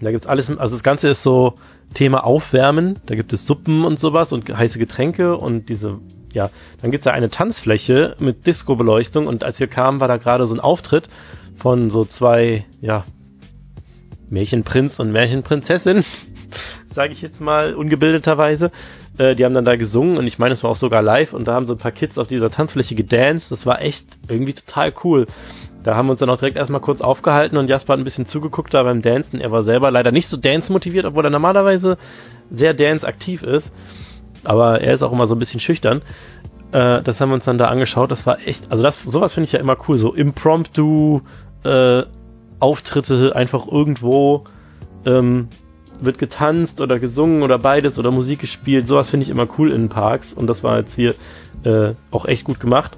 Da 0.00 0.10
gibt's 0.10 0.26
alles, 0.26 0.48
also 0.48 0.74
das 0.76 0.82
Ganze 0.82 1.10
ist 1.10 1.22
so 1.22 1.56
Thema 1.92 2.24
Aufwärmen. 2.24 2.98
Da 3.04 3.14
gibt 3.14 3.34
es 3.34 3.46
Suppen 3.46 3.84
und 3.84 3.98
sowas 3.98 4.32
und 4.32 4.48
heiße 4.48 4.78
Getränke 4.78 5.36
und 5.36 5.68
diese, 5.68 5.98
ja, 6.32 6.48
dann 6.80 6.90
gibt's 6.90 7.04
da 7.04 7.10
eine 7.10 7.28
Tanzfläche 7.28 8.16
mit 8.18 8.46
Disco-Beleuchtung 8.46 9.26
und 9.26 9.44
als 9.44 9.60
wir 9.60 9.66
kamen, 9.66 10.00
war 10.00 10.08
da 10.08 10.16
gerade 10.16 10.46
so 10.46 10.54
ein 10.54 10.60
Auftritt 10.60 11.10
von 11.54 11.90
so 11.90 12.06
zwei, 12.06 12.64
ja, 12.80 13.04
Märchenprinz 14.30 14.98
und 15.00 15.12
Märchenprinzessin, 15.12 16.02
sage 16.94 17.12
ich 17.12 17.20
jetzt 17.20 17.42
mal 17.42 17.74
ungebildeterweise. 17.74 18.72
Äh, 19.18 19.34
die 19.34 19.44
haben 19.44 19.54
dann 19.54 19.64
da 19.64 19.76
gesungen 19.76 20.16
und 20.16 20.26
ich 20.26 20.38
meine, 20.38 20.54
es 20.54 20.62
war 20.62 20.70
auch 20.70 20.76
sogar 20.76 21.02
live 21.02 21.32
und 21.32 21.46
da 21.46 21.54
haben 21.54 21.66
so 21.66 21.74
ein 21.74 21.78
paar 21.78 21.92
Kids 21.92 22.18
auf 22.18 22.28
dieser 22.28 22.50
Tanzfläche 22.50 22.94
gedanced. 22.94 23.50
Das 23.50 23.66
war 23.66 23.82
echt 23.82 24.06
irgendwie 24.28 24.54
total 24.54 24.92
cool. 25.04 25.26
Da 25.82 25.96
haben 25.96 26.06
wir 26.06 26.12
uns 26.12 26.20
dann 26.20 26.30
auch 26.30 26.38
direkt 26.38 26.56
erstmal 26.56 26.80
kurz 26.80 27.00
aufgehalten 27.00 27.56
und 27.56 27.68
Jasper 27.68 27.94
hat 27.94 28.00
ein 28.00 28.04
bisschen 28.04 28.26
zugeguckt 28.26 28.72
da 28.72 28.82
beim 28.82 29.02
Dancen. 29.02 29.40
Er 29.40 29.50
war 29.50 29.62
selber 29.62 29.90
leider 29.90 30.12
nicht 30.12 30.28
so 30.28 30.36
dance 30.36 30.72
motiviert, 30.72 31.04
obwohl 31.04 31.24
er 31.24 31.30
normalerweise 31.30 31.98
sehr 32.50 32.74
dance 32.74 33.06
aktiv 33.06 33.42
ist. 33.42 33.72
Aber 34.44 34.80
er 34.80 34.94
ist 34.94 35.02
auch 35.02 35.12
immer 35.12 35.26
so 35.26 35.34
ein 35.34 35.38
bisschen 35.38 35.60
schüchtern. 35.60 36.02
Äh, 36.72 37.02
das 37.02 37.20
haben 37.20 37.30
wir 37.30 37.34
uns 37.34 37.44
dann 37.44 37.58
da 37.58 37.66
angeschaut. 37.66 38.10
Das 38.10 38.26
war 38.26 38.38
echt, 38.46 38.70
also 38.70 38.82
das, 38.82 39.02
sowas 39.02 39.34
finde 39.34 39.46
ich 39.46 39.52
ja 39.52 39.60
immer 39.60 39.76
cool. 39.88 39.98
So 39.98 40.14
impromptu 40.14 41.20
äh, 41.64 42.02
Auftritte 42.60 43.34
einfach 43.36 43.66
irgendwo 43.66 44.44
ähm, 45.04 45.48
wird 46.04 46.18
getanzt 46.18 46.80
oder 46.80 46.98
gesungen 46.98 47.42
oder 47.42 47.58
beides 47.58 47.98
oder 47.98 48.10
Musik 48.10 48.40
gespielt. 48.40 48.88
Sowas 48.88 49.10
finde 49.10 49.24
ich 49.24 49.30
immer 49.30 49.46
cool 49.58 49.70
in 49.70 49.88
Parks 49.88 50.32
und 50.32 50.46
das 50.46 50.62
war 50.62 50.78
jetzt 50.78 50.94
hier 50.94 51.14
äh, 51.64 51.94
auch 52.10 52.26
echt 52.26 52.44
gut 52.44 52.60
gemacht. 52.60 52.96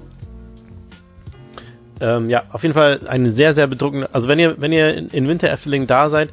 Ähm, 2.01 2.29
ja, 2.29 2.43
auf 2.51 2.63
jeden 2.63 2.73
Fall 2.73 3.07
eine 3.07 3.31
sehr, 3.31 3.53
sehr 3.53 3.67
bedrückende. 3.67 4.09
Also 4.13 4.27
wenn 4.27 4.39
ihr, 4.39 4.55
wenn 4.59 4.73
ihr 4.73 4.93
in, 4.95 5.07
in 5.09 5.27
Winter 5.27 5.49
Efteling 5.49 5.87
da 5.87 6.09
seid, 6.09 6.29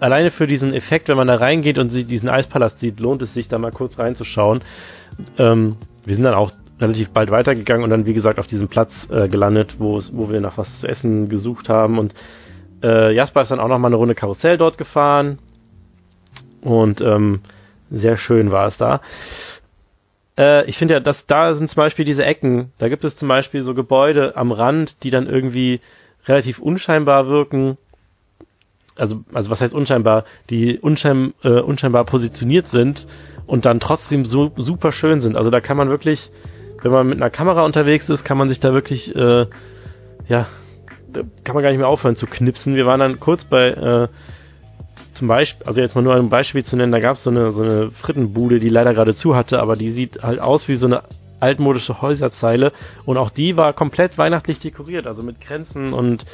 alleine 0.00 0.30
für 0.30 0.46
diesen 0.46 0.72
Effekt, 0.72 1.08
wenn 1.08 1.16
man 1.16 1.28
da 1.28 1.36
reingeht 1.36 1.78
und 1.78 1.90
sich 1.90 2.06
diesen 2.06 2.28
Eispalast 2.28 2.80
sieht, 2.80 3.00
lohnt 3.00 3.22
es 3.22 3.34
sich 3.34 3.48
da 3.48 3.58
mal 3.58 3.72
kurz 3.72 3.98
reinzuschauen. 3.98 4.62
Ähm, 5.38 5.76
wir 6.04 6.14
sind 6.14 6.24
dann 6.24 6.34
auch 6.34 6.50
relativ 6.80 7.10
bald 7.10 7.30
weitergegangen 7.30 7.84
und 7.84 7.90
dann 7.90 8.06
wie 8.06 8.14
gesagt 8.14 8.38
auf 8.38 8.46
diesem 8.46 8.68
Platz 8.68 9.08
äh, 9.10 9.28
gelandet, 9.28 9.76
wo 9.78 10.00
wo 10.12 10.30
wir 10.30 10.40
nach 10.40 10.58
was 10.58 10.80
zu 10.80 10.88
essen 10.88 11.28
gesucht 11.28 11.68
haben 11.68 11.98
und 11.98 12.14
äh, 12.82 13.14
Jasper 13.14 13.42
ist 13.42 13.50
dann 13.50 13.60
auch 13.60 13.68
noch 13.68 13.78
mal 13.78 13.88
eine 13.88 13.96
Runde 13.96 14.14
Karussell 14.14 14.58
dort 14.58 14.76
gefahren 14.76 15.38
und 16.64 17.00
ähm, 17.00 17.40
sehr 17.90 18.16
schön 18.16 18.50
war 18.50 18.66
es 18.66 18.76
da. 18.76 19.00
Äh, 20.36 20.64
ich 20.66 20.78
finde 20.78 20.94
ja, 20.94 21.00
dass 21.00 21.26
da 21.26 21.54
sind 21.54 21.70
zum 21.70 21.80
Beispiel 21.82 22.04
diese 22.04 22.24
Ecken, 22.24 22.72
da 22.78 22.88
gibt 22.88 23.04
es 23.04 23.16
zum 23.16 23.28
Beispiel 23.28 23.62
so 23.62 23.74
Gebäude 23.74 24.36
am 24.36 24.52
Rand, 24.52 25.02
die 25.04 25.10
dann 25.10 25.26
irgendwie 25.28 25.80
relativ 26.26 26.58
unscheinbar 26.58 27.28
wirken. 27.28 27.76
Also, 28.96 29.24
also 29.32 29.50
was 29.50 29.60
heißt 29.60 29.74
unscheinbar? 29.74 30.24
Die 30.50 30.78
unschein, 30.78 31.34
äh, 31.42 31.60
unscheinbar 31.60 32.04
positioniert 32.04 32.66
sind 32.66 33.06
und 33.46 33.64
dann 33.66 33.80
trotzdem 33.80 34.24
so 34.24 34.52
super 34.56 34.92
schön 34.92 35.20
sind. 35.20 35.36
Also 35.36 35.50
da 35.50 35.60
kann 35.60 35.76
man 35.76 35.88
wirklich, 35.90 36.30
wenn 36.82 36.92
man 36.92 37.06
mit 37.08 37.16
einer 37.20 37.30
Kamera 37.30 37.64
unterwegs 37.64 38.08
ist, 38.08 38.24
kann 38.24 38.38
man 38.38 38.48
sich 38.48 38.60
da 38.60 38.72
wirklich, 38.72 39.14
äh, 39.14 39.46
ja, 40.28 40.46
da 41.12 41.22
kann 41.44 41.54
man 41.54 41.62
gar 41.62 41.70
nicht 41.70 41.78
mehr 41.78 41.88
aufhören 41.88 42.16
zu 42.16 42.26
knipsen. 42.26 42.74
Wir 42.74 42.86
waren 42.86 43.00
dann 43.00 43.20
kurz 43.20 43.44
bei 43.44 43.68
äh, 43.68 44.08
zum 45.14 45.28
Beispiel, 45.28 45.66
also 45.66 45.80
jetzt 45.80 45.94
mal 45.94 46.02
nur 46.02 46.14
ein 46.14 46.28
Beispiel 46.28 46.64
zu 46.64 46.76
nennen, 46.76 46.92
da 46.92 47.00
gab 47.00 47.16
es 47.16 47.22
so 47.24 47.30
eine, 47.30 47.52
so 47.52 47.62
eine 47.62 47.90
Frittenbude, 47.90 48.60
die 48.60 48.68
leider 48.68 48.94
gerade 48.94 49.14
zu 49.14 49.36
hatte, 49.36 49.60
aber 49.60 49.76
die 49.76 49.90
sieht 49.90 50.22
halt 50.22 50.40
aus 50.40 50.68
wie 50.68 50.76
so 50.76 50.86
eine 50.86 51.02
altmodische 51.40 52.00
Häuserzeile 52.00 52.72
und 53.04 53.16
auch 53.16 53.30
die 53.30 53.56
war 53.56 53.72
komplett 53.72 54.18
weihnachtlich 54.18 54.58
dekoriert, 54.58 55.06
also 55.06 55.22
mit 55.22 55.40
Kränzen 55.40 55.92
und 55.92 56.24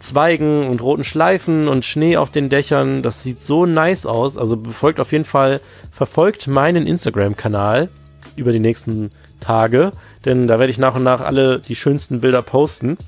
Zweigen 0.00 0.68
und 0.68 0.82
roten 0.82 1.04
Schleifen 1.04 1.66
und 1.66 1.84
Schnee 1.84 2.18
auf 2.18 2.30
den 2.30 2.50
Dächern. 2.50 3.02
Das 3.02 3.22
sieht 3.22 3.40
so 3.40 3.64
nice 3.64 4.04
aus. 4.04 4.36
Also 4.36 4.58
befolgt 4.58 5.00
auf 5.00 5.12
jeden 5.12 5.24
Fall, 5.24 5.60
verfolgt 5.92 6.46
meinen 6.46 6.86
Instagram-Kanal 6.86 7.88
über 8.36 8.52
die 8.52 8.60
nächsten 8.60 9.12
Tage, 9.40 9.92
denn 10.24 10.46
da 10.46 10.58
werde 10.58 10.70
ich 10.70 10.78
nach 10.78 10.94
und 10.94 11.04
nach 11.04 11.20
alle 11.20 11.60
die 11.60 11.76
schönsten 11.76 12.20
Bilder 12.20 12.42
posten. 12.42 12.98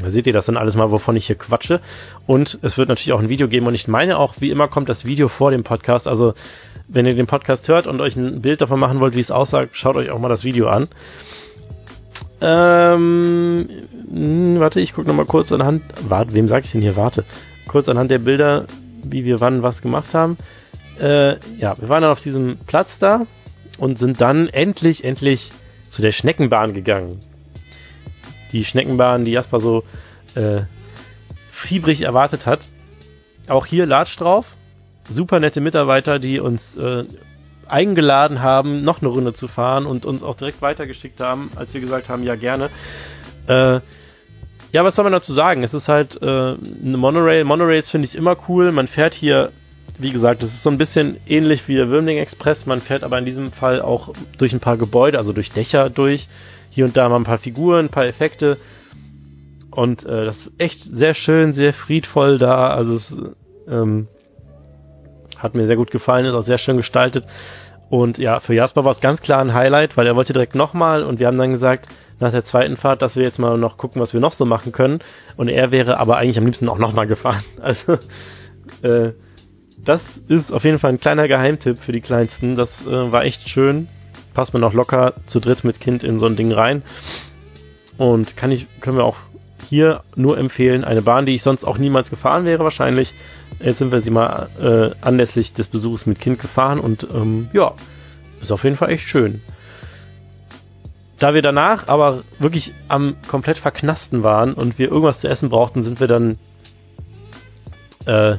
Da 0.00 0.10
seht 0.10 0.26
ihr 0.26 0.32
das 0.32 0.46
dann 0.46 0.56
alles 0.56 0.76
mal, 0.76 0.90
wovon 0.90 1.16
ich 1.16 1.26
hier 1.26 1.36
quatsche. 1.36 1.80
Und 2.26 2.58
es 2.62 2.76
wird 2.76 2.88
natürlich 2.88 3.12
auch 3.12 3.20
ein 3.20 3.28
Video 3.28 3.48
geben. 3.48 3.66
Und 3.66 3.74
ich 3.74 3.88
meine 3.88 4.18
auch, 4.18 4.34
wie 4.40 4.50
immer 4.50 4.68
kommt 4.68 4.88
das 4.88 5.04
Video 5.04 5.28
vor 5.28 5.50
dem 5.50 5.64
Podcast. 5.64 6.06
Also, 6.06 6.34
wenn 6.88 7.06
ihr 7.06 7.14
den 7.14 7.26
Podcast 7.26 7.68
hört 7.68 7.86
und 7.86 8.00
euch 8.00 8.16
ein 8.16 8.42
Bild 8.42 8.60
davon 8.60 8.78
machen 8.78 9.00
wollt, 9.00 9.16
wie 9.16 9.20
es 9.20 9.30
aussah, 9.30 9.66
schaut 9.72 9.96
euch 9.96 10.10
auch 10.10 10.18
mal 10.18 10.28
das 10.28 10.44
Video 10.44 10.68
an. 10.68 10.88
Ähm, 12.40 13.68
warte, 14.58 14.80
ich 14.80 14.92
gucke 14.92 15.08
nochmal 15.08 15.26
kurz 15.26 15.50
anhand. 15.52 15.82
Warte, 16.06 16.34
wem 16.34 16.48
sag 16.48 16.64
ich 16.64 16.72
denn 16.72 16.82
hier? 16.82 16.96
Warte. 16.96 17.24
Kurz 17.66 17.88
anhand 17.88 18.10
der 18.10 18.18
Bilder, 18.18 18.66
wie 19.02 19.24
wir 19.24 19.40
wann 19.40 19.62
was 19.62 19.82
gemacht 19.82 20.12
haben. 20.14 20.36
Äh, 21.00 21.36
ja, 21.58 21.78
wir 21.78 21.88
waren 21.88 22.02
dann 22.02 22.12
auf 22.12 22.20
diesem 22.20 22.58
Platz 22.66 22.98
da 22.98 23.26
und 23.78 23.98
sind 23.98 24.20
dann 24.20 24.48
endlich, 24.48 25.04
endlich 25.04 25.52
zu 25.90 26.02
der 26.02 26.12
Schneckenbahn 26.12 26.74
gegangen 26.74 27.20
die 28.56 28.64
Schneckenbahn, 28.64 29.24
die 29.24 29.32
Jasper 29.32 29.60
so 29.60 29.84
äh, 30.34 30.62
fiebrig 31.50 32.02
erwartet 32.02 32.46
hat. 32.46 32.66
Auch 33.48 33.66
hier 33.66 33.86
Latsch 33.86 34.18
drauf. 34.18 34.46
Super 35.08 35.38
nette 35.40 35.60
Mitarbeiter, 35.60 36.18
die 36.18 36.40
uns 36.40 36.76
äh, 36.76 37.04
eingeladen 37.68 38.42
haben, 38.42 38.82
noch 38.82 39.00
eine 39.00 39.08
Runde 39.10 39.32
zu 39.34 39.46
fahren 39.48 39.86
und 39.86 40.04
uns 40.04 40.22
auch 40.22 40.34
direkt 40.34 40.62
weitergeschickt 40.62 41.20
haben, 41.20 41.50
als 41.54 41.72
wir 41.74 41.80
gesagt 41.80 42.08
haben, 42.08 42.22
ja 42.22 42.34
gerne. 42.34 42.70
Äh, 43.46 43.80
ja, 44.72 44.84
was 44.84 44.96
soll 44.96 45.04
man 45.04 45.12
dazu 45.12 45.32
sagen? 45.32 45.62
Es 45.62 45.74
ist 45.74 45.88
halt 45.88 46.20
äh, 46.20 46.26
eine 46.26 46.96
Monorail. 46.96 47.44
Monorails 47.44 47.90
finde 47.90 48.06
ich 48.06 48.14
immer 48.16 48.36
cool. 48.48 48.72
Man 48.72 48.88
fährt 48.88 49.14
hier, 49.14 49.52
wie 49.98 50.10
gesagt, 50.10 50.42
es 50.42 50.52
ist 50.52 50.62
so 50.62 50.70
ein 50.70 50.78
bisschen 50.78 51.18
ähnlich 51.26 51.68
wie 51.68 51.76
der 51.76 51.88
Würmling 51.88 52.18
Express. 52.18 52.66
Man 52.66 52.80
fährt 52.80 53.04
aber 53.04 53.18
in 53.18 53.24
diesem 53.24 53.52
Fall 53.52 53.80
auch 53.80 54.12
durch 54.38 54.52
ein 54.52 54.60
paar 54.60 54.76
Gebäude, 54.76 55.18
also 55.18 55.32
durch 55.32 55.50
Dächer 55.50 55.88
durch 55.88 56.28
hier 56.76 56.84
und 56.84 56.94
da 56.94 57.08
mal 57.08 57.16
ein 57.16 57.24
paar 57.24 57.38
Figuren, 57.38 57.86
ein 57.86 57.90
paar 57.90 58.04
Effekte. 58.04 58.58
Und 59.70 60.04
äh, 60.04 60.26
das 60.26 60.42
ist 60.42 60.52
echt 60.58 60.82
sehr 60.82 61.14
schön, 61.14 61.54
sehr 61.54 61.72
friedvoll 61.72 62.36
da. 62.36 62.68
Also 62.68 62.94
es 62.94 63.18
ähm, 63.66 64.08
hat 65.38 65.54
mir 65.54 65.66
sehr 65.66 65.76
gut 65.76 65.90
gefallen, 65.90 66.26
ist 66.26 66.34
auch 66.34 66.42
sehr 66.42 66.58
schön 66.58 66.76
gestaltet. 66.76 67.24
Und 67.88 68.18
ja, 68.18 68.40
für 68.40 68.52
Jasper 68.52 68.84
war 68.84 68.92
es 68.92 69.00
ganz 69.00 69.22
klar 69.22 69.40
ein 69.40 69.54
Highlight, 69.54 69.96
weil 69.96 70.06
er 70.06 70.16
wollte 70.16 70.34
direkt 70.34 70.54
nochmal 70.54 71.02
und 71.02 71.18
wir 71.18 71.28
haben 71.28 71.38
dann 71.38 71.52
gesagt, 71.52 71.88
nach 72.20 72.30
der 72.30 72.44
zweiten 72.44 72.76
Fahrt, 72.76 73.00
dass 73.00 73.16
wir 73.16 73.22
jetzt 73.22 73.38
mal 73.38 73.56
noch 73.56 73.78
gucken, 73.78 74.02
was 74.02 74.12
wir 74.12 74.20
noch 74.20 74.34
so 74.34 74.44
machen 74.44 74.70
können. 74.70 74.98
Und 75.38 75.48
er 75.48 75.72
wäre 75.72 75.98
aber 75.98 76.18
eigentlich 76.18 76.36
am 76.36 76.44
liebsten 76.44 76.68
auch 76.68 76.78
nochmal 76.78 77.06
gefahren. 77.06 77.44
Also 77.62 77.94
äh, 78.82 79.12
das 79.82 80.18
ist 80.28 80.52
auf 80.52 80.64
jeden 80.64 80.78
Fall 80.78 80.92
ein 80.92 81.00
kleiner 81.00 81.26
Geheimtipp 81.26 81.78
für 81.78 81.92
die 81.92 82.02
Kleinsten. 82.02 82.54
Das 82.54 82.86
äh, 82.86 83.12
war 83.12 83.24
echt 83.24 83.48
schön 83.48 83.88
passt 84.36 84.52
man 84.52 84.62
auch 84.64 84.74
locker 84.74 85.14
zu 85.24 85.40
dritt 85.40 85.64
mit 85.64 85.80
Kind 85.80 86.04
in 86.04 86.18
so 86.18 86.26
ein 86.26 86.36
Ding 86.36 86.52
rein. 86.52 86.82
Und 87.96 88.36
kann 88.36 88.52
ich, 88.52 88.66
können 88.80 88.98
wir 88.98 89.04
auch 89.04 89.16
hier 89.66 90.02
nur 90.14 90.36
empfehlen. 90.36 90.84
Eine 90.84 91.00
Bahn, 91.00 91.24
die 91.24 91.34
ich 91.34 91.42
sonst 91.42 91.64
auch 91.64 91.78
niemals 91.78 92.10
gefahren 92.10 92.44
wäre, 92.44 92.62
wahrscheinlich. 92.62 93.14
Jetzt 93.60 93.78
sind 93.78 93.92
wir 93.92 94.02
sie 94.02 94.10
mal 94.10 94.50
äh, 94.60 94.94
anlässlich 95.00 95.54
des 95.54 95.68
Besuchs 95.68 96.04
mit 96.04 96.20
Kind 96.20 96.38
gefahren 96.38 96.80
und 96.80 97.08
ähm, 97.14 97.48
ja, 97.54 97.72
ist 98.42 98.52
auf 98.52 98.64
jeden 98.64 98.76
Fall 98.76 98.90
echt 98.90 99.04
schön. 99.04 99.40
Da 101.18 101.32
wir 101.32 101.40
danach 101.40 101.88
aber 101.88 102.20
wirklich 102.38 102.74
am 102.88 103.16
komplett 103.28 103.56
verknasten 103.56 104.22
waren 104.22 104.52
und 104.52 104.78
wir 104.78 104.88
irgendwas 104.88 105.20
zu 105.20 105.28
essen 105.28 105.48
brauchten, 105.48 105.82
sind 105.82 105.98
wir 105.98 106.08
dann 106.08 106.36
äh, 108.04 108.36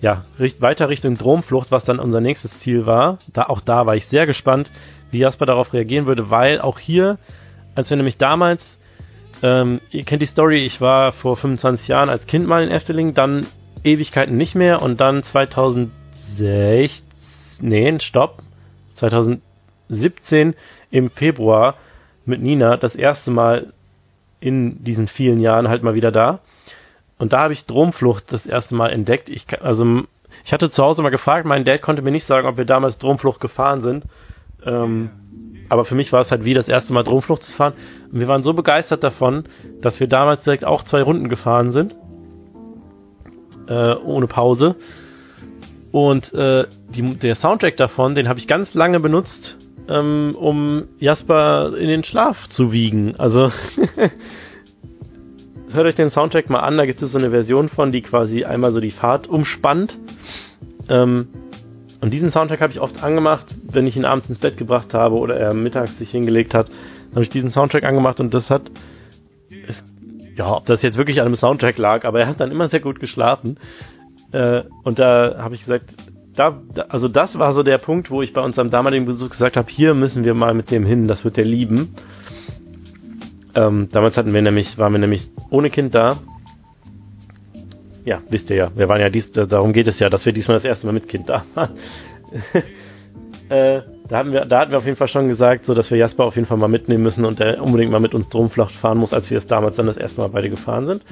ja, 0.00 0.24
weiter 0.58 0.88
Richtung 0.88 1.16
Dromflucht, 1.16 1.70
was 1.70 1.84
dann 1.84 2.00
unser 2.00 2.20
nächstes 2.20 2.58
Ziel 2.58 2.84
war. 2.84 3.18
Da, 3.32 3.44
auch 3.44 3.60
da 3.60 3.86
war 3.86 3.94
ich 3.94 4.06
sehr 4.06 4.26
gespannt, 4.26 4.70
wie 5.10 5.18
Jasper 5.18 5.46
darauf 5.46 5.72
reagieren 5.72 6.06
würde, 6.06 6.30
weil 6.30 6.60
auch 6.60 6.78
hier, 6.78 7.18
als 7.74 7.90
wir 7.90 7.96
nämlich 7.96 8.18
damals, 8.18 8.78
ähm, 9.42 9.80
ihr 9.90 10.04
kennt 10.04 10.22
die 10.22 10.26
Story, 10.26 10.64
ich 10.64 10.80
war 10.80 11.12
vor 11.12 11.36
25 11.36 11.88
Jahren 11.88 12.08
als 12.08 12.26
Kind 12.26 12.46
mal 12.46 12.62
in 12.62 12.70
Efteling, 12.70 13.14
dann 13.14 13.46
Ewigkeiten 13.84 14.36
nicht 14.36 14.54
mehr 14.54 14.82
und 14.82 15.00
dann 15.00 15.22
2016, 15.22 17.04
nee, 17.60 17.98
stopp, 18.00 18.42
2017 18.94 20.54
im 20.90 21.10
Februar 21.10 21.76
mit 22.24 22.42
Nina 22.42 22.76
das 22.76 22.96
erste 22.96 23.30
Mal 23.30 23.72
in 24.40 24.82
diesen 24.84 25.06
vielen 25.06 25.40
Jahren 25.40 25.68
halt 25.68 25.82
mal 25.82 25.94
wieder 25.94 26.10
da. 26.10 26.40
Und 27.18 27.32
da 27.32 27.40
habe 27.40 27.52
ich 27.52 27.64
Dromflucht 27.66 28.32
das 28.32 28.46
erste 28.46 28.74
Mal 28.74 28.90
entdeckt. 28.90 29.28
Ich, 29.28 29.46
also 29.62 30.02
ich 30.44 30.52
hatte 30.52 30.70
zu 30.70 30.82
Hause 30.82 31.02
mal 31.02 31.10
gefragt, 31.10 31.46
mein 31.46 31.64
Dad 31.64 31.80
konnte 31.82 32.02
mir 32.02 32.10
nicht 32.10 32.26
sagen, 32.26 32.46
ob 32.46 32.58
wir 32.58 32.64
damals 32.64 32.98
Dromflucht 32.98 33.40
gefahren 33.40 33.80
sind. 33.80 34.04
Ähm, 34.66 35.10
aber 35.68 35.84
für 35.84 35.94
mich 35.94 36.12
war 36.12 36.20
es 36.20 36.30
halt 36.30 36.44
wie 36.44 36.54
das 36.54 36.68
erste 36.68 36.92
Mal 36.92 37.02
Dromflucht 37.02 37.42
zu 37.42 37.52
fahren. 37.52 37.74
Und 38.12 38.20
wir 38.20 38.28
waren 38.28 38.42
so 38.42 38.54
begeistert 38.54 39.02
davon, 39.02 39.44
dass 39.80 40.00
wir 40.00 40.06
damals 40.06 40.44
direkt 40.44 40.64
auch 40.64 40.84
zwei 40.84 41.02
Runden 41.02 41.28
gefahren 41.28 41.72
sind. 41.72 41.96
Äh, 43.68 43.94
ohne 43.94 44.26
Pause. 44.26 44.76
Und 45.90 46.32
äh, 46.34 46.66
die, 46.90 47.16
der 47.16 47.34
Soundtrack 47.34 47.76
davon, 47.76 48.14
den 48.14 48.28
habe 48.28 48.38
ich 48.38 48.46
ganz 48.46 48.74
lange 48.74 49.00
benutzt, 49.00 49.56
ähm, 49.88 50.36
um 50.38 50.84
Jasper 50.98 51.76
in 51.76 51.88
den 51.88 52.04
Schlaf 52.04 52.48
zu 52.48 52.70
wiegen. 52.70 53.16
Also 53.16 53.50
hört 55.72 55.86
euch 55.86 55.94
den 55.94 56.10
Soundtrack 56.10 56.50
mal 56.50 56.60
an, 56.60 56.76
da 56.76 56.86
gibt 56.86 57.02
es 57.02 57.12
so 57.12 57.18
eine 57.18 57.30
Version 57.30 57.68
von, 57.68 57.92
die 57.92 58.02
quasi 58.02 58.44
einmal 58.44 58.72
so 58.72 58.80
die 58.80 58.90
Fahrt 58.90 59.26
umspannt. 59.26 59.98
Ähm, 60.88 61.28
und 62.00 62.12
diesen 62.12 62.30
Soundtrack 62.30 62.60
habe 62.60 62.72
ich 62.72 62.80
oft 62.80 63.02
angemacht, 63.02 63.54
wenn 63.62 63.86
ich 63.86 63.96
ihn 63.96 64.04
abends 64.04 64.28
ins 64.28 64.38
Bett 64.38 64.56
gebracht 64.56 64.94
habe 64.94 65.16
oder 65.16 65.36
er 65.36 65.54
mittags 65.54 65.98
sich 65.98 66.10
hingelegt 66.10 66.54
hat. 66.54 66.68
Habe 67.12 67.22
ich 67.22 67.30
diesen 67.30 67.50
Soundtrack 67.50 67.84
angemacht 67.84 68.20
und 68.20 68.34
das 68.34 68.50
hat, 68.50 68.70
ist, 69.66 69.84
ja, 70.36 70.54
ob 70.54 70.66
das 70.66 70.82
jetzt 70.82 70.98
wirklich 70.98 71.20
an 71.20 71.26
einem 71.26 71.36
Soundtrack 71.36 71.78
lag, 71.78 72.04
aber 72.04 72.20
er 72.20 72.28
hat 72.28 72.40
dann 72.40 72.50
immer 72.50 72.68
sehr 72.68 72.80
gut 72.80 73.00
geschlafen. 73.00 73.58
Äh, 74.32 74.62
und 74.82 74.98
da 74.98 75.36
habe 75.38 75.54
ich 75.54 75.62
gesagt, 75.62 75.94
da, 76.34 76.60
also 76.88 77.08
das 77.08 77.38
war 77.38 77.52
so 77.54 77.62
der 77.62 77.78
Punkt, 77.78 78.10
wo 78.10 78.20
ich 78.20 78.32
bei 78.32 78.42
unserem 78.42 78.70
damaligen 78.70 79.06
Besuch 79.06 79.30
gesagt 79.30 79.56
habe, 79.56 79.70
hier 79.70 79.94
müssen 79.94 80.24
wir 80.24 80.34
mal 80.34 80.52
mit 80.52 80.70
dem 80.70 80.84
hin, 80.84 81.08
das 81.08 81.24
wird 81.24 81.38
der 81.38 81.46
lieben. 81.46 81.94
Ähm, 83.54 83.88
damals 83.90 84.18
hatten 84.18 84.34
wir 84.34 84.42
nämlich, 84.42 84.76
waren 84.76 84.92
wir 84.92 84.98
nämlich 84.98 85.30
ohne 85.50 85.70
Kind 85.70 85.94
da. 85.94 86.18
Ja, 88.06 88.22
wisst 88.28 88.50
ihr 88.50 88.56
ja. 88.56 88.70
Wir 88.76 88.88
waren 88.88 89.00
ja 89.00 89.10
dies, 89.10 89.32
darum 89.32 89.72
geht 89.72 89.88
es 89.88 89.98
ja, 89.98 90.08
dass 90.08 90.24
wir 90.24 90.32
diesmal 90.32 90.56
das 90.56 90.64
erste 90.64 90.86
Mal 90.86 90.92
mit 90.92 91.08
Kind 91.08 91.28
da 91.28 91.44
waren. 91.54 91.70
äh, 93.48 93.80
da 94.08 94.18
hatten 94.18 94.32
wir, 94.32 94.42
da 94.42 94.60
hatten 94.60 94.70
wir 94.70 94.78
auf 94.78 94.84
jeden 94.84 94.96
Fall 94.96 95.08
schon 95.08 95.26
gesagt, 95.26 95.66
so 95.66 95.74
dass 95.74 95.90
wir 95.90 95.98
Jasper 95.98 96.24
auf 96.24 96.36
jeden 96.36 96.46
Fall 96.46 96.56
mal 96.56 96.68
mitnehmen 96.68 97.02
müssen 97.02 97.24
und 97.24 97.40
er 97.40 97.60
unbedingt 97.60 97.90
mal 97.90 97.98
mit 97.98 98.14
uns 98.14 98.28
Drumflacht 98.28 98.76
fahren 98.76 98.98
muss, 98.98 99.12
als 99.12 99.28
wir 99.32 99.38
es 99.38 99.48
damals 99.48 99.74
dann 99.74 99.86
das 99.86 99.96
erste 99.96 100.20
Mal 100.20 100.28
beide 100.28 100.48
gefahren 100.48 100.86
sind. 100.86 101.02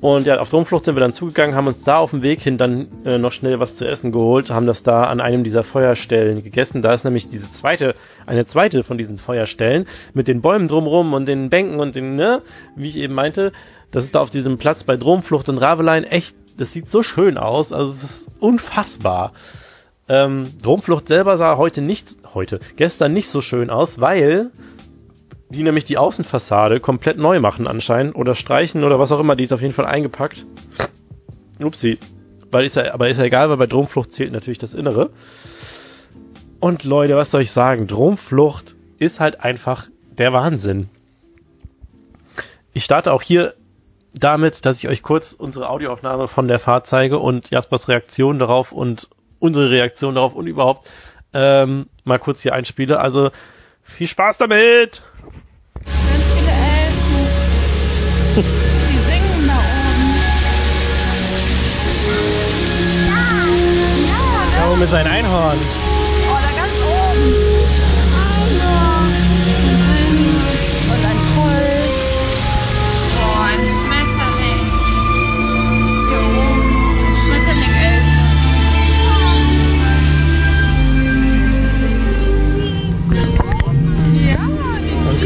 Und 0.00 0.26
ja, 0.26 0.38
auf 0.38 0.50
Drumflucht 0.50 0.84
sind 0.84 0.94
wir 0.94 1.00
dann 1.00 1.14
zugegangen, 1.14 1.56
haben 1.56 1.68
uns 1.68 1.82
da 1.82 1.96
auf 1.96 2.10
dem 2.10 2.22
Weg 2.22 2.42
hin 2.42 2.58
dann 2.58 2.88
äh, 3.04 3.16
noch 3.16 3.32
schnell 3.32 3.58
was 3.60 3.76
zu 3.76 3.88
essen 3.88 4.12
geholt, 4.12 4.50
haben 4.50 4.66
das 4.66 4.82
da 4.82 5.04
an 5.04 5.20
einem 5.20 5.42
dieser 5.42 5.64
Feuerstellen 5.64 6.42
gegessen. 6.42 6.82
Da 6.82 6.92
ist 6.92 7.04
nämlich 7.04 7.28
diese 7.28 7.50
zweite, 7.50 7.94
eine 8.26 8.44
zweite 8.44 8.84
von 8.84 8.98
diesen 8.98 9.16
Feuerstellen 9.16 9.86
mit 10.12 10.28
den 10.28 10.42
Bäumen 10.42 10.68
drumrum 10.68 11.14
und 11.14 11.26
den 11.26 11.48
Bänken 11.48 11.80
und 11.80 11.94
den, 11.94 12.14
ne, 12.14 12.42
wie 12.76 12.88
ich 12.88 12.98
eben 12.98 13.14
meinte, 13.14 13.52
das 13.90 14.04
ist 14.04 14.14
da 14.14 14.20
auf 14.20 14.30
diesem 14.30 14.58
Platz 14.58 14.84
bei 14.84 14.96
Drumflucht 14.96 15.48
und 15.48 15.58
Ravelein 15.58 16.04
echt, 16.04 16.36
das 16.58 16.72
sieht 16.72 16.88
so 16.88 17.02
schön 17.02 17.38
aus, 17.38 17.72
also 17.72 17.92
es 17.92 18.02
ist 18.02 18.28
unfassbar. 18.38 19.32
Ähm, 20.08 20.52
Drumflucht 20.62 21.08
selber 21.08 21.38
sah 21.38 21.56
heute 21.56 21.80
nicht, 21.80 22.16
heute, 22.34 22.60
gestern 22.76 23.12
nicht 23.14 23.28
so 23.30 23.40
schön 23.40 23.70
aus, 23.70 24.00
weil 24.00 24.50
die 25.48 25.62
nämlich 25.62 25.84
die 25.84 25.98
Außenfassade 25.98 26.80
komplett 26.80 27.18
neu 27.18 27.40
machen 27.40 27.66
anscheinend 27.66 28.16
oder 28.16 28.34
streichen 28.34 28.84
oder 28.84 28.98
was 28.98 29.12
auch 29.12 29.20
immer, 29.20 29.36
die 29.36 29.44
ist 29.44 29.52
auf 29.52 29.62
jeden 29.62 29.74
Fall 29.74 29.86
eingepackt. 29.86 30.44
Upsi. 31.60 31.98
Weil 32.50 32.64
ist 32.64 32.76
ja, 32.76 32.92
aber 32.92 33.08
ist 33.08 33.18
ja 33.18 33.24
egal, 33.24 33.48
weil 33.50 33.56
bei 33.56 33.66
Dromflucht 33.66 34.12
zählt 34.12 34.32
natürlich 34.32 34.58
das 34.58 34.74
Innere. 34.74 35.10
Und 36.60 36.84
Leute, 36.84 37.16
was 37.16 37.30
soll 37.30 37.42
ich 37.42 37.52
sagen? 37.52 37.86
Dromflucht 37.86 38.76
ist 38.98 39.20
halt 39.20 39.40
einfach 39.40 39.88
der 40.18 40.32
Wahnsinn. 40.32 40.88
Ich 42.72 42.84
starte 42.84 43.12
auch 43.12 43.22
hier 43.22 43.54
damit, 44.14 44.64
dass 44.64 44.78
ich 44.78 44.88
euch 44.88 45.02
kurz 45.02 45.32
unsere 45.32 45.68
Audioaufnahme 45.68 46.28
von 46.28 46.48
der 46.48 46.58
Fahrt 46.58 46.86
zeige 46.86 47.18
und 47.18 47.50
Jaspers 47.50 47.88
Reaktion 47.88 48.38
darauf 48.38 48.72
und 48.72 49.08
unsere 49.38 49.70
Reaktion 49.70 50.14
darauf 50.14 50.34
und 50.34 50.46
überhaupt 50.46 50.90
ähm, 51.34 51.86
mal 52.04 52.18
kurz 52.18 52.40
hier 52.40 52.54
einspiele. 52.54 52.98
Also 52.98 53.30
viel 53.86 54.08
Spaß 54.08 54.38
damit! 54.38 55.02
Ganz 55.84 56.24
viele 56.34 56.50
Elfen. 56.50 57.26
Die 58.36 58.98
singen 59.10 59.46
da 59.46 59.58
oben. 59.58 60.14
Ja, 64.06 64.12
ja, 64.52 64.58
Da 64.58 64.72
oben 64.72 64.82
ist 64.82 64.94
ein 64.94 65.06
Einhorn. 65.06 65.58
Oh, 65.58 66.36
da 66.42 66.50
ganz 66.60 66.74
oben. 66.82 67.45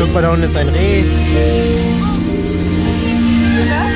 Guck 0.01 0.15
mal, 0.15 0.23
da 0.23 0.31
unten 0.31 0.45
ist 0.45 0.57
ein 0.57 0.69
Reh. 0.71 1.03
das? 3.69 3.93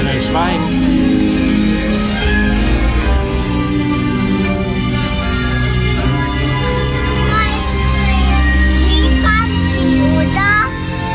Und 0.00 0.06
ein 0.06 0.22
Schwein. 0.22 0.60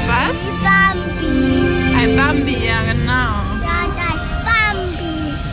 Was? 0.08 0.38
Ein 1.98 2.16
Bambi, 2.16 2.58
ja 2.66 2.84
genau. 2.84 3.44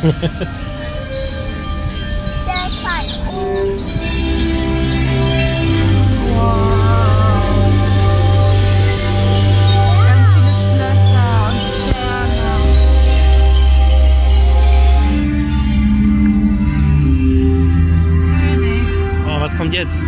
Wow. 0.03 0.67
kommt 19.67 19.75
jetzt? 19.75 20.06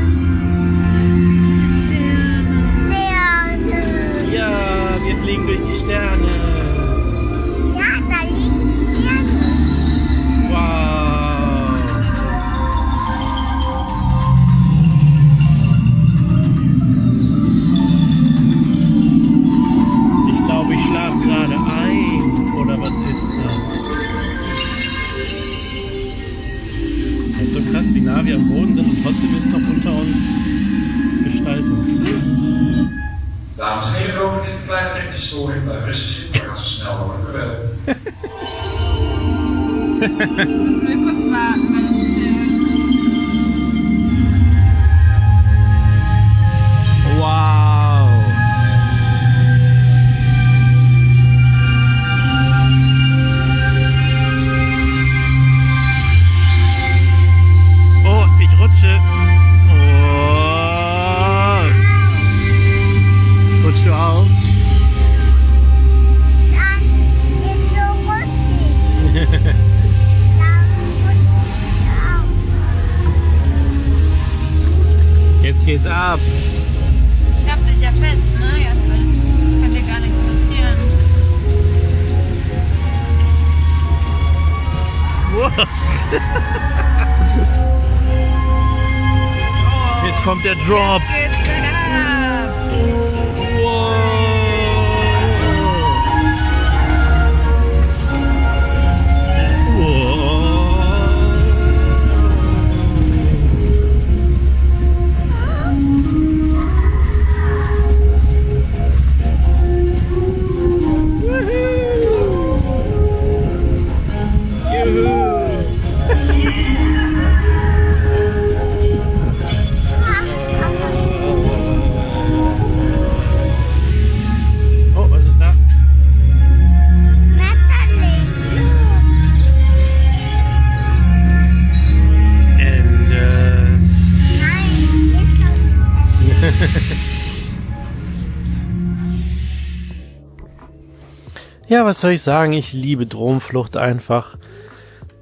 Was 141.89 142.03
soll 142.03 142.13
ich 142.13 142.23
sagen? 142.23 142.53
Ich 142.53 142.75
liebe 142.75 143.07
Dromflucht 143.07 143.79
einfach. 143.79 144.37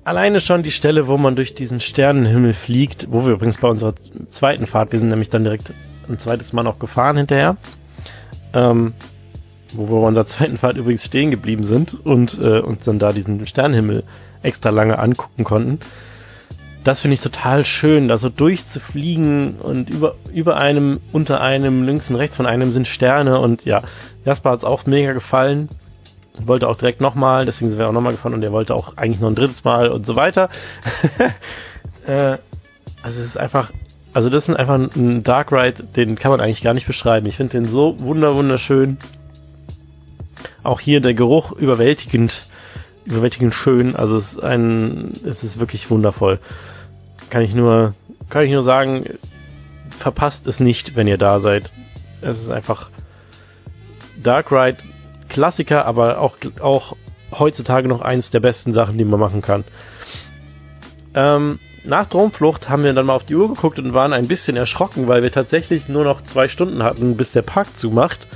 Alleine 0.02 0.40
schon 0.40 0.64
die 0.64 0.72
Stelle, 0.72 1.06
wo 1.06 1.16
man 1.16 1.36
durch 1.36 1.54
diesen 1.54 1.80
Sternenhimmel 1.80 2.54
fliegt, 2.54 3.06
wo 3.08 3.24
wir 3.24 3.34
übrigens 3.34 3.58
bei 3.58 3.68
unserer 3.68 3.94
zweiten 4.30 4.66
Fahrt, 4.66 4.90
wir 4.90 4.98
sind 4.98 5.08
nämlich 5.08 5.30
dann 5.30 5.44
direkt 5.44 5.70
ein 6.08 6.18
zweites 6.18 6.52
Mal 6.52 6.64
noch 6.64 6.80
gefahren 6.80 7.18
hinterher, 7.18 7.56
ähm, 8.52 8.94
wo 9.74 9.88
wir 9.88 10.00
bei 10.00 10.06
unserer 10.08 10.26
zweiten 10.26 10.56
Fahrt 10.56 10.76
übrigens 10.76 11.04
stehen 11.04 11.30
geblieben 11.30 11.62
sind 11.62 12.04
und 12.04 12.36
äh, 12.40 12.58
uns 12.58 12.84
dann 12.84 12.98
da 12.98 13.12
diesen 13.12 13.46
Sternenhimmel 13.46 14.02
extra 14.42 14.70
lange 14.70 14.98
angucken 14.98 15.44
konnten. 15.44 15.78
Das 16.82 17.02
finde 17.02 17.14
ich 17.14 17.20
total 17.20 17.64
schön, 17.64 18.08
da 18.08 18.18
so 18.18 18.28
durchzufliegen 18.28 19.60
und 19.60 19.88
über, 19.88 20.16
über 20.34 20.56
einem, 20.56 20.98
unter 21.12 21.40
einem, 21.40 21.84
links 21.84 22.10
und 22.10 22.16
rechts 22.16 22.36
von 22.36 22.46
einem 22.46 22.72
sind 22.72 22.88
Sterne 22.88 23.38
und 23.38 23.64
ja, 23.64 23.82
Jasper 24.24 24.50
hat 24.50 24.58
es 24.58 24.64
auch 24.64 24.86
mega 24.86 25.12
gefallen 25.12 25.68
wollte 26.44 26.68
auch 26.68 26.76
direkt 26.76 27.00
nochmal, 27.00 27.46
deswegen 27.46 27.70
sind 27.70 27.78
wir 27.78 27.88
auch 27.88 27.92
nochmal 27.92 28.12
gefahren 28.12 28.34
und 28.34 28.42
er 28.42 28.52
wollte 28.52 28.74
auch 28.74 28.96
eigentlich 28.96 29.20
noch 29.20 29.28
ein 29.28 29.34
drittes 29.34 29.64
Mal 29.64 29.88
und 29.88 30.06
so 30.06 30.16
weiter. 30.16 30.48
äh, 32.06 32.38
also 33.02 33.20
es 33.20 33.26
ist 33.26 33.38
einfach, 33.38 33.72
also 34.12 34.30
das 34.30 34.48
ist 34.48 34.56
einfach 34.56 34.74
ein 34.74 35.22
Dark 35.22 35.52
Ride, 35.52 35.84
den 35.84 36.16
kann 36.16 36.30
man 36.30 36.40
eigentlich 36.40 36.62
gar 36.62 36.74
nicht 36.74 36.86
beschreiben. 36.86 37.26
Ich 37.26 37.36
finde 37.36 37.52
den 37.52 37.64
so 37.64 37.98
wunder 38.00 38.34
wunderschön. 38.34 38.98
Auch 40.62 40.80
hier 40.80 41.00
der 41.00 41.14
Geruch 41.14 41.52
überwältigend, 41.52 42.48
überwältigend 43.04 43.54
schön. 43.54 43.94
Also 43.94 44.16
es 44.16 44.32
ist 44.32 44.42
ein, 44.42 45.12
es 45.24 45.44
ist 45.44 45.60
wirklich 45.60 45.90
wundervoll. 45.90 46.40
Kann 47.30 47.42
ich 47.42 47.54
nur, 47.54 47.94
kann 48.28 48.44
ich 48.44 48.52
nur 48.52 48.62
sagen, 48.62 49.04
verpasst 49.98 50.46
es 50.46 50.60
nicht, 50.60 50.96
wenn 50.96 51.06
ihr 51.06 51.18
da 51.18 51.40
seid. 51.40 51.72
Es 52.20 52.40
ist 52.40 52.50
einfach 52.50 52.90
Dark 54.22 54.50
Ride 54.50 54.78
Klassiker, 55.36 55.84
aber 55.84 56.18
auch, 56.18 56.38
auch 56.60 56.96
heutzutage 57.30 57.88
noch 57.88 58.00
eins 58.00 58.30
der 58.30 58.40
besten 58.40 58.72
Sachen, 58.72 58.96
die 58.96 59.04
man 59.04 59.20
machen 59.20 59.42
kann. 59.42 59.64
Ähm, 61.14 61.58
nach 61.84 62.06
Dromflucht 62.06 62.70
haben 62.70 62.84
wir 62.84 62.94
dann 62.94 63.04
mal 63.04 63.14
auf 63.14 63.24
die 63.24 63.34
Uhr 63.34 63.48
geguckt 63.48 63.78
und 63.78 63.92
waren 63.92 64.14
ein 64.14 64.28
bisschen 64.28 64.56
erschrocken, 64.56 65.08
weil 65.08 65.22
wir 65.22 65.30
tatsächlich 65.30 65.88
nur 65.88 66.04
noch 66.04 66.22
zwei 66.22 66.48
Stunden 66.48 66.82
hatten, 66.82 67.18
bis 67.18 67.32
der 67.32 67.42
Park 67.42 67.76
zumacht 67.76 68.26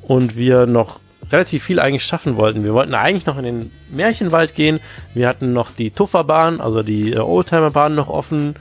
und 0.00 0.34
wir 0.34 0.64
noch 0.64 1.00
relativ 1.30 1.62
viel 1.62 1.78
eigentlich 1.78 2.04
schaffen 2.04 2.36
wollten. 2.38 2.64
Wir 2.64 2.72
wollten 2.72 2.94
eigentlich 2.94 3.26
noch 3.26 3.36
in 3.36 3.44
den 3.44 3.70
Märchenwald 3.90 4.54
gehen. 4.54 4.80
Wir 5.12 5.28
hatten 5.28 5.52
noch 5.52 5.72
die 5.72 5.90
Tufferbahn, 5.90 6.62
also 6.62 6.82
die 6.82 7.12
äh, 7.12 7.18
Oldtimerbahn 7.18 7.94
noch 7.94 8.08
offen 8.08 8.54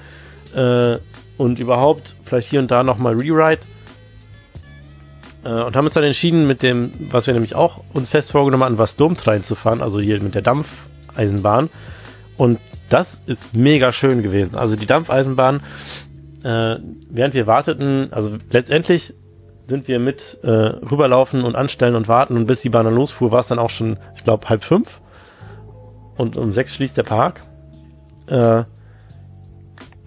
äh, 0.53 0.97
und 1.37 1.59
überhaupt 1.59 2.17
vielleicht 2.25 2.49
hier 2.49 2.59
und 2.59 2.71
da 2.71 2.83
nochmal 2.83 3.13
Rewrite. 3.13 3.65
Äh, 5.45 5.63
und 5.63 5.75
haben 5.77 5.85
uns 5.85 5.93
dann 5.93 6.03
entschieden, 6.03 6.47
mit 6.47 6.61
dem, 6.63 6.91
was 7.11 7.27
wir 7.27 7.33
nämlich 7.33 7.55
auch 7.55 7.81
uns 7.93 8.09
fest 8.09 8.31
vorgenommen 8.31 8.63
hatten, 8.63 8.77
was 8.77 8.95
Domtrein 8.97 9.43
zu 9.43 9.55
fahren, 9.55 9.81
also 9.81 10.01
hier 10.01 10.21
mit 10.21 10.35
der 10.35 10.41
Dampfeisenbahn. 10.41 11.69
Und 12.35 12.59
das 12.89 13.21
ist 13.27 13.55
mega 13.55 13.91
schön 13.91 14.23
gewesen. 14.23 14.55
Also 14.55 14.75
die 14.75 14.85
Dampfeisenbahn, 14.87 15.61
äh, 16.43 16.75
während 17.09 17.33
wir 17.33 17.47
warteten, 17.47 18.11
also 18.11 18.37
letztendlich 18.49 19.13
sind 19.67 19.87
wir 19.87 19.99
mit 19.99 20.37
äh, 20.43 20.49
rüberlaufen 20.49 21.43
und 21.43 21.55
anstellen 21.55 21.95
und 21.95 22.07
warten 22.07 22.35
und 22.35 22.45
bis 22.45 22.61
die 22.61 22.69
Bahn 22.69 22.85
dann 22.85 22.93
losfuhr, 22.95 23.31
war 23.31 23.39
es 23.39 23.47
dann 23.47 23.57
auch 23.57 23.69
schon, 23.69 23.97
ich 24.15 24.23
glaube, 24.23 24.47
halb 24.49 24.63
fünf. 24.63 24.99
Und 26.17 26.37
um 26.37 26.51
sechs 26.51 26.73
schließt 26.75 26.97
der 26.97 27.03
Park. 27.03 27.43
Äh, 28.27 28.63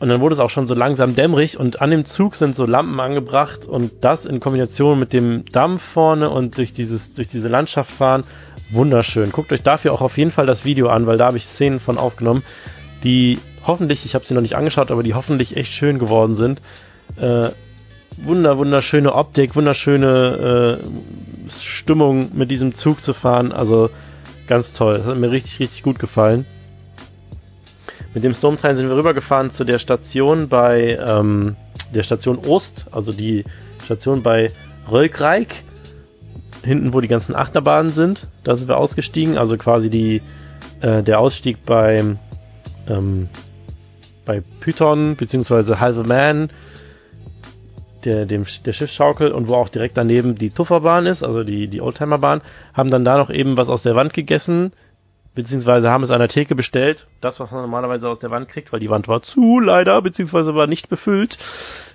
und 0.01 0.09
dann 0.09 0.21
wurde 0.21 0.35
es 0.35 0.41
auch 0.41 0.51
schon 0.51 0.67
so 0.67 0.75
langsam 0.75 1.17
dämmerig 1.17 1.59
und 1.59 1.81
an 1.81 1.91
dem 1.91 2.05
Zug 2.05 2.37
sind 2.37 2.55
so 2.55 2.67
Lampen 2.67 2.99
angebracht 3.01 3.67
und 3.67 3.93
das 4.03 4.27
in 4.27 4.39
Kombination 4.39 4.99
mit 4.99 5.13
dem 5.13 5.45
Dampf 5.47 5.83
vorne 5.83 6.31
und 6.31 6.57
durch 6.57 6.73
dieses, 6.73 7.15
durch 7.15 7.29
diese 7.29 7.49
Landschaft 7.49 7.91
fahren, 7.91 8.23
wunderschön. 8.71 9.33
Guckt 9.33 9.53
euch 9.53 9.63
dafür 9.63 9.93
auch 9.93 10.01
auf 10.01 10.17
jeden 10.17 10.31
Fall 10.31 10.47
das 10.47 10.65
Video 10.65 10.89
an, 10.89 11.07
weil 11.07 11.19
da 11.19 11.27
habe 11.27 11.37
ich 11.37 11.47
Szenen 11.47 11.81
von 11.81 11.99
aufgenommen, 11.99 12.45
die 13.03 13.39
hoffentlich, 13.67 14.05
ich 14.05 14.15
habe 14.15 14.25
sie 14.25 14.35
noch 14.35 14.41
nicht 14.41 14.57
angeschaut, 14.57 14.91
aber 14.91 15.03
die 15.03 15.15
hoffentlich 15.15 15.57
echt 15.57 15.73
schön 15.73 15.99
geworden 15.99 16.37
sind. 16.37 16.63
Äh, 17.17 17.51
wunder, 18.17 18.57
wunderschöne 18.59 19.15
Optik, 19.15 19.57
wunderschöne 19.57 20.81
äh, 20.85 21.51
Stimmung 21.51 22.31
mit 22.35 22.51
diesem 22.51 22.75
Zug 22.75 23.01
zu 23.03 23.15
fahren, 23.15 23.53
also 23.53 23.91
ganz 24.47 24.73
toll. 24.75 24.99
Das 24.99 25.07
hat 25.07 25.19
mir 25.19 25.31
richtig, 25.31 25.59
richtig 25.59 25.83
gut 25.83 25.99
gefallen. 25.99 26.47
Mit 28.15 28.25
dem 28.25 28.35
Stormtrain 28.35 28.77
sind 28.77 28.89
wir 28.89 28.97
rübergefahren 28.97 29.51
zu 29.51 29.65
der 29.65 29.79
Station 29.79 30.49
bei 30.49 30.97
ähm, 31.01 31.57
der 31.95 32.03
Station 32.03 32.39
Ost, 32.39 32.87
also 32.91 33.13
die 33.13 33.45
Station 33.85 34.23
bei 34.23 34.51
Rölkreik, 34.91 35.63
hinten 36.65 36.93
wo 36.93 37.01
die 37.01 37.09
ganzen 37.09 37.35
Achterbahnen 37.35 37.91
sind. 37.93 38.27
Da 38.45 38.57
sind 38.57 38.69
wir 38.69 38.79
ausgestiegen, 38.79 39.37
also 39.39 39.57
quasi 39.57 39.91
die 39.91 40.23
äh, 40.81 41.03
der 41.03 41.21
Ausstieg 41.21 41.65
bei 41.67 42.17
ähm, 42.89 43.29
bei 44.25 44.43
Python 44.61 45.17
beziehungsweise 45.17 45.81
Halve 45.81 46.05
Man, 46.05 46.51
der, 48.05 48.27
dem, 48.27 48.45
der 48.65 48.73
Schiffsschaukel 48.73 49.33
und 49.33 49.49
wo 49.49 49.55
auch 49.55 49.69
direkt 49.71 49.97
daneben 49.97 50.35
die 50.37 50.51
Tufferbahn 50.51 51.07
ist, 51.07 51.23
also 51.25 51.45
die, 51.45 51.69
die 51.69 51.81
Oldtimerbahn, 51.81 52.43
haben 52.75 52.91
dann 52.91 53.05
da 53.05 53.17
noch 53.19 53.31
eben 53.31 53.57
was 53.57 53.71
aus 53.71 53.83
der 53.83 53.97
Wand 53.97 54.13
gegessen, 54.13 54.73
beziehungsweise 55.35 55.91
haben 55.91 56.03
es 56.03 56.11
an 56.11 56.18
der 56.18 56.29
Theke 56.29 56.55
bestellt, 56.55 57.07
das, 57.20 57.39
was 57.39 57.51
man 57.51 57.62
normalerweise 57.62 58.09
aus 58.09 58.18
der 58.18 58.31
Wand 58.31 58.49
kriegt, 58.49 58.72
weil 58.72 58.81
die 58.81 58.91
Wand 58.91 59.09
war 59.09 59.22
zu 59.22 59.61
leider, 59.61 60.03
beziehungsweise 60.03 60.55
war 60.55 60.66
nicht 60.66 60.89
befüllt. 60.89 61.39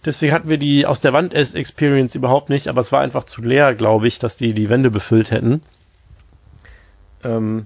Deswegen 0.06 0.34
hatten 0.34 0.50
wir 0.50 0.58
die 0.58 0.86
aus 0.86 1.00
der 1.00 1.14
Wand 1.14 1.34
Experience 1.34 2.16
überhaupt 2.16 2.50
nicht, 2.50 2.68
aber 2.68 2.82
es 2.82 2.92
war 2.92 3.02
einfach 3.02 3.26
zu 3.26 3.42
leer, 3.42 3.76
glaube 3.76 4.08
ich, 4.08 4.20
dass 4.20 4.38
die 4.38 4.54
die 4.54 4.70
Wände 4.70 4.92
befüllt 4.92 5.32
hätten. 5.32 5.62
Ähm, 7.24 7.66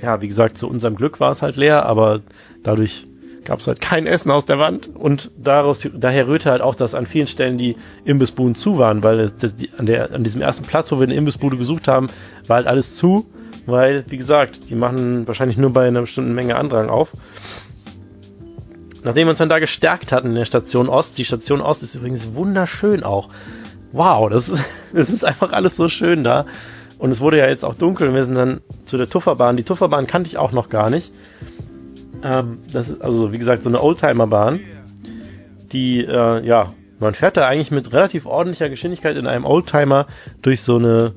ja, 0.00 0.20
wie 0.20 0.28
gesagt, 0.28 0.58
zu 0.58 0.68
unserem 0.68 0.94
Glück 0.94 1.20
war 1.20 1.32
es 1.32 1.42
halt 1.42 1.56
leer, 1.56 1.86
aber 1.86 2.20
dadurch 2.62 3.06
gab 3.44 3.58
es 3.58 3.66
halt 3.66 3.80
kein 3.80 4.06
Essen 4.06 4.30
aus 4.30 4.46
der 4.46 4.58
Wand 4.58 4.88
und 4.94 5.30
daraus, 5.36 5.86
daher 5.94 6.28
rührte 6.28 6.50
halt 6.50 6.62
auch, 6.62 6.76
dass 6.76 6.94
an 6.94 7.06
vielen 7.06 7.26
Stellen 7.26 7.58
die 7.58 7.76
Imbissbuden 8.04 8.54
zu 8.54 8.78
waren, 8.78 9.02
weil 9.02 9.30
das, 9.30 9.56
die, 9.56 9.70
an, 9.76 9.86
der, 9.86 10.12
an 10.12 10.22
diesem 10.22 10.40
ersten 10.40 10.64
Platz, 10.64 10.92
wo 10.92 10.98
wir 10.98 11.04
eine 11.04 11.14
Imbissbude 11.14 11.56
gesucht 11.56 11.88
haben, 11.88 12.08
war 12.46 12.58
halt 12.58 12.66
alles 12.66 12.94
zu 12.94 13.26
weil, 13.66 14.04
wie 14.08 14.16
gesagt, 14.16 14.70
die 14.70 14.74
machen 14.74 15.26
wahrscheinlich 15.26 15.56
nur 15.56 15.72
bei 15.72 15.86
einer 15.86 16.00
bestimmten 16.00 16.34
Menge 16.34 16.56
Andrang 16.56 16.88
auf. 16.88 17.12
Nachdem 19.04 19.26
wir 19.26 19.30
uns 19.30 19.38
dann 19.38 19.48
da 19.48 19.58
gestärkt 19.58 20.12
hatten 20.12 20.28
in 20.28 20.34
der 20.36 20.44
Station 20.44 20.88
Ost, 20.88 21.18
die 21.18 21.24
Station 21.24 21.60
Ost 21.60 21.82
ist 21.82 21.94
übrigens 21.94 22.34
wunderschön 22.34 23.02
auch. 23.02 23.28
Wow, 23.92 24.30
das, 24.30 24.52
das 24.92 25.10
ist 25.10 25.24
einfach 25.24 25.52
alles 25.52 25.76
so 25.76 25.88
schön 25.88 26.24
da. 26.24 26.46
Und 26.98 27.10
es 27.10 27.20
wurde 27.20 27.38
ja 27.38 27.48
jetzt 27.48 27.64
auch 27.64 27.74
dunkel 27.74 28.08
und 28.08 28.14
wir 28.14 28.24
sind 28.24 28.36
dann 28.36 28.60
zu 28.86 28.96
der 28.96 29.08
Tufferbahn. 29.08 29.56
Die 29.56 29.64
Tufferbahn 29.64 30.06
kannte 30.06 30.28
ich 30.28 30.38
auch 30.38 30.52
noch 30.52 30.68
gar 30.68 30.88
nicht. 30.88 31.12
Ähm, 32.22 32.58
das 32.72 32.88
ist 32.88 33.02
also, 33.02 33.32
wie 33.32 33.38
gesagt, 33.38 33.64
so 33.64 33.68
eine 33.68 33.82
Oldtimerbahn, 33.82 34.60
die, 35.72 36.04
äh, 36.04 36.46
ja, 36.46 36.74
man 37.00 37.14
fährt 37.14 37.36
da 37.36 37.48
eigentlich 37.48 37.72
mit 37.72 37.92
relativ 37.92 38.26
ordentlicher 38.26 38.68
Geschwindigkeit 38.68 39.16
in 39.16 39.26
einem 39.26 39.44
Oldtimer 39.44 40.06
durch 40.40 40.62
so 40.62 40.76
eine 40.76 41.12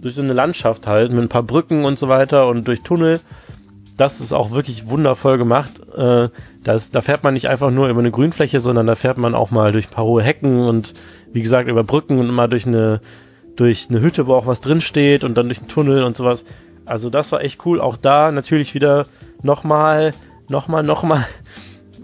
durch 0.00 0.14
so 0.14 0.22
eine 0.22 0.32
Landschaft 0.32 0.86
halt, 0.86 1.12
mit 1.12 1.22
ein 1.22 1.28
paar 1.28 1.42
Brücken 1.42 1.84
und 1.84 1.98
so 1.98 2.08
weiter 2.08 2.48
und 2.48 2.66
durch 2.68 2.82
Tunnel. 2.82 3.20
Das 3.96 4.20
ist 4.20 4.32
auch 4.32 4.50
wirklich 4.50 4.88
wundervoll 4.88 5.38
gemacht. 5.38 5.80
Äh, 5.96 6.28
das, 6.64 6.90
da 6.90 7.00
fährt 7.00 7.24
man 7.24 7.34
nicht 7.34 7.48
einfach 7.48 7.70
nur 7.70 7.88
über 7.88 8.00
eine 8.00 8.10
Grünfläche, 8.10 8.60
sondern 8.60 8.86
da 8.86 8.94
fährt 8.94 9.16
man 9.16 9.34
auch 9.34 9.50
mal 9.50 9.72
durch 9.72 9.88
ein 9.88 9.92
paar 9.92 10.04
hohe 10.04 10.22
Hecken 10.22 10.60
und 10.60 10.94
wie 11.32 11.42
gesagt 11.42 11.68
über 11.68 11.84
Brücken 11.84 12.18
und 12.18 12.28
mal 12.28 12.48
durch 12.48 12.66
eine 12.66 13.00
durch 13.56 13.86
eine 13.88 14.00
Hütte, 14.00 14.26
wo 14.26 14.34
auch 14.34 14.46
was 14.46 14.60
drin 14.60 14.80
steht 14.80 15.24
und 15.24 15.34
dann 15.34 15.46
durch 15.46 15.58
einen 15.58 15.68
Tunnel 15.68 16.04
und 16.04 16.16
sowas. 16.16 16.44
Also 16.84 17.10
das 17.10 17.32
war 17.32 17.40
echt 17.40 17.64
cool. 17.66 17.80
Auch 17.80 17.96
da 17.96 18.30
natürlich 18.30 18.74
wieder 18.74 19.06
nochmal, 19.42 20.12
nochmal, 20.48 20.82
nochmal. 20.82 21.26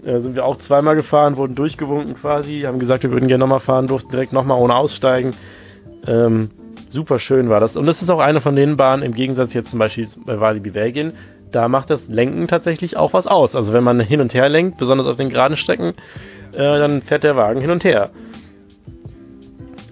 Äh, 0.03 0.19
sind 0.19 0.35
wir 0.35 0.43
auch 0.43 0.57
zweimal 0.57 0.97
gefahren, 0.97 1.37
wurden 1.37 1.55
durchgewunken 1.55 2.15
quasi, 2.15 2.63
haben 2.63 2.77
gesagt, 2.77 3.03
wir 3.03 3.11
würden 3.11 3.29
gerne 3.29 3.39
nochmal 3.39 3.61
fahren, 3.61 3.87
durften 3.87 4.11
direkt 4.11 4.33
nochmal 4.33 4.59
ohne 4.59 4.75
aussteigen. 4.75 5.31
Ähm, 6.05 6.49
super 6.93 7.19
schön 7.19 7.49
war 7.49 7.59
das. 7.59 7.75
Und 7.75 7.87
das 7.87 8.01
ist 8.01 8.09
auch 8.09 8.19
eine 8.19 8.39
von 8.39 8.55
den 8.55 8.77
Bahnen, 8.77 9.03
im 9.03 9.13
Gegensatz 9.13 9.53
jetzt 9.53 9.71
zum 9.71 9.79
Beispiel 9.79 10.07
bei 10.25 10.39
Walibi 10.39 10.69
Belgien, 10.69 11.13
da 11.51 11.67
macht 11.67 11.89
das 11.89 12.07
Lenken 12.07 12.47
tatsächlich 12.47 12.97
auch 12.97 13.13
was 13.13 13.27
aus. 13.27 13.55
Also 13.55 13.73
wenn 13.73 13.83
man 13.83 13.99
hin 13.99 14.21
und 14.21 14.33
her 14.33 14.47
lenkt, 14.47 14.77
besonders 14.77 15.07
auf 15.07 15.17
den 15.17 15.29
geraden 15.29 15.57
Strecken, 15.57 15.93
äh, 16.53 16.57
dann 16.57 17.01
fährt 17.01 17.23
der 17.23 17.35
Wagen 17.35 17.61
hin 17.61 17.71
und 17.71 17.83
her. 17.83 18.11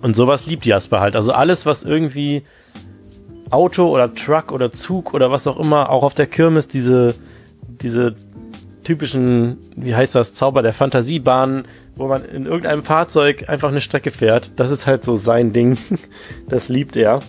Und 0.02 0.16
sowas 0.16 0.46
liebt 0.46 0.66
Jasper 0.66 1.00
halt. 1.00 1.16
Also 1.16 1.32
alles, 1.32 1.66
was 1.66 1.84
irgendwie 1.84 2.44
Auto 3.50 3.88
oder 3.88 4.14
Truck 4.16 4.52
oder 4.52 4.72
Zug 4.72 5.14
oder 5.14 5.32
was 5.32 5.46
auch 5.46 5.60
immer, 5.60 5.90
auch 5.90 6.04
auf 6.04 6.14
der 6.14 6.28
Kirmes 6.28 6.68
diese, 6.68 7.16
diese 7.82 8.16
typischen, 8.84 9.58
wie 9.76 9.96
heißt 9.96 10.16
das, 10.16 10.34
Zauber 10.34 10.62
der 10.62 10.74
Fantasiebahnen, 10.74 11.66
wo 11.96 12.08
man 12.08 12.26
in 12.26 12.46
irgendeinem 12.46 12.84
Fahrzeug 12.84 13.48
einfach 13.48 13.70
eine 13.70 13.82
Strecke 13.82 14.12
fährt. 14.12 14.60
Das 14.60 14.72
ist 14.72 14.88
halt 14.88 15.04
so 15.04 15.16
sein 15.16 15.54
Ding. 15.54 15.78
Das 16.50 16.70
liebt 16.70 16.96
er. 16.96 17.22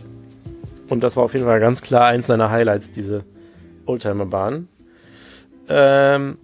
Und 0.88 1.02
das 1.02 1.16
war 1.16 1.24
auf 1.24 1.32
jeden 1.32 1.46
Fall 1.46 1.60
ganz 1.60 1.80
klar 1.80 2.06
eins 2.06 2.26
seiner 2.26 2.50
Highlights, 2.50 2.90
diese 2.92 3.24
Oldtimer-Bahn. 3.86 4.68
Ähm, 5.68 6.38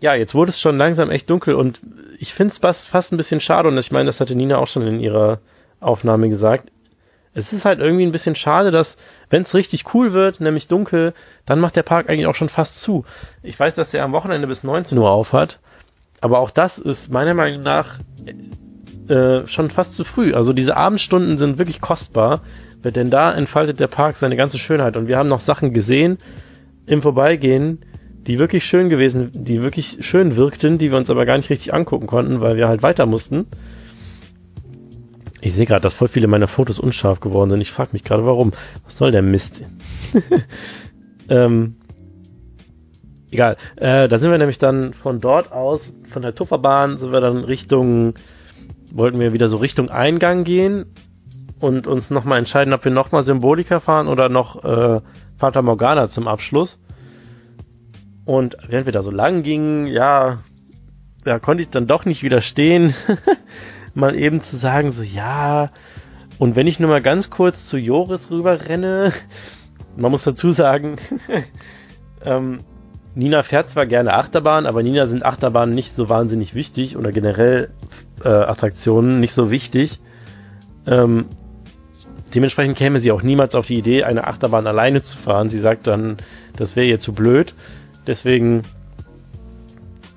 ja, 0.00 0.14
jetzt 0.14 0.34
wurde 0.34 0.50
es 0.50 0.60
schon 0.60 0.78
langsam 0.78 1.10
echt 1.10 1.28
dunkel 1.30 1.54
und 1.54 1.80
ich 2.18 2.34
finde 2.34 2.54
es 2.54 2.86
fast 2.86 3.12
ein 3.12 3.16
bisschen 3.16 3.40
schade 3.40 3.68
und 3.68 3.78
ich 3.78 3.90
meine, 3.90 4.06
das 4.06 4.20
hatte 4.20 4.34
Nina 4.34 4.58
auch 4.58 4.68
schon 4.68 4.86
in 4.86 5.00
ihrer 5.00 5.40
Aufnahme 5.80 6.28
gesagt. 6.28 6.70
Es 7.34 7.52
ist 7.52 7.64
halt 7.64 7.80
irgendwie 7.80 8.06
ein 8.06 8.12
bisschen 8.12 8.36
schade, 8.36 8.70
dass, 8.70 8.96
wenn 9.28 9.42
es 9.42 9.54
richtig 9.54 9.92
cool 9.92 10.12
wird, 10.12 10.40
nämlich 10.40 10.68
dunkel, 10.68 11.12
dann 11.46 11.60
macht 11.60 11.76
der 11.76 11.82
Park 11.82 12.08
eigentlich 12.08 12.26
auch 12.26 12.34
schon 12.34 12.48
fast 12.48 12.80
zu. 12.80 13.04
Ich 13.42 13.58
weiß, 13.58 13.74
dass 13.74 13.92
er 13.92 14.04
am 14.04 14.12
Wochenende 14.12 14.46
bis 14.46 14.62
19 14.62 14.96
Uhr 14.96 15.10
auf 15.10 15.32
hat, 15.32 15.58
aber 16.20 16.38
auch 16.38 16.50
das 16.50 16.78
ist 16.78 17.12
meiner 17.12 17.34
Meinung 17.34 17.62
nach 17.62 17.98
äh, 19.08 19.46
schon 19.46 19.70
fast 19.70 19.94
zu 19.94 20.04
früh. 20.04 20.32
Also 20.32 20.52
diese 20.52 20.76
Abendstunden 20.76 21.36
sind 21.36 21.58
wirklich 21.58 21.80
kostbar, 21.80 22.40
denn 22.84 23.10
da 23.10 23.32
entfaltet 23.32 23.80
der 23.80 23.88
Park 23.88 24.16
seine 24.16 24.36
ganze 24.36 24.58
Schönheit. 24.58 24.96
Und 24.96 25.08
wir 25.08 25.18
haben 25.18 25.28
noch 25.28 25.40
Sachen 25.40 25.72
gesehen 25.72 26.18
im 26.86 27.02
Vorbeigehen, 27.02 27.84
die 28.26 28.38
wirklich 28.38 28.64
schön 28.64 28.88
gewesen, 28.88 29.30
die 29.34 29.62
wirklich 29.62 29.98
schön 30.00 30.36
wirkten, 30.36 30.78
die 30.78 30.90
wir 30.90 30.98
uns 30.98 31.10
aber 31.10 31.26
gar 31.26 31.36
nicht 31.36 31.50
richtig 31.50 31.74
angucken 31.74 32.06
konnten, 32.06 32.40
weil 32.40 32.56
wir 32.56 32.68
halt 32.68 32.82
weiter 32.82 33.06
mussten. 33.06 33.46
Ich 35.44 35.52
sehe 35.52 35.66
gerade, 35.66 35.82
dass 35.82 35.92
voll 35.92 36.08
viele 36.08 36.26
meiner 36.26 36.48
Fotos 36.48 36.80
unscharf 36.80 37.20
geworden 37.20 37.50
sind. 37.50 37.60
Ich 37.60 37.70
frage 37.70 37.90
mich 37.92 38.02
gerade, 38.02 38.24
warum. 38.24 38.52
Was 38.84 38.96
soll 38.96 39.10
der 39.10 39.20
Mist? 39.20 39.60
ähm, 41.28 41.76
egal. 43.30 43.58
Äh, 43.76 44.08
da 44.08 44.16
sind 44.16 44.30
wir 44.30 44.38
nämlich 44.38 44.56
dann 44.56 44.94
von 44.94 45.20
dort 45.20 45.52
aus, 45.52 45.92
von 46.06 46.22
der 46.22 46.34
Tufferbahn, 46.34 46.96
sind 46.96 47.12
wir 47.12 47.20
dann 47.20 47.44
Richtung, 47.44 48.14
wollten 48.90 49.20
wir 49.20 49.34
wieder 49.34 49.48
so 49.48 49.58
Richtung 49.58 49.90
Eingang 49.90 50.44
gehen 50.44 50.86
und 51.60 51.86
uns 51.86 52.08
nochmal 52.08 52.38
entscheiden, 52.38 52.72
ob 52.72 52.82
wir 52.82 52.92
nochmal 52.92 53.22
Symbolika 53.22 53.80
fahren 53.80 54.08
oder 54.08 54.30
noch 54.30 54.64
äh, 54.64 55.02
Fata 55.36 55.60
Morgana 55.60 56.08
zum 56.08 56.26
Abschluss. 56.26 56.78
Und 58.24 58.56
während 58.66 58.86
wir 58.86 58.94
da 58.94 59.02
so 59.02 59.10
lang 59.10 59.42
gingen, 59.42 59.88
ja, 59.88 60.38
da 61.22 61.38
konnte 61.38 61.62
ich 61.62 61.68
dann 61.68 61.86
doch 61.86 62.06
nicht 62.06 62.22
widerstehen, 62.22 62.94
mal 63.94 64.14
eben 64.16 64.40
zu 64.40 64.56
sagen, 64.56 64.92
so 64.92 65.02
ja, 65.02 65.70
und 66.38 66.56
wenn 66.56 66.66
ich 66.66 66.80
nur 66.80 66.90
mal 66.90 67.02
ganz 67.02 67.30
kurz 67.30 67.66
zu 67.68 67.78
Joris 67.78 68.30
rüber 68.30 68.68
renne, 68.68 69.12
man 69.96 70.10
muss 70.10 70.24
dazu 70.24 70.52
sagen, 70.52 70.96
ähm, 72.24 72.60
Nina 73.14 73.42
fährt 73.44 73.70
zwar 73.70 73.86
gerne 73.86 74.14
Achterbahn, 74.14 74.66
aber 74.66 74.82
Nina 74.82 75.06
sind 75.06 75.24
Achterbahnen 75.24 75.74
nicht 75.74 75.94
so 75.94 76.08
wahnsinnig 76.08 76.54
wichtig 76.54 76.96
oder 76.96 77.12
generell 77.12 77.70
äh, 78.24 78.28
Attraktionen 78.28 79.20
nicht 79.20 79.32
so 79.32 79.50
wichtig. 79.52 80.00
Ähm, 80.86 81.26
dementsprechend 82.34 82.76
käme 82.76 82.98
sie 82.98 83.12
auch 83.12 83.22
niemals 83.22 83.54
auf 83.54 83.66
die 83.66 83.78
Idee, 83.78 84.02
eine 84.02 84.26
Achterbahn 84.26 84.66
alleine 84.66 85.02
zu 85.02 85.16
fahren. 85.16 85.48
Sie 85.48 85.60
sagt 85.60 85.86
dann, 85.86 86.16
das 86.56 86.74
wäre 86.74 86.86
ihr 86.86 86.98
zu 86.98 87.12
blöd. 87.12 87.54
Deswegen 88.08 88.62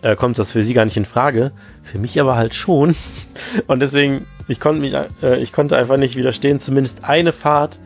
äh, 0.02 0.16
kommt 0.16 0.38
das 0.40 0.52
für 0.52 0.64
sie 0.64 0.74
gar 0.74 0.86
nicht 0.86 0.98
in 0.98 1.06
Frage. 1.06 1.52
Für 1.84 1.98
mich 1.98 2.20
aber 2.20 2.36
halt 2.36 2.54
schon. 2.54 2.96
Und 3.68 3.80
deswegen, 3.80 4.26
ich 4.48 4.60
konnte 4.60 4.82
mich, 4.82 4.94
äh, 4.94 5.38
ich 5.42 5.52
konnte 5.52 5.78
einfach 5.78 5.98
nicht 5.98 6.16
widerstehen, 6.16 6.60
zumindest 6.60 7.04
eine 7.04 7.34
Fahrt 7.34 7.80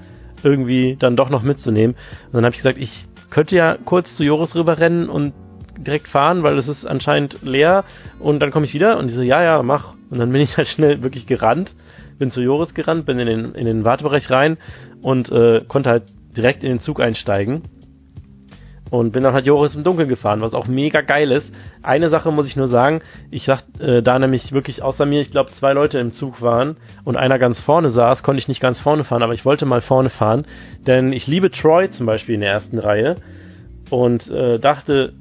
irgendwie 0.44 0.96
dann 0.98 1.16
doch 1.16 1.30
noch 1.30 1.44
mitzunehmen. 1.44 1.96
Und 2.28 2.34
dann 2.34 2.46
habe 2.46 2.52
ich 2.52 2.58
gesagt, 2.58 2.78
ich 2.80 3.08
könnte 3.30 3.56
ja 3.56 3.78
kurz 3.86 4.16
zu 4.16 4.24
Joris 4.24 4.56
rüberrennen 4.56 5.10
und 5.10 5.34
direkt 5.78 6.08
fahren, 6.08 6.44
weil 6.44 6.58
es 6.58 6.68
ist 6.68 6.86
anscheinend 6.86 7.42
leer 7.44 7.86
und 8.20 8.40
dann 8.40 8.52
komme 8.52 8.66
ich 8.66 8.74
wieder 8.74 8.98
und 8.98 9.08
die 9.08 9.14
so, 9.14 9.22
ja, 9.22 9.42
ja, 9.42 9.64
mach. 9.64 9.94
Und 10.10 10.20
dann 10.20 10.32
bin 10.32 10.42
ich 10.42 10.58
halt 10.58 10.68
schnell 10.68 11.02
wirklich 11.02 11.28
gerannt, 11.28 11.74
bin 12.20 12.30
zu 12.30 12.42
Joris 12.42 12.74
gerannt, 12.74 13.06
bin 13.06 13.20
in 13.20 13.28
den, 13.28 13.56
in 13.56 13.66
den 13.66 13.86
Wartebereich 13.86 14.30
rein 14.30 14.58
und 15.02 15.32
äh, 15.32 15.62
konnte 15.68 15.90
halt 15.90 16.04
direkt 16.36 16.64
in 16.64 16.70
den 16.70 16.80
Zug 16.80 17.00
einsteigen 17.00 17.64
und 18.92 19.14
bin 19.14 19.24
dann 19.24 19.34
halt 19.34 19.48
Joris 19.48 19.74
im 19.74 19.84
Dunkeln 19.84 20.10
gefahren, 20.10 20.42
was 20.42 20.54
auch 20.54 20.68
mega 20.68 21.02
geil 21.02 21.32
ist. 21.32 21.56
Eine 21.82 22.10
Sache 22.10 22.32
muss 22.32 22.46
ich 22.46 22.58
nur 22.58 22.68
sagen, 22.68 23.00
ich 23.32 23.46
sag, 23.46 23.64
äh, 23.80 24.04
da 24.04 24.20
nämlich 24.20 24.52
wirklich 24.52 24.84
außer 24.84 25.06
mir, 25.08 25.22
ich 25.22 25.32
glaube, 25.32 25.50
zwei 25.52 25.74
Leute 25.74 25.98
im 25.98 26.12
Zug 26.12 26.42
waren 26.42 26.76
und 27.06 27.16
einer 27.16 27.40
ganz 27.40 27.62
vorne 27.62 27.90
saß, 27.90 28.22
konnte 28.22 28.40
ich 28.40 28.50
nicht 28.50 28.62
ganz 28.62 28.80
vorne 28.82 29.06
fahren, 29.06 29.24
aber 29.24 29.34
ich 29.34 29.46
wollte 29.46 29.66
mal 29.66 29.82
vorne 29.82 30.10
fahren, 30.10 30.46
denn 30.86 31.14
ich 31.14 31.26
liebe 31.26 31.50
Troy 31.50 31.90
zum 31.90 32.06
Beispiel 32.06 32.36
in 32.36 32.42
der 32.42 32.52
ersten 32.52 32.78
Reihe 32.78 33.16
und 33.90 34.30
äh, 34.30 34.60
dachte, 34.60 35.14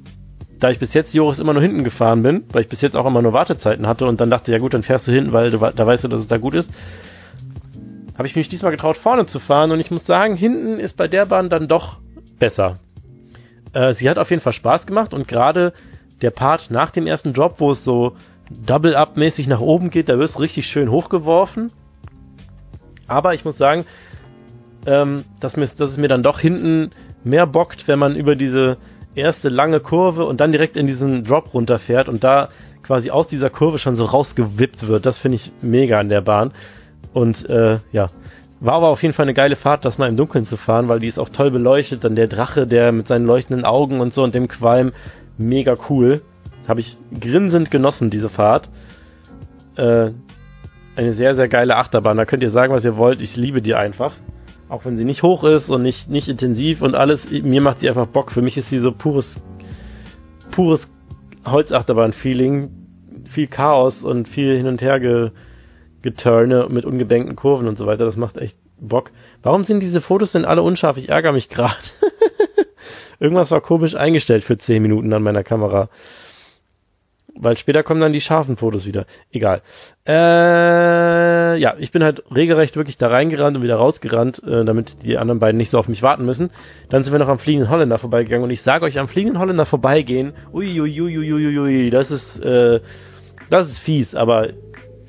da 0.59 0.69
ich 0.69 0.77
bis 0.77 0.93
jetzt 0.93 1.13
Joris 1.13 1.39
immer 1.39 1.53
nur 1.53 1.61
hinten 1.61 1.85
gefahren 1.85 2.23
bin, 2.23 2.43
weil 2.51 2.63
ich 2.63 2.69
bis 2.69 2.81
jetzt 2.81 2.97
auch 2.97 3.07
immer 3.07 3.21
nur 3.21 3.33
Wartezeiten 3.33 3.87
hatte 3.87 4.05
und 4.05 4.19
dann 4.19 4.29
dachte, 4.29 4.51
ja 4.51 4.57
gut, 4.57 4.73
dann 4.73 4.83
fährst 4.83 5.07
du 5.07 5.13
hinten, 5.13 5.31
weil 5.31 5.49
du, 5.49 5.57
da 5.57 5.87
weißt 5.87 6.03
du, 6.03 6.07
dass 6.09 6.19
es 6.19 6.27
da 6.27 6.37
gut 6.37 6.55
ist, 6.55 6.69
habe 8.17 8.27
ich 8.27 8.35
mich 8.35 8.49
diesmal 8.49 8.73
getraut, 8.73 8.97
vorne 8.97 9.25
zu 9.27 9.39
fahren 9.39 9.71
und 9.71 9.79
ich 9.79 9.91
muss 9.91 10.05
sagen, 10.05 10.35
hinten 10.35 10.77
ist 10.77 10.97
bei 10.97 11.07
der 11.07 11.25
Bahn 11.25 11.49
dann 11.49 11.69
doch 11.69 11.99
besser. 12.37 12.77
Äh, 13.73 13.93
sie 13.93 14.09
hat 14.09 14.17
auf 14.17 14.29
jeden 14.29 14.41
Fall 14.41 14.53
Spaß 14.53 14.85
gemacht 14.85 15.13
und 15.13 15.27
gerade 15.27 15.73
der 16.21 16.31
Part 16.31 16.71
nach 16.71 16.91
dem 16.91 17.07
ersten 17.07 17.33
Drop, 17.33 17.59
wo 17.59 17.71
es 17.71 17.83
so 17.83 18.15
Double-Up-mäßig 18.65 19.47
nach 19.47 19.61
oben 19.61 19.89
geht, 19.89 20.09
da 20.09 20.19
wirst 20.19 20.35
du 20.35 20.39
richtig 20.39 20.67
schön 20.67 20.91
hochgeworfen. 20.91 21.71
Aber 23.07 23.33
ich 23.33 23.45
muss 23.45 23.57
sagen, 23.57 23.85
ähm, 24.85 25.25
dass, 25.39 25.53
dass 25.53 25.91
es 25.91 25.97
mir 25.97 26.07
dann 26.07 26.23
doch 26.23 26.39
hinten 26.39 26.89
mehr 27.23 27.47
bockt, 27.47 27.87
wenn 27.87 27.99
man 27.99 28.15
über 28.15 28.35
diese 28.35 28.77
erste 29.15 29.49
lange 29.49 29.79
Kurve 29.79 30.25
und 30.25 30.39
dann 30.41 30.51
direkt 30.51 30.77
in 30.77 30.87
diesen 30.87 31.23
Drop 31.23 31.53
runterfährt 31.53 32.09
und 32.09 32.23
da 32.23 32.49
quasi 32.83 33.11
aus 33.11 33.27
dieser 33.27 33.49
Kurve 33.49 33.79
schon 33.79 33.95
so 33.95 34.05
rausgewippt 34.05 34.87
wird. 34.87 35.05
Das 35.05 35.19
finde 35.19 35.35
ich 35.35 35.51
mega 35.61 35.99
an 35.99 36.09
der 36.09 36.21
Bahn. 36.21 36.51
Und 37.13 37.47
äh, 37.49 37.79
ja, 37.91 38.07
war 38.61 38.75
aber 38.75 38.89
auf 38.89 39.01
jeden 39.01 39.15
Fall 39.15 39.23
eine 39.25 39.33
geile 39.33 39.55
Fahrt, 39.55 39.85
das 39.85 39.97
mal 39.97 40.07
im 40.07 40.15
Dunkeln 40.15 40.45
zu 40.45 40.55
fahren, 40.55 40.87
weil 40.87 40.99
die 40.99 41.07
ist 41.07 41.17
auch 41.17 41.29
toll 41.29 41.49
beleuchtet. 41.49 42.03
Dann 42.03 42.15
der 42.15 42.27
Drache, 42.27 42.67
der 42.67 42.91
mit 42.91 43.07
seinen 43.07 43.25
leuchtenden 43.25 43.65
Augen 43.65 43.99
und 43.99 44.13
so 44.13 44.23
und 44.23 44.35
dem 44.35 44.47
Qualm, 44.47 44.93
mega 45.39 45.73
cool. 45.89 46.21
Habe 46.67 46.79
ich 46.79 46.97
grinsend 47.19 47.71
genossen, 47.71 48.11
diese 48.11 48.29
Fahrt. 48.29 48.69
Äh, 49.75 50.11
eine 50.95 51.13
sehr, 51.13 51.33
sehr 51.35 51.47
geile 51.47 51.75
Achterbahn. 51.75 52.17
Da 52.17 52.25
könnt 52.25 52.43
ihr 52.43 52.51
sagen, 52.51 52.71
was 52.71 52.85
ihr 52.85 52.97
wollt. 52.97 53.19
Ich 53.19 53.35
liebe 53.35 53.63
die 53.63 53.73
einfach. 53.73 54.13
Auch 54.69 54.85
wenn 54.85 54.95
sie 54.95 55.05
nicht 55.05 55.23
hoch 55.23 55.43
ist 55.43 55.71
und 55.71 55.81
nicht, 55.81 56.11
nicht 56.11 56.29
intensiv 56.29 56.83
und 56.83 56.93
alles. 56.93 57.31
Mir 57.31 57.61
macht 57.61 57.81
die 57.81 57.89
einfach 57.89 58.05
Bock. 58.05 58.31
Für 58.31 58.43
mich 58.43 58.57
ist 58.57 58.69
sie 58.69 58.77
so 58.77 58.91
pures, 58.91 59.41
pures 60.51 60.87
Holzachterbahn-Feeling. 61.45 62.69
Viel 63.25 63.47
Chaos 63.47 64.03
und 64.03 64.27
viel 64.27 64.55
hin 64.55 64.67
und 64.67 64.83
her 64.83 64.99
ge 64.99 65.31
Geturne 66.01 66.67
mit 66.69 66.85
ungebenkten 66.85 67.35
Kurven 67.35 67.67
und 67.67 67.77
so 67.77 67.85
weiter. 67.85 68.05
Das 68.05 68.17
macht 68.17 68.37
echt 68.37 68.57
Bock. 68.79 69.11
Warum 69.43 69.65
sind 69.65 69.81
diese 69.81 70.01
Fotos 70.01 70.31
denn 70.31 70.45
alle 70.45 70.63
unscharf? 70.63 70.97
Ich 70.97 71.09
ärgere 71.09 71.33
mich 71.33 71.49
gerade. 71.49 71.75
Irgendwas 73.19 73.51
war 73.51 73.61
komisch 73.61 73.95
eingestellt 73.95 74.43
für 74.43 74.57
10 74.57 74.81
Minuten 74.81 75.13
an 75.13 75.23
meiner 75.23 75.43
Kamera. 75.43 75.89
Weil 77.35 77.55
später 77.57 77.83
kommen 77.83 78.01
dann 78.01 78.13
die 78.13 78.21
scharfen 78.21 78.57
Fotos 78.57 78.85
wieder. 78.85 79.05
Egal. 79.31 79.61
Äh, 80.05 81.57
ja, 81.57 81.75
ich 81.77 81.91
bin 81.91 82.03
halt 82.03 82.23
regelrecht 82.33 82.75
wirklich 82.75 82.97
da 82.97 83.07
reingerannt 83.07 83.55
und 83.57 83.63
wieder 83.63 83.77
rausgerannt, 83.77 84.43
äh, 84.43 84.65
damit 84.65 85.03
die 85.03 85.17
anderen 85.17 85.39
beiden 85.39 85.57
nicht 85.57 85.69
so 85.69 85.77
auf 85.77 85.87
mich 85.87 86.03
warten 86.03 86.25
müssen. 86.25 86.51
Dann 86.89 87.03
sind 87.03 87.13
wir 87.13 87.19
noch 87.19 87.29
am 87.29 87.39
Fliegenden 87.39 87.69
Holländer 87.69 87.97
vorbeigegangen 87.99 88.43
und 88.43 88.51
ich 88.51 88.61
sage 88.61 88.85
euch, 88.85 88.99
am 88.99 89.07
Fliegenden 89.07 89.39
Holländer 89.39 89.65
vorbeigehen, 89.65 90.33
uiuiuiuiui, 90.53 91.89
das 91.89 92.11
ist, 92.11 92.39
äh, 92.39 92.81
das 93.49 93.69
ist 93.69 93.79
fies, 93.79 94.13
aber 94.13 94.49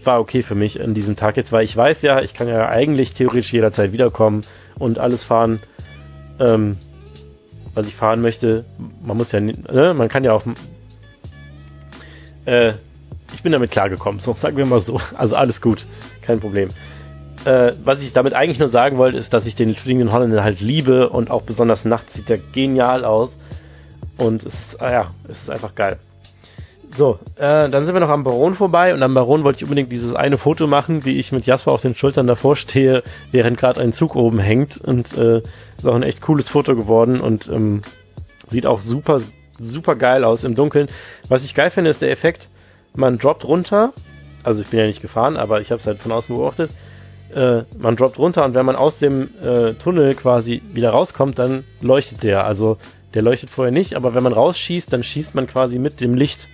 war 0.06 0.20
okay 0.20 0.42
für 0.42 0.54
mich 0.54 0.80
an 0.80 0.94
diesem 0.94 1.16
Tag 1.16 1.36
jetzt, 1.36 1.52
weil 1.52 1.64
ich 1.64 1.76
weiß 1.76 2.02
ja, 2.02 2.20
ich 2.20 2.34
kann 2.34 2.48
ja 2.48 2.68
eigentlich 2.68 3.14
theoretisch 3.14 3.52
jederzeit 3.52 3.92
wiederkommen 3.92 4.42
und 4.78 4.98
alles 4.98 5.24
fahren, 5.24 5.60
ähm, 6.38 6.76
was 7.74 7.86
ich 7.86 7.94
fahren 7.94 8.20
möchte. 8.20 8.64
Man 9.02 9.16
muss 9.16 9.32
ja, 9.32 9.40
ne, 9.40 9.94
man 9.96 10.08
kann 10.08 10.24
ja 10.24 10.32
auch, 10.32 10.44
äh, 12.44 12.74
ich 13.34 13.42
bin 13.42 13.52
damit 13.52 13.70
klargekommen, 13.70 14.20
so 14.20 14.34
sagen 14.34 14.56
wir 14.56 14.66
mal 14.66 14.80
so. 14.80 15.00
Also 15.16 15.36
alles 15.36 15.60
gut, 15.60 15.86
kein 16.20 16.40
Problem. 16.40 16.68
Äh, 17.44 17.72
was 17.84 18.02
ich 18.02 18.12
damit 18.12 18.34
eigentlich 18.34 18.58
nur 18.58 18.68
sagen 18.68 18.98
wollte, 18.98 19.18
ist, 19.18 19.34
dass 19.34 19.46
ich 19.46 19.54
den 19.54 19.74
fliegenden 19.74 20.12
Holländer 20.12 20.44
halt 20.44 20.60
liebe 20.60 21.08
und 21.08 21.30
auch 21.30 21.42
besonders 21.42 21.84
nachts 21.84 22.14
sieht 22.14 22.28
der 22.28 22.38
genial 22.38 23.04
aus. 23.04 23.30
Und 24.16 24.44
es 24.44 24.54
ist, 24.54 24.80
ah 24.80 24.92
ja, 24.92 25.10
es 25.28 25.40
ist 25.42 25.50
einfach 25.50 25.74
geil. 25.74 25.98
So, 26.94 27.18
äh, 27.36 27.70
dann 27.70 27.86
sind 27.86 27.94
wir 27.94 28.00
noch 28.00 28.10
am 28.10 28.22
Baron 28.22 28.54
vorbei 28.54 28.92
und 28.92 29.02
am 29.02 29.14
Baron 29.14 29.44
wollte 29.44 29.58
ich 29.58 29.64
unbedingt 29.64 29.90
dieses 29.90 30.14
eine 30.14 30.36
Foto 30.36 30.66
machen, 30.66 31.06
wie 31.06 31.18
ich 31.18 31.32
mit 31.32 31.46
Jasper 31.46 31.72
auf 31.72 31.80
den 31.80 31.94
Schultern 31.94 32.26
davor 32.26 32.54
stehe, 32.54 33.02
während 33.30 33.56
gerade 33.56 33.80
ein 33.80 33.94
Zug 33.94 34.14
oben 34.14 34.38
hängt 34.38 34.78
und 34.78 35.16
äh, 35.16 35.38
ist 35.38 35.86
auch 35.86 35.94
ein 35.94 36.02
echt 36.02 36.20
cooles 36.20 36.50
Foto 36.50 36.76
geworden 36.76 37.20
und 37.20 37.48
ähm, 37.48 37.80
sieht 38.48 38.66
auch 38.66 38.82
super, 38.82 39.20
super 39.58 39.96
geil 39.96 40.22
aus 40.22 40.44
im 40.44 40.54
Dunkeln. 40.54 40.88
Was 41.28 41.44
ich 41.44 41.54
geil 41.54 41.70
finde, 41.70 41.88
ist 41.88 42.02
der 42.02 42.10
Effekt, 42.10 42.48
man 42.94 43.18
droppt 43.18 43.46
runter, 43.46 43.94
also 44.44 44.60
ich 44.60 44.68
bin 44.68 44.78
ja 44.78 44.86
nicht 44.86 45.00
gefahren, 45.00 45.38
aber 45.38 45.62
ich 45.62 45.70
habe 45.70 45.80
es 45.80 45.86
halt 45.86 45.98
von 45.98 46.12
außen 46.12 46.34
beobachtet, 46.34 46.72
äh, 47.34 47.62
man 47.78 47.96
droppt 47.96 48.18
runter 48.18 48.44
und 48.44 48.54
wenn 48.54 48.66
man 48.66 48.76
aus 48.76 48.98
dem 48.98 49.30
äh, 49.42 49.72
Tunnel 49.74 50.14
quasi 50.14 50.60
wieder 50.74 50.90
rauskommt, 50.90 51.38
dann 51.38 51.64
leuchtet 51.80 52.22
der. 52.22 52.44
Also 52.44 52.76
der 53.14 53.22
leuchtet 53.22 53.48
vorher 53.48 53.72
nicht, 53.72 53.94
aber 53.94 54.14
wenn 54.14 54.22
man 54.22 54.34
rausschießt, 54.34 54.92
dann 54.92 55.02
schießt 55.02 55.34
man 55.34 55.46
quasi 55.46 55.78
mit 55.78 56.02
dem 56.02 56.14
Licht 56.14 56.48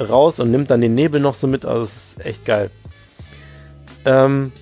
raus 0.00 0.40
und 0.40 0.50
nimmt 0.50 0.70
dann 0.70 0.80
den 0.80 0.94
Nebel 0.94 1.20
noch 1.20 1.34
so 1.34 1.46
mit. 1.46 1.64
Also 1.64 1.82
es 1.82 1.92
ist 1.92 2.26
echt 2.26 2.44
geil. 2.44 2.70
Ähm, 4.04 4.52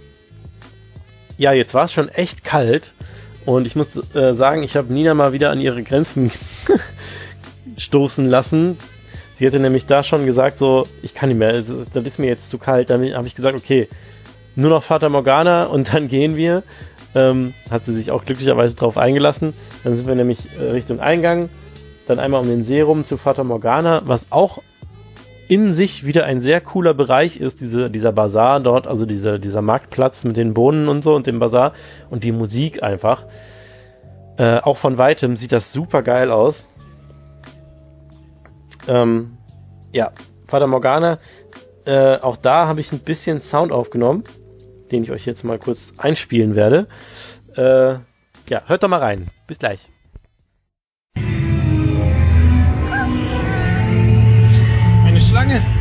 ja, 1.38 1.52
jetzt 1.52 1.74
war 1.74 1.84
es 1.84 1.92
schon 1.92 2.08
echt 2.08 2.44
kalt 2.44 2.94
und 3.44 3.66
ich 3.66 3.76
muss 3.76 3.94
äh, 4.14 4.34
sagen, 4.34 4.62
ich 4.62 4.76
habe 4.76 4.92
Nina 4.92 5.14
mal 5.14 5.32
wieder 5.32 5.50
an 5.50 5.60
ihre 5.60 5.82
Grenzen 5.82 6.32
stoßen 7.76 8.26
lassen. 8.26 8.78
Sie 9.34 9.46
hatte 9.46 9.60
nämlich 9.60 9.84
da 9.86 10.02
schon 10.02 10.24
gesagt, 10.24 10.58
so, 10.58 10.84
ich 11.02 11.12
kann 11.12 11.28
nicht 11.28 11.38
mehr, 11.38 11.62
das 11.62 12.04
ist 12.04 12.18
mir 12.18 12.26
jetzt 12.26 12.48
zu 12.48 12.56
kalt. 12.56 12.88
Dann 12.88 13.12
habe 13.14 13.26
ich 13.26 13.34
gesagt, 13.34 13.58
okay, 13.58 13.88
nur 14.54 14.70
noch 14.70 14.82
Vater 14.82 15.10
Morgana 15.10 15.66
und 15.66 15.92
dann 15.92 16.08
gehen 16.08 16.36
wir. 16.36 16.62
Ähm, 17.14 17.54
hat 17.70 17.84
sie 17.84 17.94
sich 17.94 18.10
auch 18.10 18.24
glücklicherweise 18.24 18.74
drauf 18.74 18.98
eingelassen. 18.98 19.54
Dann 19.84 19.96
sind 19.96 20.06
wir 20.06 20.14
nämlich 20.14 20.38
äh, 20.58 20.70
Richtung 20.70 21.00
Eingang, 21.00 21.50
dann 22.06 22.18
einmal 22.18 22.40
um 22.40 22.48
den 22.48 22.64
See 22.64 22.80
rum 22.80 23.04
zu 23.04 23.16
Fata 23.16 23.44
Morgana, 23.44 24.02
was 24.04 24.26
auch 24.30 24.62
in 25.48 25.72
sich 25.72 26.04
wieder 26.04 26.24
ein 26.24 26.40
sehr 26.40 26.60
cooler 26.60 26.94
Bereich 26.94 27.36
ist, 27.38 27.60
diese, 27.60 27.90
dieser 27.90 28.12
Bazar 28.12 28.60
dort, 28.60 28.86
also 28.86 29.06
dieser, 29.06 29.38
dieser 29.38 29.62
Marktplatz 29.62 30.24
mit 30.24 30.36
den 30.36 30.54
Bohnen 30.54 30.88
und 30.88 31.02
so 31.02 31.14
und 31.14 31.26
dem 31.26 31.38
Bazar 31.38 31.72
und 32.10 32.24
die 32.24 32.32
Musik 32.32 32.82
einfach. 32.82 33.24
Äh, 34.38 34.58
auch 34.58 34.76
von 34.76 34.98
weitem 34.98 35.36
sieht 35.36 35.52
das 35.52 35.72
super 35.72 36.02
geil 36.02 36.30
aus. 36.30 36.68
Ähm, 38.88 39.38
ja, 39.92 40.12
Fata 40.46 40.66
Morgana, 40.66 41.18
äh, 41.84 42.18
auch 42.18 42.36
da 42.36 42.66
habe 42.66 42.80
ich 42.80 42.92
ein 42.92 43.00
bisschen 43.00 43.40
Sound 43.40 43.72
aufgenommen, 43.72 44.24
den 44.90 45.02
ich 45.04 45.10
euch 45.10 45.26
jetzt 45.26 45.44
mal 45.44 45.58
kurz 45.58 45.92
einspielen 45.96 46.54
werde. 46.54 46.88
Äh, 47.56 47.98
ja, 48.48 48.62
hört 48.66 48.82
doch 48.82 48.88
mal 48.88 49.00
rein. 49.00 49.28
Bis 49.46 49.58
gleich. 49.58 49.88
Eine 55.46 55.75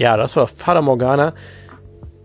Ja, 0.00 0.16
das 0.16 0.34
war 0.34 0.46
Fata 0.46 0.80
Morgana. 0.80 1.34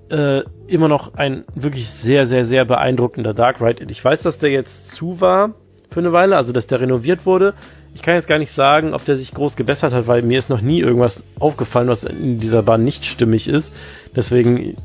Äh, 0.10 0.44
immer 0.68 0.88
noch 0.88 1.16
ein 1.16 1.44
wirklich 1.56 1.90
sehr, 1.90 2.26
sehr, 2.26 2.46
sehr 2.46 2.64
beeindruckender 2.64 3.34
Dark 3.34 3.60
Ride. 3.60 3.86
Ich 3.90 4.04
weiß, 4.04 4.22
dass 4.22 4.40
der 4.40 4.50
jetzt 4.50 4.92
zu 4.92 5.20
war 5.20 5.56
für 5.90 6.00
eine 6.00 6.14
Weile, 6.14 6.38
also 6.38 6.54
dass 6.54 6.68
der 6.68 6.80
renoviert 6.80 7.26
wurde. 7.26 7.54
Ich 7.94 8.02
kann 8.02 8.16
jetzt 8.16 8.30
gar 8.30 8.40
nicht 8.40 8.54
sagen, 8.54 8.94
ob 8.94 9.04
der 9.04 9.18
sich 9.18 9.34
groß 9.34 9.58
gebessert 9.58 9.92
hat, 9.92 10.08
weil 10.08 10.22
mir 10.22 10.40
ist 10.40 10.50
noch 10.50 10.62
nie 10.62 10.80
irgendwas 10.80 11.22
aufgefallen, 11.38 11.90
was 11.90 12.06
in 12.06 12.40
dieser 12.40 12.64
Bahn 12.64 12.86
nicht 12.86 13.04
stimmig 13.04 13.50
ist. 13.50 13.74
Deswegen 14.16 14.78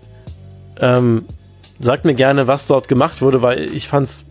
ähm, 0.81 1.27
sagt 1.79 2.05
mir 2.05 2.15
gerne, 2.15 2.49
was 2.49 2.67
dort 2.67 2.89
gemacht 2.89 3.23
wurde, 3.23 3.41
weil 3.41 3.73
ich 3.73 3.87
fand's 3.87 4.25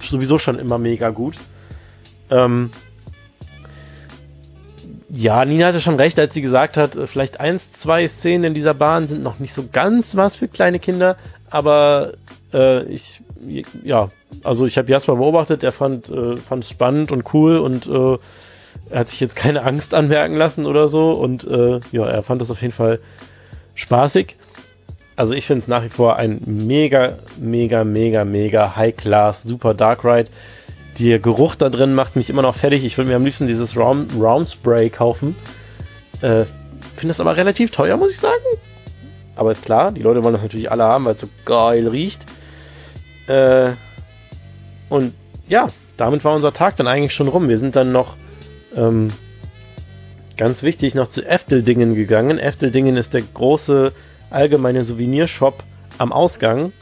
sowieso 0.00 0.38
schon 0.38 0.58
immer 0.58 0.78
mega 0.78 1.10
gut. 1.10 1.36
Ähm, 2.30 2.70
ja, 5.16 5.44
Nina 5.44 5.66
hatte 5.68 5.80
schon 5.80 5.96
recht, 5.96 6.18
als 6.20 6.34
sie 6.34 6.42
gesagt 6.42 6.76
hat, 6.76 6.94
äh, 6.96 7.06
vielleicht 7.06 7.40
eins, 7.40 7.70
zwei 7.72 8.06
Szenen 8.06 8.44
in 8.44 8.54
dieser 8.54 8.74
Bahn 8.74 9.08
sind 9.08 9.22
noch 9.22 9.38
nicht 9.38 9.54
so 9.54 9.64
ganz 9.72 10.14
was 10.14 10.36
für 10.36 10.46
kleine 10.48 10.78
Kinder, 10.78 11.16
aber 11.50 12.12
äh, 12.52 12.84
ich, 12.84 13.22
ja, 13.82 14.10
also 14.44 14.66
ich 14.66 14.76
habe 14.76 14.90
Jasper 14.90 15.16
beobachtet, 15.16 15.64
er 15.64 15.72
fand 15.72 16.10
äh, 16.10 16.36
spannend 16.62 17.12
und 17.12 17.32
cool 17.32 17.58
und 17.58 17.86
äh, 17.86 18.18
er 18.90 19.00
hat 19.00 19.08
sich 19.08 19.20
jetzt 19.20 19.36
keine 19.36 19.62
Angst 19.62 19.94
anmerken 19.94 20.36
lassen 20.36 20.66
oder 20.66 20.88
so 20.88 21.12
und 21.12 21.44
äh, 21.44 21.80
ja, 21.92 22.06
er 22.06 22.22
fand 22.22 22.42
das 22.42 22.50
auf 22.50 22.60
jeden 22.60 22.74
Fall 22.74 23.00
spaßig. 23.74 24.36
Also 25.16 25.32
ich 25.32 25.46
finde 25.46 25.62
es 25.62 25.68
nach 25.68 25.82
wie 25.82 25.88
vor 25.88 26.16
ein 26.16 26.42
mega, 26.44 27.14
mega, 27.40 27.84
mega, 27.84 28.24
mega 28.26 28.76
High-Class, 28.76 29.44
super 29.44 29.72
Dark 29.72 30.04
Ride. 30.04 30.28
Der 30.98 31.18
Geruch 31.18 31.56
da 31.56 31.68
drin 31.68 31.94
macht 31.94 32.16
mich 32.16 32.30
immer 32.30 32.42
noch 32.42 32.56
fertig. 32.56 32.84
Ich 32.84 32.96
würde 32.96 33.10
mir 33.10 33.16
am 33.16 33.24
liebsten 33.24 33.46
dieses 33.46 33.76
Round, 33.76 34.48
Spray 34.48 34.88
kaufen. 34.88 35.36
Äh, 36.22 36.44
Finde 36.96 37.08
das 37.08 37.20
aber 37.20 37.36
relativ 37.36 37.70
teuer, 37.70 37.96
muss 37.96 38.12
ich 38.12 38.18
sagen. 38.18 38.44
Aber 39.34 39.52
ist 39.52 39.62
klar, 39.62 39.92
die 39.92 40.00
Leute 40.00 40.24
wollen 40.24 40.32
das 40.32 40.42
natürlich 40.42 40.70
alle 40.70 40.84
haben, 40.84 41.04
weil 41.04 41.14
es 41.14 41.20
so 41.20 41.28
geil 41.44 41.86
riecht. 41.88 42.24
Äh, 43.26 43.72
und 44.88 45.12
ja, 45.48 45.68
damit 45.98 46.24
war 46.24 46.34
unser 46.34 46.52
Tag 46.52 46.76
dann 46.76 46.86
eigentlich 46.86 47.12
schon 47.12 47.28
rum. 47.28 47.48
Wir 47.48 47.58
sind 47.58 47.76
dann 47.76 47.92
noch 47.92 48.16
ähm, 48.74 49.12
ganz 50.38 50.62
wichtig 50.62 50.94
noch 50.94 51.08
zu 51.08 51.26
Efteldingen 51.26 51.94
gegangen. 51.94 52.38
Efteldingen 52.38 52.96
ist 52.96 53.12
der 53.12 53.22
große 53.22 53.92
allgemeine 54.30 54.82
Souvenirshop 54.82 55.62
am 55.98 56.12
Ausgang. 56.12 56.72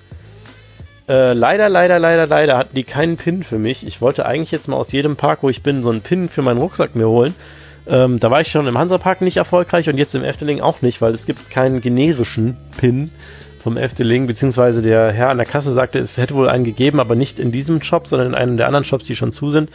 Äh, 1.06 1.34
leider, 1.34 1.68
leider, 1.68 1.98
leider, 1.98 2.26
leider 2.26 2.56
hatten 2.56 2.74
die 2.74 2.84
keinen 2.84 3.16
Pin 3.16 3.42
für 3.42 3.58
mich. 3.58 3.86
Ich 3.86 4.00
wollte 4.00 4.24
eigentlich 4.24 4.50
jetzt 4.50 4.68
mal 4.68 4.76
aus 4.76 4.92
jedem 4.92 5.16
Park, 5.16 5.42
wo 5.42 5.50
ich 5.50 5.62
bin, 5.62 5.82
so 5.82 5.90
einen 5.90 6.00
Pin 6.00 6.28
für 6.28 6.42
meinen 6.42 6.58
Rucksack 6.58 6.94
mir 6.94 7.08
holen. 7.08 7.34
Ähm, 7.86 8.18
da 8.18 8.30
war 8.30 8.40
ich 8.40 8.48
schon 8.48 8.66
im 8.66 8.78
Hansapark 8.78 9.20
nicht 9.20 9.36
erfolgreich 9.36 9.88
und 9.90 9.98
jetzt 9.98 10.14
im 10.14 10.24
Efteling 10.24 10.62
auch 10.62 10.80
nicht, 10.80 11.02
weil 11.02 11.12
es 11.12 11.26
gibt 11.26 11.50
keinen 11.50 11.82
generischen 11.82 12.56
Pin 12.78 13.10
vom 13.62 13.76
Efteling, 13.76 14.26
beziehungsweise 14.26 14.80
der 14.80 15.12
Herr 15.12 15.28
an 15.28 15.36
der 15.36 15.46
Kasse 15.46 15.72
sagte, 15.72 15.98
es 15.98 16.16
hätte 16.16 16.34
wohl 16.34 16.48
einen 16.48 16.64
gegeben, 16.64 17.00
aber 17.00 17.14
nicht 17.14 17.38
in 17.38 17.52
diesem 17.52 17.82
Shop, 17.82 18.06
sondern 18.06 18.28
in 18.28 18.34
einem 18.34 18.56
der 18.56 18.66
anderen 18.66 18.84
Shops, 18.84 19.04
die 19.04 19.16
schon 19.16 19.32
zu 19.32 19.50
sind. 19.50 19.70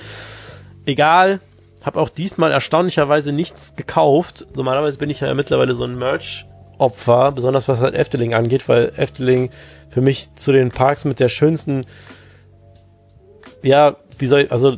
Egal, 0.86 1.40
habe 1.84 2.00
auch 2.00 2.10
diesmal 2.10 2.52
erstaunlicherweise 2.52 3.32
nichts 3.32 3.74
gekauft. 3.76 4.48
Normalerweise 4.56 4.98
bin 4.98 5.10
ich 5.10 5.20
ja 5.20 5.34
mittlerweile 5.34 5.76
so 5.76 5.86
ein 5.86 5.98
Merch-Opfer, 5.98 7.32
besonders 7.32 7.68
was 7.68 7.80
halt 7.80 7.96
Efteling 7.96 8.34
angeht, 8.34 8.68
weil 8.68 8.92
Efteling 8.96 9.50
für 9.90 10.02
mich 10.02 10.30
zu 10.36 10.52
den 10.52 10.70
Parks 10.70 11.06
mit 11.06 11.20
der 11.20 11.30
schönsten, 11.30 11.86
ja, 13.62 13.98
wie 14.18 14.28
soll 14.28 14.42
ich, 14.42 14.52
also, 14.52 14.78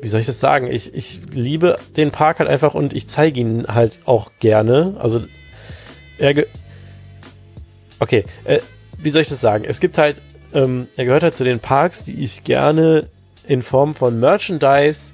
wie 0.00 0.08
soll 0.08 0.20
ich 0.20 0.26
das 0.26 0.40
sagen? 0.40 0.70
Ich, 0.70 0.94
ich 0.94 1.20
liebe 1.32 1.78
den 1.96 2.10
Park 2.10 2.38
halt 2.38 2.48
einfach 2.48 2.74
und 2.74 2.92
ich 2.92 3.08
zeige 3.08 3.40
ihn 3.40 3.66
halt 3.66 4.00
auch 4.04 4.30
gerne. 4.40 4.96
Also, 4.98 5.20
er, 6.18 6.34
ge 6.34 6.46
okay, 7.98 8.24
äh, 8.44 8.60
wie 8.98 9.10
soll 9.10 9.22
ich 9.22 9.28
das 9.28 9.40
sagen? 9.40 9.64
Es 9.64 9.80
gibt 9.80 9.98
halt, 9.98 10.22
ähm, 10.52 10.88
er 10.96 11.04
gehört 11.04 11.22
halt 11.22 11.36
zu 11.36 11.44
den 11.44 11.60
Parks, 11.60 12.04
die 12.04 12.24
ich 12.24 12.44
gerne 12.44 13.08
in 13.46 13.62
Form 13.62 13.94
von 13.94 14.18
Merchandise 14.18 15.12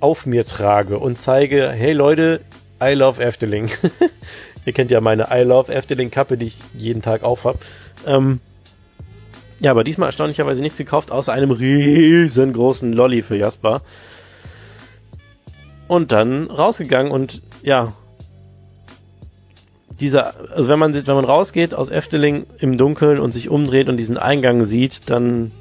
auf 0.00 0.26
mir 0.26 0.44
trage 0.44 0.98
und 0.98 1.18
zeige, 1.18 1.70
hey 1.70 1.92
Leute, 1.92 2.40
I 2.82 2.94
love 2.94 3.22
Efteling. 3.22 3.70
Ihr 4.64 4.72
kennt 4.72 4.90
ja 4.90 5.00
meine 5.00 5.28
I 5.32 5.42
love 5.42 5.72
Efteling 5.72 6.10
Kappe, 6.10 6.36
die 6.36 6.46
ich 6.46 6.58
jeden 6.74 7.02
Tag 7.02 7.22
aufhab. 7.22 7.58
Ähm, 8.06 8.40
ja, 9.60 9.70
aber 9.70 9.84
diesmal 9.84 10.08
erstaunlicherweise 10.08 10.60
nichts 10.60 10.78
gekauft, 10.78 11.12
außer 11.12 11.32
einem 11.32 11.52
riesengroßen 11.52 12.92
Lolly 12.92 13.22
für 13.22 13.36
Jasper. 13.36 13.82
Und 15.86 16.10
dann 16.10 16.50
rausgegangen 16.50 17.12
und 17.12 17.42
ja, 17.62 17.92
dieser, 20.00 20.50
also 20.50 20.68
wenn 20.68 20.80
man 20.80 20.92
sieht, 20.92 21.06
wenn 21.06 21.14
man 21.14 21.24
rausgeht 21.24 21.74
aus 21.74 21.90
Efteling 21.90 22.46
im 22.58 22.76
Dunkeln 22.76 23.20
und 23.20 23.30
sich 23.30 23.48
umdreht 23.48 23.88
und 23.88 23.98
diesen 23.98 24.16
Eingang 24.16 24.64
sieht, 24.64 25.08
dann, 25.08 25.52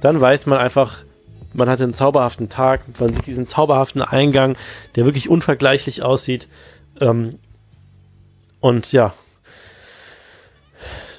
dann 0.00 0.20
weiß 0.20 0.46
man 0.46 0.58
einfach, 0.58 1.04
man 1.52 1.68
hatte 1.68 1.82
einen 1.82 1.94
zauberhaften 1.94 2.48
Tag, 2.48 2.82
man 3.00 3.12
sieht 3.12 3.26
diesen 3.26 3.48
zauberhaften 3.48 4.02
Eingang, 4.02 4.56
der 4.94 5.04
wirklich 5.04 5.28
unvergleichlich 5.28 6.02
aussieht. 6.02 6.46
Ähm, 7.00 7.40
und 8.60 8.92
ja, 8.92 9.14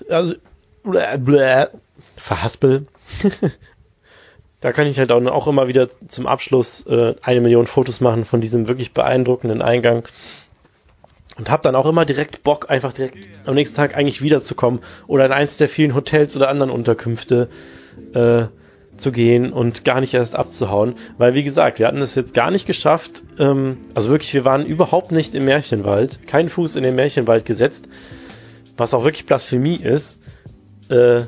also 0.09 0.35
bläh, 0.83 1.17
bläh, 1.17 1.67
verhaspel. 2.15 2.87
da 4.61 4.71
kann 4.71 4.87
ich 4.87 4.99
halt 4.99 5.11
auch, 5.11 5.25
auch 5.25 5.47
immer 5.47 5.67
wieder 5.67 5.89
zum 6.07 6.27
Abschluss 6.27 6.85
äh, 6.87 7.15
eine 7.21 7.41
Million 7.41 7.67
Fotos 7.67 8.01
machen 8.01 8.25
von 8.25 8.41
diesem 8.41 8.67
wirklich 8.67 8.93
beeindruckenden 8.93 9.61
Eingang. 9.61 10.03
Und 11.37 11.49
habe 11.49 11.63
dann 11.63 11.75
auch 11.75 11.85
immer 11.85 12.03
direkt 12.03 12.43
Bock, 12.43 12.69
einfach 12.69 12.91
direkt 12.91 13.17
am 13.45 13.55
nächsten 13.55 13.75
Tag 13.75 13.95
eigentlich 13.95 14.21
wiederzukommen 14.21 14.81
oder 15.07 15.25
in 15.25 15.31
eins 15.31 15.55
der 15.55 15.69
vielen 15.69 15.95
Hotels 15.95 16.35
oder 16.35 16.49
anderen 16.49 16.69
Unterkünfte 16.69 17.47
äh, 18.13 18.47
zu 18.97 19.13
gehen 19.13 19.53
und 19.53 19.85
gar 19.85 20.01
nicht 20.01 20.13
erst 20.13 20.35
abzuhauen. 20.35 20.95
Weil, 21.17 21.33
wie 21.35 21.43
gesagt, 21.43 21.79
wir 21.79 21.87
hatten 21.87 22.01
es 22.01 22.15
jetzt 22.15 22.33
gar 22.33 22.51
nicht 22.51 22.65
geschafft. 22.65 23.23
Ähm, 23.39 23.77
also 23.93 24.09
wirklich, 24.09 24.33
wir 24.33 24.43
waren 24.43 24.65
überhaupt 24.65 25.13
nicht 25.13 25.33
im 25.33 25.45
Märchenwald. 25.45 26.27
Keinen 26.27 26.49
Fuß 26.49 26.75
in 26.75 26.83
den 26.83 26.95
Märchenwald 26.95 27.45
gesetzt. 27.45 27.87
Was 28.79 28.93
auch 28.93 29.03
wirklich 29.03 29.25
Blasphemie 29.25 29.75
ist. 29.75 30.17
Äh, 30.89 31.23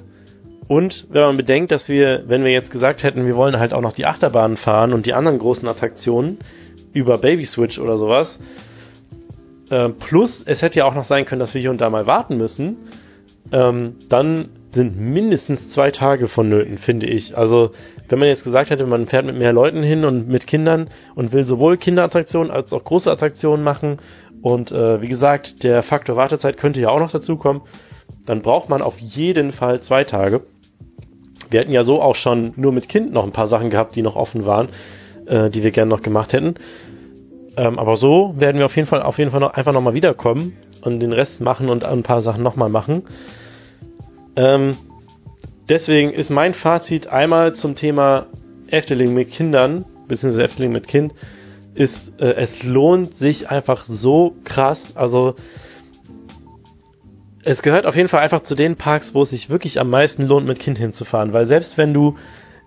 und 0.67 1.07
wenn 1.09 1.21
man 1.21 1.37
bedenkt, 1.37 1.71
dass 1.71 1.89
wir, 1.89 2.23
wenn 2.27 2.45
wir 2.45 2.51
jetzt 2.51 2.71
gesagt 2.71 3.03
hätten, 3.03 3.25
wir 3.25 3.35
wollen 3.35 3.59
halt 3.59 3.73
auch 3.73 3.81
noch 3.81 3.91
die 3.91 4.05
Achterbahnen 4.05 4.55
fahren 4.55 4.93
und 4.93 5.05
die 5.05 5.13
anderen 5.13 5.37
großen 5.37 5.67
Attraktionen 5.67 6.37
über 6.93 7.17
Baby 7.17 7.43
Switch 7.43 7.77
oder 7.77 7.97
sowas, 7.97 8.39
äh, 9.69 9.89
plus 9.89 10.41
es 10.45 10.61
hätte 10.61 10.79
ja 10.79 10.85
auch 10.85 10.95
noch 10.95 11.03
sein 11.03 11.25
können, 11.25 11.39
dass 11.39 11.53
wir 11.53 11.59
hier 11.59 11.71
und 11.71 11.81
da 11.81 11.89
mal 11.89 12.07
warten 12.07 12.37
müssen, 12.37 12.77
ähm, 13.51 13.95
dann 14.07 14.49
sind 14.73 14.99
mindestens 14.99 15.69
zwei 15.69 15.91
Tage 15.91 16.27
vonnöten, 16.27 16.77
finde 16.77 17.05
ich. 17.07 17.37
Also, 17.37 17.71
wenn 18.09 18.19
man 18.19 18.27
jetzt 18.27 18.43
gesagt 18.43 18.69
hätte, 18.69 18.85
man 18.85 19.07
fährt 19.07 19.25
mit 19.25 19.37
mehr 19.37 19.53
Leuten 19.53 19.83
hin 19.83 20.05
und 20.05 20.27
mit 20.27 20.47
Kindern 20.47 20.89
und 21.15 21.33
will 21.33 21.43
sowohl 21.45 21.77
Kinderattraktionen 21.77 22.51
als 22.51 22.71
auch 22.73 22.83
große 22.83 23.11
Attraktionen 23.11 23.63
machen 23.63 23.97
und 24.41 24.71
äh, 24.71 25.01
wie 25.01 25.07
gesagt, 25.07 25.63
der 25.63 25.83
Faktor 25.83 26.15
Wartezeit 26.15 26.57
könnte 26.57 26.81
ja 26.81 26.89
auch 26.89 26.99
noch 26.99 27.11
dazukommen, 27.11 27.61
dann 28.25 28.41
braucht 28.41 28.69
man 28.69 28.81
auf 28.81 28.97
jeden 28.99 29.51
Fall 29.51 29.81
zwei 29.81 30.03
Tage. 30.03 30.41
Wir 31.49 31.59
hätten 31.59 31.71
ja 31.71 31.83
so 31.83 32.01
auch 32.01 32.15
schon 32.15 32.53
nur 32.55 32.71
mit 32.71 32.89
Kind 32.89 33.13
noch 33.13 33.23
ein 33.23 33.31
paar 33.31 33.47
Sachen 33.47 33.69
gehabt, 33.69 33.95
die 33.95 34.01
noch 34.01 34.15
offen 34.15 34.45
waren, 34.45 34.69
äh, 35.27 35.49
die 35.49 35.63
wir 35.63 35.71
gerne 35.71 35.89
noch 35.89 36.01
gemacht 36.01 36.33
hätten. 36.33 36.55
Ähm, 37.57 37.77
aber 37.77 37.97
so 37.97 38.33
werden 38.37 38.57
wir 38.57 38.65
auf 38.65 38.75
jeden 38.75 38.87
Fall 38.87 39.01
auf 39.01 39.17
jeden 39.17 39.31
Fall 39.31 39.41
noch 39.41 39.53
einfach 39.53 39.73
nochmal 39.73 39.93
wiederkommen 39.93 40.57
und 40.81 40.99
den 41.01 41.11
Rest 41.13 41.41
machen 41.41 41.69
und 41.69 41.83
ein 41.83 42.03
paar 42.03 42.21
Sachen 42.21 42.41
nochmal 42.43 42.69
machen. 42.69 43.03
Ähm, 44.35 44.77
deswegen 45.69 46.11
ist 46.11 46.29
mein 46.29 46.53
Fazit 46.53 47.07
einmal 47.07 47.53
zum 47.53 47.75
Thema 47.75 48.27
Efteling 48.67 49.13
mit 49.13 49.31
Kindern, 49.31 49.85
beziehungsweise 50.07 50.43
Efteling 50.43 50.71
mit 50.71 50.87
Kind, 50.87 51.13
ist, 51.73 52.13
äh, 52.19 52.33
es 52.35 52.63
lohnt 52.63 53.15
sich 53.15 53.49
einfach 53.49 53.85
so 53.85 54.35
krass. 54.43 54.93
Also, 54.95 55.35
es 57.43 57.61
gehört 57.61 57.85
auf 57.85 57.95
jeden 57.95 58.09
Fall 58.09 58.21
einfach 58.21 58.41
zu 58.41 58.55
den 58.55 58.75
Parks, 58.75 59.13
wo 59.13 59.23
es 59.23 59.31
sich 59.31 59.49
wirklich 59.49 59.79
am 59.79 59.89
meisten 59.89 60.25
lohnt, 60.25 60.47
mit 60.47 60.59
Kind 60.59 60.77
hinzufahren, 60.77 61.33
weil 61.33 61.45
selbst 61.45 61.77
wenn 61.77 61.93
du, 61.93 62.17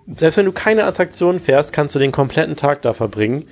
selbst 0.06 0.36
wenn 0.36 0.46
du 0.46 0.52
keine 0.52 0.84
Attraktion 0.84 1.38
fährst, 1.40 1.72
kannst 1.72 1.94
du 1.94 1.98
den 1.98 2.12
kompletten 2.12 2.56
Tag 2.56 2.82
da 2.82 2.92
verbringen. 2.92 3.44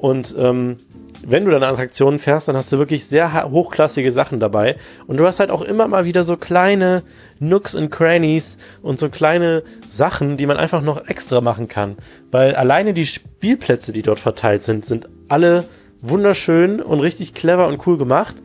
Und 0.00 0.34
ähm, 0.38 0.78
wenn 1.26 1.44
du 1.44 1.50
dann 1.50 1.62
Attraktionen 1.62 2.20
fährst, 2.20 2.48
dann 2.48 2.56
hast 2.56 2.72
du 2.72 2.78
wirklich 2.78 3.04
sehr 3.04 3.50
hochklassige 3.50 4.12
Sachen 4.12 4.40
dabei. 4.40 4.76
Und 5.06 5.18
du 5.18 5.26
hast 5.26 5.40
halt 5.40 5.50
auch 5.50 5.60
immer 5.60 5.88
mal 5.88 6.06
wieder 6.06 6.24
so 6.24 6.38
kleine 6.38 7.02
Nooks 7.38 7.74
und 7.74 7.90
Crannies 7.90 8.56
und 8.80 8.98
so 8.98 9.10
kleine 9.10 9.62
Sachen, 9.90 10.38
die 10.38 10.46
man 10.46 10.56
einfach 10.56 10.80
noch 10.80 11.06
extra 11.06 11.42
machen 11.42 11.68
kann. 11.68 11.96
Weil 12.30 12.54
alleine 12.54 12.94
die 12.94 13.04
Spielplätze, 13.04 13.92
die 13.92 14.00
dort 14.00 14.20
verteilt 14.20 14.64
sind, 14.64 14.86
sind 14.86 15.06
alle 15.28 15.68
wunderschön 16.00 16.80
und 16.80 17.00
richtig 17.00 17.34
clever 17.34 17.68
und 17.68 17.86
cool 17.86 17.98
gemacht. 17.98 18.36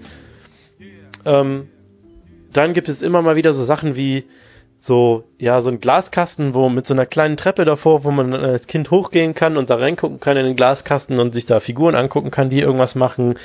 Ähm, 1.24 1.70
dann 2.52 2.74
gibt 2.74 2.90
es 2.90 3.02
immer 3.02 3.22
mal 3.22 3.38
wieder 3.38 3.54
so 3.54 3.64
Sachen 3.64 3.96
wie 3.96 4.26
so, 4.86 5.24
ja, 5.40 5.62
so 5.62 5.72
ein 5.72 5.80
Glaskasten, 5.80 6.54
wo 6.54 6.70
mit 6.70 6.86
so 6.86 6.94
einer 6.94 7.08
kleinen 7.08 7.38
Treppe 7.38 7.66
davor, 7.66 8.04
wo 8.04 8.12
man 8.12 8.36
als 8.36 8.68
Kind 8.68 8.92
hochgehen 8.92 9.34
kann 9.34 9.58
und 9.58 9.72
da 9.72 9.78
reingucken 9.78 10.20
kann 10.20 10.38
in 10.38 10.46
den 10.46 10.56
Glaskasten 10.56 11.20
und 11.20 11.34
sich 11.34 11.48
da 11.48 11.60
Figuren 11.60 11.96
angucken 11.96 12.30
kann, 12.30 12.52
die 12.52 12.60
irgendwas 12.60 12.94
machen. 12.94 13.40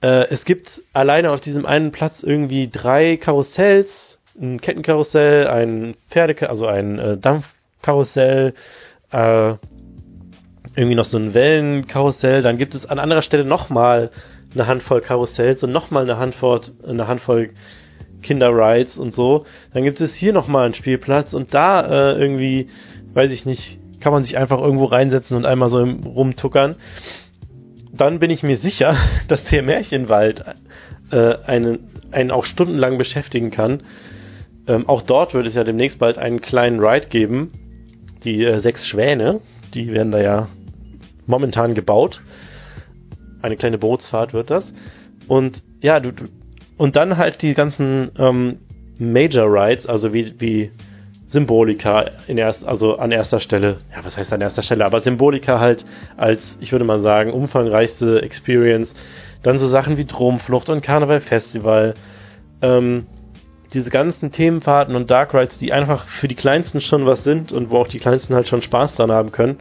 Äh, 0.00 0.28
es 0.30 0.44
gibt 0.44 0.84
alleine 0.92 1.32
auf 1.32 1.40
diesem 1.40 1.66
einen 1.66 1.90
Platz 1.90 2.22
irgendwie 2.22 2.70
drei 2.70 3.16
Karussells, 3.16 4.20
ein 4.40 4.60
Kettenkarussell, 4.60 5.48
ein 5.48 5.96
Pferde, 6.08 6.48
also 6.48 6.68
ein 6.68 7.00
äh, 7.00 7.16
Dampfkarussell, 7.18 8.54
äh, 9.10 9.54
irgendwie 10.76 10.94
noch 10.94 11.04
so 11.04 11.18
ein 11.18 11.34
Wellenkarussell, 11.34 12.42
dann 12.42 12.58
gibt 12.58 12.76
es 12.76 12.86
an 12.86 13.00
anderer 13.00 13.22
Stelle 13.22 13.44
nochmal 13.44 14.10
eine 14.54 14.68
Handvoll 14.68 15.00
Karussells 15.00 15.64
und 15.64 15.72
nochmal 15.72 16.04
eine 16.04 16.16
Handvoll, 16.16 16.60
eine 16.86 17.08
Handvoll 17.08 17.50
Kinderrides 18.24 18.98
und 18.98 19.14
so. 19.14 19.44
Dann 19.72 19.84
gibt 19.84 20.00
es 20.00 20.14
hier 20.14 20.32
nochmal 20.32 20.64
einen 20.64 20.74
Spielplatz 20.74 21.34
und 21.34 21.54
da 21.54 22.14
äh, 22.14 22.18
irgendwie, 22.18 22.68
weiß 23.12 23.30
ich 23.30 23.46
nicht, 23.46 23.78
kann 24.00 24.12
man 24.12 24.24
sich 24.24 24.36
einfach 24.36 24.60
irgendwo 24.60 24.86
reinsetzen 24.86 25.36
und 25.36 25.46
einmal 25.46 25.68
so 25.68 25.78
rumtuckern. 25.78 26.76
Dann 27.92 28.18
bin 28.18 28.30
ich 28.30 28.42
mir 28.42 28.56
sicher, 28.56 28.96
dass 29.28 29.44
der 29.44 29.62
Märchenwald 29.62 30.44
äh, 31.12 31.36
einen, 31.46 31.90
einen 32.10 32.32
auch 32.32 32.44
stundenlang 32.44 32.98
beschäftigen 32.98 33.52
kann. 33.52 33.82
Ähm, 34.66 34.88
auch 34.88 35.02
dort 35.02 35.34
wird 35.34 35.46
es 35.46 35.54
ja 35.54 35.62
demnächst 35.62 35.98
bald 35.98 36.18
einen 36.18 36.40
kleinen 36.40 36.80
Ride 36.80 37.08
geben. 37.08 37.52
Die 38.24 38.44
äh, 38.44 38.58
sechs 38.58 38.86
Schwäne, 38.86 39.40
die 39.74 39.92
werden 39.92 40.10
da 40.10 40.20
ja 40.20 40.48
momentan 41.26 41.74
gebaut. 41.74 42.22
Eine 43.42 43.56
kleine 43.56 43.78
Bootsfahrt 43.78 44.32
wird 44.32 44.50
das. 44.50 44.72
Und 45.28 45.62
ja, 45.82 46.00
du, 46.00 46.12
du 46.12 46.24
und 46.76 46.96
dann 46.96 47.16
halt 47.16 47.42
die 47.42 47.54
ganzen 47.54 48.10
ähm, 48.18 48.58
Major 48.98 49.46
Rides, 49.46 49.86
also 49.86 50.12
wie, 50.12 50.34
wie 50.38 50.70
Symbolika 51.28 52.10
in 52.28 52.38
erst, 52.38 52.64
also 52.64 52.98
an 52.98 53.10
erster 53.10 53.40
Stelle, 53.40 53.78
ja, 53.92 54.04
was 54.04 54.16
heißt 54.16 54.32
an 54.32 54.40
erster 54.40 54.62
Stelle, 54.62 54.84
aber 54.84 55.00
Symbolika 55.00 55.58
halt 55.58 55.84
als, 56.16 56.58
ich 56.60 56.72
würde 56.72 56.84
mal 56.84 57.00
sagen, 57.00 57.32
umfangreichste 57.32 58.22
Experience. 58.22 58.94
Dann 59.42 59.58
so 59.58 59.66
Sachen 59.66 59.98
wie 59.98 60.04
Dromflucht 60.04 60.68
und 60.68 60.80
Karneval 60.80 61.20
Festival, 61.20 61.94
ähm, 62.62 63.06
diese 63.72 63.90
ganzen 63.90 64.30
Themenfahrten 64.30 64.94
und 64.94 65.10
Dark 65.10 65.34
Rides, 65.34 65.58
die 65.58 65.72
einfach 65.72 66.06
für 66.06 66.28
die 66.28 66.36
Kleinsten 66.36 66.80
schon 66.80 67.04
was 67.04 67.24
sind 67.24 67.50
und 67.50 67.70
wo 67.70 67.78
auch 67.78 67.88
die 67.88 67.98
Kleinsten 67.98 68.34
halt 68.34 68.48
schon 68.48 68.62
Spaß 68.62 68.94
dran 68.94 69.10
haben 69.10 69.32
können, 69.32 69.58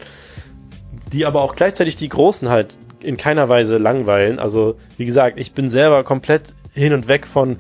die 1.11 1.26
aber 1.26 1.41
auch 1.41 1.55
gleichzeitig 1.55 1.95
die 1.95 2.09
Großen 2.09 2.49
halt 2.49 2.78
in 3.01 3.18
keiner 3.18 3.49
Weise 3.49 3.78
langweilen. 3.78 4.39
Also, 4.39 4.76
wie 4.97 5.05
gesagt, 5.05 5.39
ich 5.39 5.53
bin 5.53 5.70
selber 5.70 6.03
komplett 6.03 6.53
hin 6.74 6.93
und 6.93 7.07
weg 7.07 7.28
von, 7.28 7.57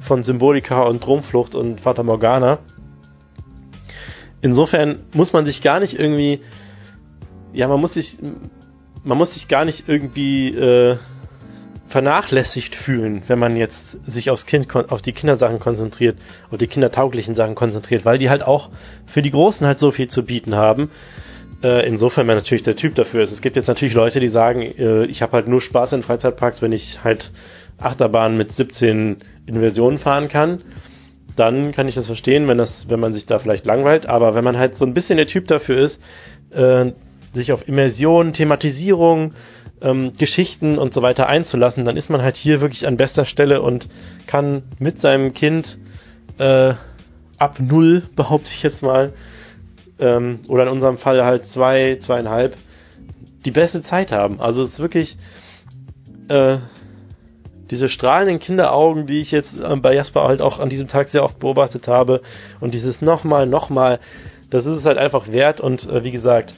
von 0.00 0.22
Symbolika 0.22 0.82
und 0.82 1.04
Dromflucht 1.04 1.54
und 1.54 1.80
Fata 1.80 2.02
Morgana. 2.02 2.58
Insofern 4.40 5.00
muss 5.12 5.32
man 5.32 5.46
sich 5.46 5.62
gar 5.62 5.80
nicht 5.80 5.98
irgendwie, 5.98 6.40
ja, 7.52 7.66
man 7.66 7.80
muss 7.80 7.94
sich, 7.94 8.18
man 9.02 9.18
muss 9.18 9.34
sich 9.34 9.48
gar 9.48 9.64
nicht 9.64 9.88
irgendwie 9.88 10.54
äh, 10.54 10.96
vernachlässigt 11.88 12.74
fühlen, 12.76 13.22
wenn 13.26 13.38
man 13.38 13.56
jetzt 13.56 13.96
sich 14.06 14.30
aufs 14.30 14.46
Kind, 14.46 14.72
auf 14.74 15.02
die 15.02 15.12
Kindersachen 15.12 15.58
konzentriert, 15.58 16.18
auf 16.50 16.58
die 16.58 16.66
kindertauglichen 16.66 17.34
Sachen 17.34 17.54
konzentriert, 17.54 18.04
weil 18.04 18.18
die 18.18 18.30
halt 18.30 18.42
auch 18.42 18.68
für 19.06 19.22
die 19.22 19.30
Großen 19.30 19.66
halt 19.66 19.78
so 19.78 19.90
viel 19.90 20.08
zu 20.08 20.24
bieten 20.24 20.54
haben. 20.54 20.90
Äh, 21.62 21.88
insofern 21.88 22.26
man 22.26 22.36
natürlich 22.36 22.62
der 22.62 22.76
Typ 22.76 22.94
dafür 22.94 23.24
ist. 23.24 23.32
Es 23.32 23.40
gibt 23.40 23.56
jetzt 23.56 23.66
natürlich 23.66 23.94
Leute, 23.94 24.20
die 24.20 24.28
sagen, 24.28 24.62
äh, 24.62 25.06
ich 25.06 25.22
habe 25.22 25.32
halt 25.32 25.48
nur 25.48 25.60
Spaß 25.60 25.94
in 25.94 26.02
Freizeitparks, 26.04 26.62
wenn 26.62 26.70
ich 26.70 27.02
halt 27.02 27.32
Achterbahn 27.78 28.36
mit 28.36 28.52
17 28.52 29.16
Inversionen 29.46 29.98
fahren 29.98 30.28
kann, 30.28 30.58
dann 31.36 31.72
kann 31.72 31.86
ich 31.88 31.94
das 31.94 32.06
verstehen, 32.06 32.48
wenn 32.48 32.58
das, 32.58 32.88
wenn 32.88 33.00
man 33.00 33.14
sich 33.14 33.26
da 33.26 33.38
vielleicht 33.38 33.64
langweilt. 33.66 34.06
Aber 34.06 34.34
wenn 34.34 34.44
man 34.44 34.58
halt 34.58 34.76
so 34.76 34.84
ein 34.84 34.94
bisschen 34.94 35.16
der 35.16 35.26
Typ 35.26 35.46
dafür 35.46 35.78
ist, 35.78 36.00
äh, 36.50 36.92
sich 37.32 37.52
auf 37.52 37.68
Immersion, 37.68 38.32
Thematisierung, 38.32 39.32
ähm, 39.80 40.12
Geschichten 40.18 40.78
und 40.78 40.92
so 40.92 41.02
weiter 41.02 41.28
einzulassen, 41.28 41.84
dann 41.84 41.96
ist 41.96 42.10
man 42.10 42.22
halt 42.22 42.36
hier 42.36 42.60
wirklich 42.60 42.86
an 42.86 42.96
bester 42.96 43.24
Stelle 43.24 43.62
und 43.62 43.88
kann 44.26 44.62
mit 44.78 44.98
seinem 45.00 45.32
Kind 45.34 45.78
äh, 46.38 46.74
ab 47.38 47.56
null, 47.60 48.02
behaupte 48.16 48.50
ich 48.52 48.62
jetzt 48.62 48.82
mal, 48.82 49.12
ähm, 50.00 50.40
oder 50.48 50.64
in 50.64 50.68
unserem 50.70 50.98
Fall 50.98 51.24
halt 51.24 51.44
zwei, 51.44 51.96
zweieinhalb, 52.00 52.56
die 53.44 53.50
beste 53.52 53.80
Zeit 53.82 54.10
haben. 54.10 54.40
Also 54.40 54.62
es 54.62 54.74
ist 54.74 54.80
wirklich 54.80 55.16
äh, 56.28 56.58
diese 57.70 57.88
strahlenden 57.88 58.38
Kinderaugen, 58.38 59.06
die 59.06 59.20
ich 59.20 59.30
jetzt 59.30 59.58
äh, 59.58 59.76
bei 59.76 59.94
Jasper 59.94 60.24
halt 60.24 60.42
auch 60.42 60.58
an 60.58 60.68
diesem 60.68 60.88
Tag 60.88 61.08
sehr 61.08 61.22
oft 61.22 61.38
beobachtet 61.38 61.88
habe 61.88 62.22
und 62.60 62.74
dieses 62.74 63.02
nochmal, 63.02 63.46
nochmal, 63.46 64.00
das 64.50 64.66
ist 64.66 64.78
es 64.78 64.84
halt 64.84 64.98
einfach 64.98 65.28
wert 65.28 65.60
und 65.60 65.88
äh, 65.88 66.04
wie 66.04 66.10
gesagt, 66.10 66.54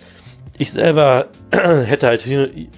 ich 0.58 0.72
selber 0.72 1.28
hätte 1.50 2.06
halt 2.06 2.26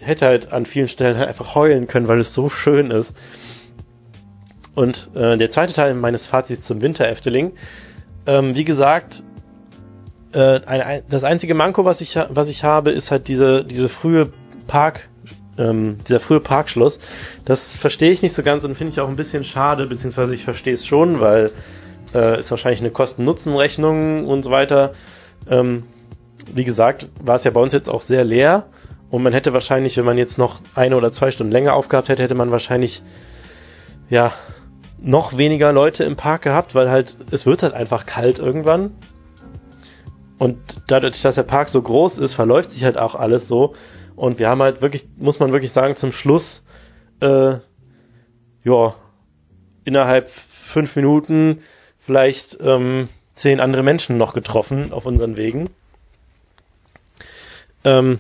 hätte 0.01 0.27
halt 0.27 0.53
an 0.53 0.67
vielen 0.67 0.89
Stellen 0.89 1.17
halt 1.17 1.29
einfach 1.29 1.55
heulen 1.55 1.87
können, 1.87 2.09
weil 2.09 2.21
es 2.21 2.33
so 2.33 2.49
schön 2.49 2.91
ist. 2.91 3.15
Und 4.75 5.11
äh, 5.15 5.37
der 5.37 5.51
zweite 5.51 5.75
Teil 5.75 5.95
meines 5.95 6.27
Fazits 6.27 6.67
zum 6.67 6.81
Winter 6.81 7.07
Efteling, 7.07 7.53
ähm, 8.27 8.55
wie 8.55 8.65
gesagt, 8.65 9.23
äh, 10.33 10.61
ein, 10.65 11.03
das 11.11 11.25
einzige 11.25 11.55
Manko, 11.55 11.85
was 11.85 12.01
ich 12.01 12.17
was 12.31 12.49
ich 12.49 12.65
habe, 12.65 12.91
ist 12.91 13.11
halt 13.11 13.29
diese 13.29 13.65
diese 13.65 13.89
frühe 13.89 14.33
Park 14.67 15.09
ähm, 15.59 15.99
dieser 16.07 16.21
frühe 16.21 16.41
Parkschluss. 16.41 16.99
Das 17.45 17.77
verstehe 17.77 18.11
ich 18.11 18.23
nicht 18.23 18.35
so 18.35 18.43
ganz 18.43 18.65
und 18.65 18.77
finde 18.77 18.93
ich 18.93 19.01
auch 19.01 19.09
ein 19.09 19.17
bisschen 19.17 19.45
schade, 19.45 19.87
beziehungsweise 19.87 20.35
ich 20.35 20.45
verstehe 20.45 20.75
es 20.75 20.87
schon, 20.87 21.21
weil 21.21 21.51
äh, 22.15 22.41
ist 22.41 22.51
wahrscheinlich 22.51 22.81
eine 22.81 22.91
Kosten-Nutzen-Rechnung 22.91 24.27
und 24.27 24.43
so 24.43 24.51
weiter. 24.51 24.93
Ähm, 25.49 25.85
wie 26.53 26.65
gesagt, 26.65 27.09
war 27.23 27.37
es 27.37 27.45
ja 27.45 27.51
bei 27.51 27.61
uns 27.61 27.73
jetzt 27.73 27.89
auch 27.89 28.03
sehr 28.03 28.25
leer 28.25 28.67
und 29.11 29.23
man 29.23 29.33
hätte 29.33 29.53
wahrscheinlich, 29.53 29.97
wenn 29.97 30.05
man 30.05 30.19
jetzt 30.19 30.39
noch 30.39 30.61
eine 30.75 30.97
oder 30.97 31.13
zwei 31.13 31.31
Stunden 31.31 31.53
länger 31.53 31.75
aufgehabt 31.75 32.09
hätte, 32.09 32.23
hätte 32.23 32.35
man 32.35 32.51
wahrscheinlich 32.51 33.03
ja, 34.09 34.33
noch 35.01 35.37
weniger 35.37 35.73
Leute 35.73 36.05
im 36.05 36.17
Park 36.17 36.43
gehabt, 36.43 36.75
weil 36.75 36.91
halt, 36.91 37.17
es 37.31 37.45
wird 37.45 37.63
halt 37.63 37.75
einfach 37.75 38.07
kalt 38.07 38.39
irgendwann. 38.39 38.93
Und 40.39 40.59
dadurch, 40.89 41.21
dass 41.23 41.35
der 41.35 41.43
Park 41.43 41.69
so 41.69 41.83
groß 41.83 42.19
ist, 42.19 42.35
verläuft 42.35 42.71
sich 42.71 42.85
halt 42.85 42.97
auch 42.99 43.15
alles 43.15 43.47
so. 43.49 43.75
Und 44.17 44.39
wir 44.39 44.49
haben 44.49 44.63
halt 44.63 44.83
wirklich, 44.83 45.07
muss 45.17 45.41
man 45.41 45.53
wirklich 45.53 45.73
sagen, 45.73 45.97
zum 45.97 46.13
Schluss, 46.13 46.63
äh, 47.21 47.57
ja, 48.65 48.95
innerhalb 49.85 50.31
fünf 50.73 50.97
Minuten 50.97 51.63
vielleicht 51.99 52.59
ähm, 52.61 53.09
zehn 53.35 53.61
andere 53.61 53.83
Menschen 53.83 54.19
noch 54.19 54.35
getroffen 54.35 54.93
auf 54.93 55.07
unseren 55.07 55.37
Wegen. 55.37 55.71
Ähm, 57.85 58.19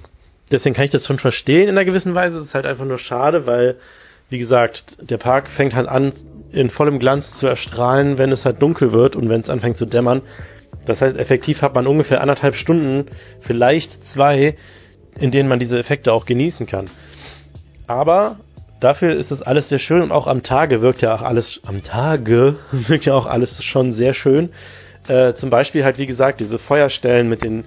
deswegen 0.50 0.74
kann 0.74 0.84
ich 0.84 0.90
das 0.90 1.06
schon 1.06 1.18
verstehen 1.18 1.64
in 1.64 1.70
einer 1.70 1.84
gewissen 1.84 2.14
Weise. 2.14 2.38
Es 2.38 2.46
ist 2.46 2.54
halt 2.54 2.66
einfach 2.66 2.84
nur 2.84 2.98
schade, 2.98 3.46
weil, 3.46 3.76
wie 4.28 4.38
gesagt, 4.38 4.98
der 5.00 5.18
Park 5.18 5.48
fängt 5.48 5.74
halt 5.74 5.88
an, 5.88 6.12
in 6.52 6.70
vollem 6.70 6.98
Glanz 6.98 7.32
zu 7.32 7.46
erstrahlen, 7.46 8.18
wenn 8.18 8.32
es 8.32 8.44
halt 8.44 8.60
dunkel 8.60 8.92
wird 8.92 9.16
und 9.16 9.28
wenn 9.28 9.40
es 9.40 9.50
anfängt 9.50 9.76
zu 9.76 9.86
dämmern. 9.86 10.22
Das 10.86 11.00
heißt, 11.00 11.16
effektiv 11.16 11.62
hat 11.62 11.74
man 11.74 11.86
ungefähr 11.86 12.20
anderthalb 12.20 12.56
Stunden, 12.56 13.06
vielleicht 13.40 14.04
zwei, 14.04 14.56
in 15.18 15.30
denen 15.30 15.48
man 15.48 15.58
diese 15.58 15.78
Effekte 15.78 16.12
auch 16.12 16.26
genießen 16.26 16.66
kann. 16.66 16.90
Aber 17.86 18.36
dafür 18.80 19.14
ist 19.14 19.30
das 19.30 19.42
alles 19.42 19.68
sehr 19.68 19.78
schön 19.78 20.02
und 20.02 20.12
auch 20.12 20.26
am 20.26 20.42
Tage 20.42 20.82
wirkt 20.82 21.02
ja 21.02 21.14
auch 21.14 21.22
alles, 21.22 21.60
am 21.64 21.82
Tage 21.82 22.56
wirkt 22.72 23.04
ja 23.04 23.14
auch 23.14 23.26
alles 23.26 23.62
schon 23.62 23.92
sehr 23.92 24.14
schön. 24.14 24.50
Äh, 25.08 25.34
zum 25.34 25.50
Beispiel 25.50 25.84
halt, 25.84 25.98
wie 25.98 26.06
gesagt, 26.06 26.40
diese 26.40 26.58
Feuerstellen 26.58 27.28
mit 27.28 27.42
den, 27.42 27.64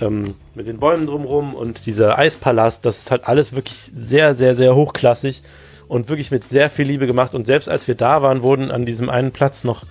ähm, 0.00 0.34
mit 0.54 0.66
den 0.66 0.78
Bäumen 0.78 1.06
drumrum 1.06 1.54
und 1.54 1.86
dieser 1.86 2.18
Eispalast, 2.18 2.84
das 2.84 2.98
ist 2.98 3.10
halt 3.10 3.24
alles 3.24 3.54
wirklich 3.54 3.90
sehr, 3.94 4.34
sehr, 4.34 4.54
sehr 4.54 4.74
hochklassig 4.74 5.42
und 5.88 6.08
wirklich 6.08 6.30
mit 6.30 6.44
sehr 6.44 6.70
viel 6.70 6.86
Liebe 6.86 7.06
gemacht. 7.06 7.34
Und 7.34 7.46
selbst 7.46 7.68
als 7.68 7.88
wir 7.88 7.94
da 7.94 8.22
waren, 8.22 8.42
wurden 8.42 8.70
an 8.70 8.86
diesem 8.86 9.08
einen 9.08 9.32
Platz 9.32 9.64
noch, 9.64 9.84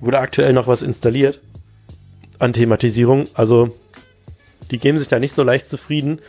wurde 0.00 0.18
aktuell 0.18 0.52
noch 0.52 0.66
was 0.66 0.82
installiert 0.82 1.40
an 2.38 2.52
Thematisierung. 2.52 3.26
Also, 3.34 3.74
die 4.70 4.78
geben 4.78 4.98
sich 4.98 5.08
da 5.08 5.18
nicht 5.18 5.34
so 5.34 5.42
leicht 5.42 5.68
zufrieden. 5.68 6.20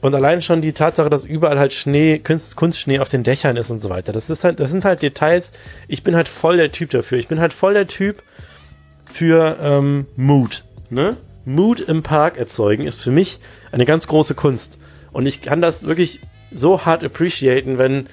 Und 0.00 0.14
allein 0.14 0.42
schon 0.42 0.60
die 0.60 0.74
Tatsache, 0.74 1.08
dass 1.08 1.24
überall 1.24 1.58
halt 1.58 1.72
Schnee, 1.72 2.18
Kunst, 2.18 2.56
Kunstschnee 2.56 2.98
auf 2.98 3.08
den 3.08 3.22
Dächern 3.22 3.56
ist 3.56 3.70
und 3.70 3.80
so 3.80 3.88
weiter. 3.88 4.12
Das 4.12 4.28
ist 4.28 4.44
halt, 4.44 4.60
das 4.60 4.70
sind 4.70 4.84
halt 4.84 5.00
Details. 5.00 5.50
Ich 5.88 6.02
bin 6.02 6.14
halt 6.14 6.28
voll 6.28 6.58
der 6.58 6.72
Typ 6.72 6.90
dafür. 6.90 7.18
Ich 7.18 7.28
bin 7.28 7.40
halt 7.40 7.54
voll 7.54 7.72
der 7.72 7.86
Typ 7.86 8.22
für 9.12 9.56
ähm, 9.62 10.06
Mood. 10.16 10.64
Ne? 10.90 11.16
Mood 11.46 11.80
im 11.80 12.02
Park 12.02 12.36
erzeugen 12.36 12.86
ist 12.86 13.00
für 13.00 13.12
mich 13.12 13.38
eine 13.72 13.86
ganz 13.86 14.06
große 14.06 14.34
Kunst. 14.34 14.78
Und 15.12 15.26
ich 15.26 15.40
kann 15.40 15.62
das 15.62 15.84
wirklich 15.84 16.20
so 16.52 16.84
hart 16.84 17.02
appreciaten, 17.02 17.78
wenn, 17.78 18.06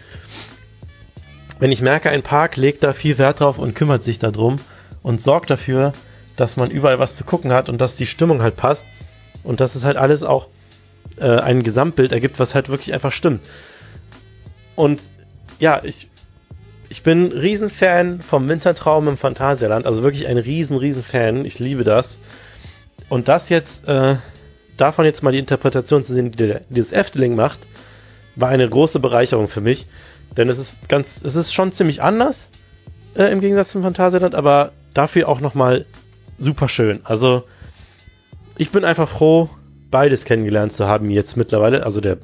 wenn 1.59 1.71
ich 1.71 1.81
merke, 1.81 2.09
ein 2.09 2.23
Park 2.23 2.55
legt 2.55 2.83
da 2.83 2.93
viel 2.93 3.17
Wert 3.17 3.41
drauf 3.41 3.57
und 3.57 3.75
kümmert 3.75 4.03
sich 4.03 4.17
darum 4.17 4.59
und 5.03 5.21
sorgt 5.21 5.49
dafür, 5.49 5.93
dass 6.35 6.55
man 6.55 6.71
überall 6.71 6.99
was 6.99 7.15
zu 7.15 7.23
gucken 7.23 7.51
hat 7.51 7.69
und 7.69 7.81
dass 7.81 7.95
die 7.95 8.05
Stimmung 8.05 8.41
halt 8.41 8.55
passt 8.55 8.85
und 9.43 9.59
dass 9.59 9.75
es 9.75 9.83
halt 9.83 9.97
alles 9.97 10.23
auch 10.23 10.47
äh, 11.17 11.25
ein 11.25 11.63
Gesamtbild 11.63 12.11
ergibt, 12.11 12.39
was 12.39 12.55
halt 12.55 12.69
wirklich 12.69 12.93
einfach 12.93 13.11
stimmt. 13.11 13.41
Und 14.75 15.03
ja, 15.59 15.81
ich, 15.83 16.09
ich 16.89 17.03
bin 17.03 17.31
Riesenfan 17.31 18.21
vom 18.21 18.47
Wintertraum 18.47 19.07
im 19.07 19.17
Phantasialand, 19.17 19.85
also 19.85 20.03
wirklich 20.03 20.27
ein 20.27 20.37
riesen, 20.37 20.77
riesen 20.77 21.03
Fan. 21.03 21.45
Ich 21.45 21.59
liebe 21.59 21.83
das. 21.83 22.19
Und 23.09 23.27
das 23.27 23.49
jetzt, 23.49 23.87
äh, 23.87 24.15
davon 24.77 25.05
jetzt 25.05 25.23
mal 25.23 25.31
die 25.31 25.39
Interpretation 25.39 26.03
zu 26.03 26.13
sehen, 26.13 26.31
die, 26.31 26.55
die 26.69 26.79
das 26.79 26.91
Efteling 26.91 27.35
macht, 27.35 27.67
war 28.35 28.49
eine 28.49 28.67
große 28.67 28.99
Bereicherung 28.99 29.47
für 29.47 29.61
mich. 29.61 29.87
Denn 30.37 30.49
es 30.49 30.57
ist 30.57 30.75
ganz, 30.87 31.21
es 31.23 31.35
ist 31.35 31.53
schon 31.53 31.71
ziemlich 31.71 32.01
anders 32.01 32.49
äh, 33.15 33.31
im 33.31 33.41
Gegensatz 33.41 33.71
zum 33.71 33.83
Phantasialand, 33.83 34.33
aber 34.33 34.71
dafür 34.93 35.27
auch 35.27 35.41
nochmal 35.41 35.85
super 36.39 36.69
schön. 36.69 37.01
Also 37.03 37.43
ich 38.61 38.69
bin 38.69 38.85
einfach 38.85 39.09
froh, 39.09 39.49
beides 39.89 40.23
kennengelernt 40.23 40.71
zu 40.71 40.87
haben 40.87 41.09
jetzt 41.09 41.35
mittlerweile. 41.35 41.83
Also 41.83 41.99
der 41.99 42.17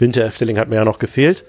Winter 0.00 0.24
Efteling 0.24 0.58
hat 0.58 0.68
mir 0.68 0.74
ja 0.74 0.84
noch 0.84 0.98
gefehlt. 0.98 1.44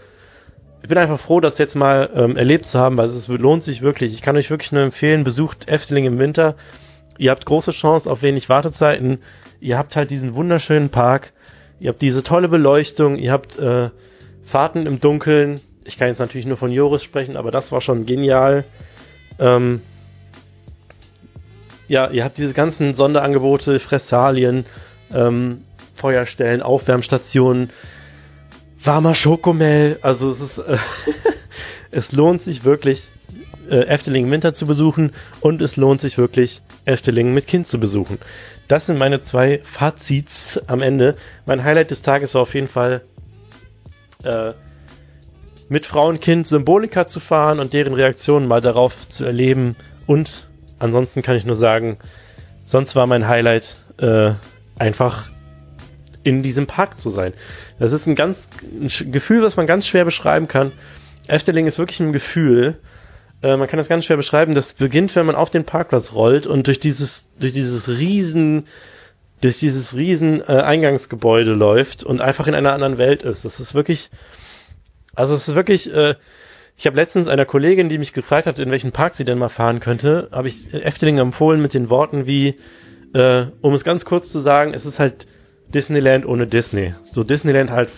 Ich 0.83 0.89
bin 0.89 0.99
einfach 0.99 1.19
froh, 1.19 1.39
das 1.39 1.57
jetzt 1.57 1.73
mal 1.73 2.11
ähm, 2.13 2.37
erlebt 2.37 2.67
zu 2.67 2.77
haben, 2.77 2.97
weil 2.97 3.07
es 3.07 3.27
lohnt 3.27 3.63
sich 3.63 3.81
wirklich. 3.81 4.13
Ich 4.13 4.21
kann 4.21 4.37
euch 4.37 4.51
wirklich 4.51 4.71
nur 4.71 4.83
empfehlen, 4.83 5.23
besucht 5.23 5.67
Efteling 5.67 6.05
im 6.05 6.19
Winter. 6.19 6.55
Ihr 7.17 7.31
habt 7.31 7.47
große 7.47 7.71
Chance 7.71 8.07
auf 8.07 8.21
wenig 8.21 8.47
Wartezeiten. 8.47 9.23
Ihr 9.59 9.79
habt 9.79 9.95
halt 9.95 10.11
diesen 10.11 10.35
wunderschönen 10.35 10.89
Park. 10.89 11.33
Ihr 11.79 11.89
habt 11.89 12.03
diese 12.03 12.21
tolle 12.21 12.47
Beleuchtung. 12.47 13.15
Ihr 13.17 13.31
habt 13.31 13.57
äh, 13.57 13.89
Fahrten 14.43 14.85
im 14.85 14.99
Dunkeln. 14.99 15.61
Ich 15.83 15.97
kann 15.97 16.09
jetzt 16.09 16.19
natürlich 16.19 16.45
nur 16.45 16.57
von 16.57 16.71
Joris 16.71 17.01
sprechen, 17.01 17.37
aber 17.37 17.49
das 17.49 17.71
war 17.71 17.81
schon 17.81 18.05
genial. 18.05 18.65
Ähm, 19.39 19.81
ja, 21.87 22.09
ihr 22.09 22.23
habt 22.23 22.37
diese 22.37 22.53
ganzen 22.53 22.93
Sonderangebote, 22.93 23.79
Fressalien, 23.79 24.65
ähm, 25.13 25.63
Feuerstellen, 25.95 26.61
Aufwärmstationen, 26.61 27.69
warmer 28.83 29.15
Schokomel. 29.15 29.99
Also 30.01 30.31
es 30.31 30.39
ist, 30.39 30.57
äh, 30.59 30.77
es 31.91 32.11
lohnt 32.11 32.41
sich 32.41 32.63
wirklich, 32.63 33.09
äh, 33.69 33.85
Efteling 33.87 34.25
im 34.25 34.31
Winter 34.31 34.53
zu 34.53 34.65
besuchen 34.65 35.11
und 35.41 35.61
es 35.61 35.77
lohnt 35.77 36.01
sich 36.01 36.17
wirklich, 36.17 36.61
Efteling 36.85 37.33
mit 37.33 37.47
Kind 37.47 37.67
zu 37.67 37.79
besuchen. 37.79 38.19
Das 38.67 38.85
sind 38.85 38.97
meine 38.97 39.21
zwei 39.21 39.61
Fazits 39.63 40.59
am 40.67 40.81
Ende. 40.81 41.15
Mein 41.45 41.63
Highlight 41.63 41.91
des 41.91 42.01
Tages 42.01 42.33
war 42.33 42.41
auf 42.41 42.53
jeden 42.53 42.67
Fall 42.67 43.01
äh, 44.23 44.53
mit 45.69 45.85
Frau 45.85 46.07
und 46.07 46.21
Kind 46.21 46.47
Symbolika 46.47 47.07
zu 47.07 47.19
fahren 47.19 47.59
und 47.59 47.73
deren 47.73 47.93
Reaktionen 47.93 48.47
mal 48.47 48.61
darauf 48.61 49.07
zu 49.09 49.25
erleben. 49.25 49.75
Und 50.05 50.47
ansonsten 50.79 51.21
kann 51.21 51.35
ich 51.35 51.45
nur 51.45 51.55
sagen, 51.55 51.97
sonst 52.65 52.95
war 52.95 53.07
mein 53.07 53.27
Highlight 53.27 53.77
äh, 53.97 54.31
einfach 54.77 55.27
in 56.23 56.43
diesem 56.43 56.67
Park 56.67 56.99
zu 56.99 57.09
sein. 57.09 57.33
Das 57.79 57.93
ist 57.93 58.05
ein 58.05 58.15
ganz 58.15 58.49
ein 58.63 59.11
Gefühl, 59.11 59.41
was 59.43 59.55
man 59.55 59.67
ganz 59.67 59.87
schwer 59.87 60.05
beschreiben 60.05 60.47
kann. 60.47 60.73
Efteling 61.27 61.67
ist 61.67 61.79
wirklich 61.79 61.99
ein 61.99 62.13
Gefühl. 62.13 62.79
Äh, 63.41 63.55
man 63.57 63.67
kann 63.67 63.77
das 63.77 63.87
ganz 63.87 64.05
schwer 64.05 64.17
beschreiben. 64.17 64.53
Das 64.53 64.73
beginnt, 64.73 65.15
wenn 65.15 65.25
man 65.25 65.35
auf 65.35 65.49
den 65.49 65.63
Parkplatz 65.63 66.11
rollt 66.13 66.45
und 66.47 66.67
durch 66.67 66.79
dieses 66.79 67.29
durch 67.39 67.53
dieses 67.53 67.87
riesen 67.87 68.67
durch 69.41 69.59
dieses 69.59 69.95
riesen 69.95 70.41
äh, 70.41 70.45
Eingangsgebäude 70.45 71.53
läuft 71.53 72.03
und 72.03 72.21
einfach 72.21 72.47
in 72.47 72.55
einer 72.55 72.73
anderen 72.73 72.97
Welt 72.97 73.23
ist. 73.23 73.45
Das 73.45 73.59
ist 73.59 73.73
wirklich 73.73 74.09
also 75.15 75.33
es 75.33 75.47
ist 75.47 75.55
wirklich 75.55 75.93
äh, 75.93 76.15
ich 76.77 76.85
habe 76.85 76.95
letztens 76.95 77.27
einer 77.27 77.45
Kollegin, 77.45 77.89
die 77.89 77.97
mich 77.97 78.13
gefragt 78.13 78.45
hat, 78.45 78.59
in 78.59 78.69
welchen 78.69 78.91
Park 78.91 79.15
sie 79.15 79.25
denn 79.25 79.39
mal 79.39 79.49
fahren 79.49 79.79
könnte, 79.79 80.29
habe 80.31 80.47
ich 80.47 80.73
Efteling 80.73 81.17
empfohlen 81.17 81.61
mit 81.61 81.73
den 81.73 81.89
Worten 81.89 82.27
wie 82.27 82.55
äh, 83.13 83.47
um 83.61 83.73
es 83.73 83.83
ganz 83.83 84.05
kurz 84.05 84.31
zu 84.31 84.39
sagen, 84.39 84.73
es 84.73 84.85
ist 84.85 84.99
halt 84.99 85.27
Disneyland 85.73 86.25
ohne 86.25 86.47
Disney. 86.47 86.93
So 87.11 87.23
Disneyland 87.23 87.71
halt. 87.71 87.89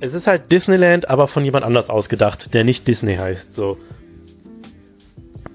Es 0.00 0.14
ist 0.14 0.26
halt 0.26 0.50
Disneyland, 0.50 1.10
aber 1.10 1.26
von 1.26 1.44
jemand 1.44 1.64
anders 1.64 1.90
ausgedacht, 1.90 2.54
der 2.54 2.64
nicht 2.64 2.88
Disney 2.88 3.16
heißt. 3.16 3.54
So. 3.54 3.76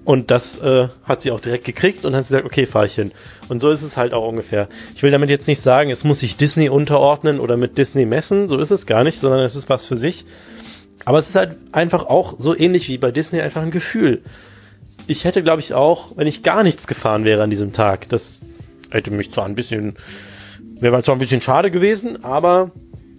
Und 0.03 0.30
das 0.30 0.59
äh, 0.59 0.88
hat 1.03 1.21
sie 1.21 1.32
auch 1.32 1.39
direkt 1.39 1.65
gekriegt 1.65 2.05
und 2.05 2.15
hat 2.15 2.28
gesagt, 2.28 2.45
okay, 2.45 2.67
fahr 2.67 2.86
ich 2.86 2.93
hin. 2.93 3.11
Und 3.49 3.59
so 3.59 3.71
ist 3.71 3.82
es 3.82 3.97
halt 3.97 4.13
auch 4.13 4.28
ungefähr. 4.28 4.67
Ich 4.95 5.01
will 5.01 5.09
damit 5.09 5.32
jetzt 5.32 5.47
nicht 5.47 5.63
sagen, 5.63 5.89
es 5.89 6.03
muss 6.03 6.19
sich 6.19 6.38
Disney 6.38 6.69
unterordnen 6.69 7.39
oder 7.39 7.57
mit 7.57 7.80
Disney 7.80 8.05
messen, 8.05 8.47
so 8.47 8.59
ist 8.59 8.69
es 8.69 8.86
gar 8.86 9.03
nicht, 9.03 9.19
sondern 9.19 9.39
es 9.39 9.55
ist 9.55 9.67
was 9.67 9.88
für 9.88 9.97
sich. 9.97 10.26
Aber 11.04 11.18
es 11.18 11.30
ist 11.30 11.36
halt 11.36 11.58
einfach 11.72 12.06
auch 12.06 12.36
so 12.39 12.56
ähnlich 12.56 12.88
wie 12.88 12.98
bei 12.98 13.12
Disney 13.12 13.41
einfach 13.41 13.62
ein 13.62 13.72
Gefühl. 13.72 14.22
Ich 15.08 15.24
hätte, 15.24 15.43
glaube 15.43 15.60
ich, 15.60 15.74
auch, 15.74 16.16
wenn 16.18 16.28
ich 16.28 16.41
gar 16.41 16.64
nichts 16.64 16.88
gefahren 16.88 17.26
wäre 17.26 17.43
an 17.43 17.50
diesem 17.50 17.74
Tag, 17.74 18.10
das 18.10 18.39
hätte 18.89 19.12
mich 19.12 19.32
zwar 19.32 19.46
ein 19.46 19.56
bisschen, 19.56 19.96
wäre 20.80 21.04
zwar 21.04 21.16
ein 21.16 21.20
bisschen 21.20 21.41
schade 21.41 21.70
gewesen, 21.70 22.24
aber 22.24 22.72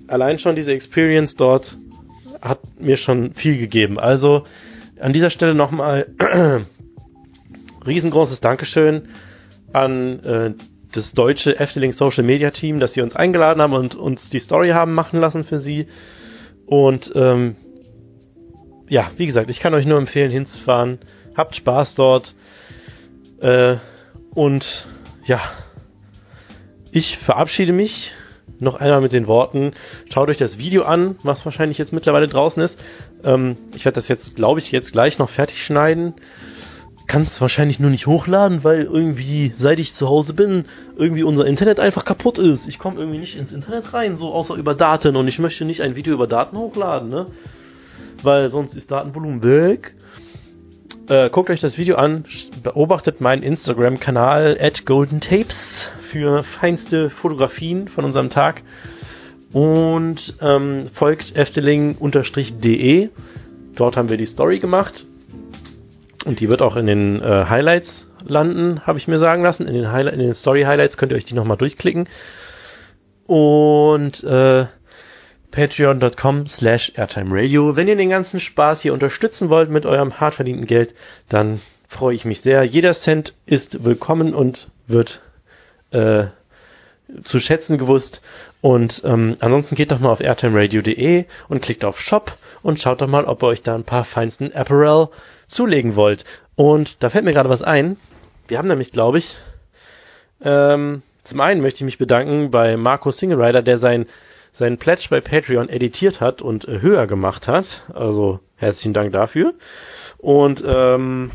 allein 0.08 0.38
schon 0.38 0.56
diese 0.56 0.72
Experience 0.72 1.36
dort 1.36 1.76
hat 2.40 2.60
mir 2.80 2.96
schon 2.96 3.34
viel 3.34 3.58
gegeben. 3.58 3.98
Also 3.98 4.44
an 5.00 5.12
dieser 5.12 5.30
Stelle 5.30 5.54
nochmal 5.54 6.06
riesengroßes 7.86 8.40
Dankeschön 8.40 9.02
an 9.72 10.20
äh, 10.24 10.54
das 10.92 11.12
deutsche 11.12 11.58
Efteling 11.58 11.92
Social 11.92 12.24
Media 12.24 12.50
Team, 12.50 12.80
dass 12.80 12.94
sie 12.94 13.02
uns 13.02 13.14
eingeladen 13.14 13.60
haben 13.60 13.74
und 13.74 13.94
uns 13.94 14.30
die 14.30 14.38
Story 14.38 14.70
haben 14.70 14.94
machen 14.94 15.20
lassen 15.20 15.44
für 15.44 15.60
sie. 15.60 15.86
Und 16.66 17.12
ähm, 17.14 17.56
ja, 18.88 19.10
wie 19.16 19.26
gesagt, 19.26 19.50
ich 19.50 19.60
kann 19.60 19.74
euch 19.74 19.86
nur 19.86 19.98
empfehlen, 19.98 20.30
hinzufahren. 20.30 20.98
Habt 21.36 21.56
Spaß 21.56 21.94
dort. 21.94 22.34
Äh, 23.40 23.76
und 24.34 24.86
ja, 25.24 25.40
ich 26.92 27.18
verabschiede 27.18 27.72
mich 27.72 28.14
noch 28.58 28.76
einmal 28.76 29.00
mit 29.00 29.12
den 29.12 29.26
Worten, 29.26 29.72
schaut 30.12 30.28
euch 30.30 30.36
das 30.38 30.58
Video 30.58 30.84
an, 30.84 31.16
was 31.22 31.44
wahrscheinlich 31.44 31.78
jetzt 31.78 31.92
mittlerweile 31.92 32.28
draußen 32.28 32.62
ist. 32.62 32.78
Ähm, 33.24 33.56
ich 33.74 33.84
werde 33.84 33.96
das 33.96 34.08
jetzt, 34.08 34.36
glaube 34.36 34.60
ich, 34.60 34.72
jetzt 34.72 34.92
gleich 34.92 35.18
noch 35.18 35.28
fertig 35.28 35.62
schneiden. 35.62 36.14
Kann 37.06 37.22
es 37.22 37.40
wahrscheinlich 37.40 37.78
nur 37.78 37.90
nicht 37.90 38.06
hochladen, 38.06 38.64
weil 38.64 38.82
irgendwie, 38.82 39.52
seit 39.56 39.78
ich 39.78 39.94
zu 39.94 40.08
Hause 40.08 40.34
bin, 40.34 40.64
irgendwie 40.96 41.22
unser 41.22 41.46
Internet 41.46 41.78
einfach 41.78 42.04
kaputt 42.04 42.38
ist. 42.38 42.66
Ich 42.66 42.78
komme 42.78 42.98
irgendwie 42.98 43.18
nicht 43.18 43.36
ins 43.36 43.52
Internet 43.52 43.92
rein, 43.92 44.16
so 44.16 44.32
außer 44.32 44.54
über 44.54 44.74
Daten 44.74 45.16
und 45.16 45.28
ich 45.28 45.38
möchte 45.38 45.64
nicht 45.64 45.82
ein 45.82 45.94
Video 45.94 46.14
über 46.14 46.26
Daten 46.26 46.56
hochladen, 46.56 47.08
ne? 47.08 47.26
Weil 48.22 48.50
sonst 48.50 48.76
ist 48.76 48.90
Datenvolumen 48.90 49.42
weg. 49.42 49.94
Äh, 51.08 51.30
guckt 51.30 51.50
euch 51.50 51.60
das 51.60 51.78
Video 51.78 51.96
an, 51.96 52.24
beobachtet 52.62 53.20
meinen 53.20 53.42
Instagram-Kanal 53.42 54.58
at 54.60 54.86
goldentapes 54.86 55.88
für 56.02 56.42
feinste 56.42 57.10
Fotografien 57.10 57.88
von 57.88 58.04
unserem 58.04 58.30
Tag 58.30 58.62
und 59.52 60.34
ähm, 60.40 60.88
folgt 60.92 61.36
efteling-de. 61.36 63.08
Dort 63.76 63.96
haben 63.96 64.08
wir 64.08 64.16
die 64.16 64.26
Story 64.26 64.58
gemacht 64.58 65.04
und 66.24 66.40
die 66.40 66.48
wird 66.48 66.60
auch 66.60 66.76
in 66.76 66.86
den 66.86 67.22
äh, 67.22 67.44
Highlights 67.48 68.08
landen, 68.26 68.86
habe 68.86 68.98
ich 68.98 69.06
mir 69.06 69.18
sagen 69.18 69.42
lassen. 69.42 69.66
In 69.66 69.74
den, 69.74 69.92
Highli 69.92 70.16
den 70.16 70.34
Story 70.34 70.62
Highlights 70.62 70.96
könnt 70.96 71.12
ihr 71.12 71.16
euch 71.16 71.24
die 71.24 71.34
nochmal 71.34 71.56
durchklicken. 71.56 72.08
Und 73.26 74.24
äh, 74.24 74.66
patreon.com 75.50 76.46
slash 76.46 76.92
airtimeradio. 76.96 77.76
Wenn 77.76 77.88
ihr 77.88 77.96
den 77.96 78.10
ganzen 78.10 78.40
Spaß 78.40 78.82
hier 78.82 78.92
unterstützen 78.92 79.48
wollt 79.48 79.70
mit 79.70 79.86
eurem 79.86 80.20
hart 80.20 80.36
verdienten 80.36 80.66
Geld, 80.66 80.94
dann 81.28 81.60
freue 81.88 82.14
ich 82.14 82.24
mich 82.24 82.40
sehr. 82.40 82.64
Jeder 82.64 82.92
Cent 82.92 83.34
ist 83.46 83.84
willkommen 83.84 84.34
und 84.34 84.68
wird 84.86 85.20
äh, 85.90 86.24
zu 87.22 87.40
schätzen 87.40 87.78
gewusst. 87.78 88.20
Und 88.60 89.02
ähm, 89.04 89.36
ansonsten 89.40 89.76
geht 89.76 89.92
doch 89.92 90.00
mal 90.00 90.10
auf 90.10 90.20
airtimeradio.de 90.20 91.24
und 91.48 91.62
klickt 91.62 91.84
auf 91.84 92.00
Shop 92.00 92.36
und 92.62 92.80
schaut 92.80 93.00
doch 93.00 93.06
mal, 93.06 93.24
ob 93.24 93.42
ihr 93.42 93.48
euch 93.48 93.62
da 93.62 93.74
ein 93.74 93.84
paar 93.84 94.04
feinsten 94.04 94.52
Apparel 94.52 95.08
zulegen 95.46 95.94
wollt. 95.96 96.24
Und 96.56 97.02
da 97.02 97.10
fällt 97.10 97.24
mir 97.24 97.32
gerade 97.32 97.48
was 97.48 97.62
ein. 97.62 97.96
Wir 98.48 98.58
haben 98.58 98.68
nämlich, 98.68 98.92
glaube 98.92 99.18
ich, 99.18 99.36
ähm, 100.42 101.02
zum 101.24 101.40
einen 101.40 101.60
möchte 101.60 101.78
ich 101.78 101.84
mich 101.84 101.98
bedanken 101.98 102.50
bei 102.50 102.76
Marco 102.76 103.10
Singlerider, 103.10 103.62
der 103.62 103.78
sein 103.78 104.06
seinen 104.56 104.78
Pledge 104.78 105.08
bei 105.10 105.20
Patreon 105.20 105.68
editiert 105.68 106.22
hat 106.22 106.40
und 106.40 106.66
äh, 106.66 106.80
höher 106.80 107.06
gemacht 107.06 107.46
hat. 107.46 107.82
Also 107.92 108.40
herzlichen 108.56 108.94
Dank 108.94 109.12
dafür. 109.12 109.52
Und 110.16 110.64
ähm, 110.66 111.30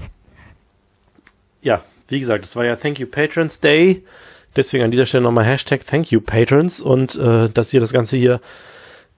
ja, 1.61 1.83
wie 2.07 2.19
gesagt, 2.19 2.45
es 2.45 2.55
war 2.55 2.65
ja 2.65 2.75
Thank 2.75 2.97
You 2.97 3.05
Patrons 3.05 3.59
Day. 3.59 4.03
Deswegen 4.55 4.83
an 4.83 4.89
dieser 4.91 5.05
Stelle 5.05 5.23
nochmal 5.23 5.45
Hashtag 5.45 5.85
Thank 5.85 6.11
You 6.11 6.19
Patrons 6.19 6.81
und 6.81 7.15
äh, 7.15 7.47
dass 7.49 7.71
ihr 7.71 7.79
das 7.79 7.93
Ganze 7.93 8.17
hier 8.17 8.41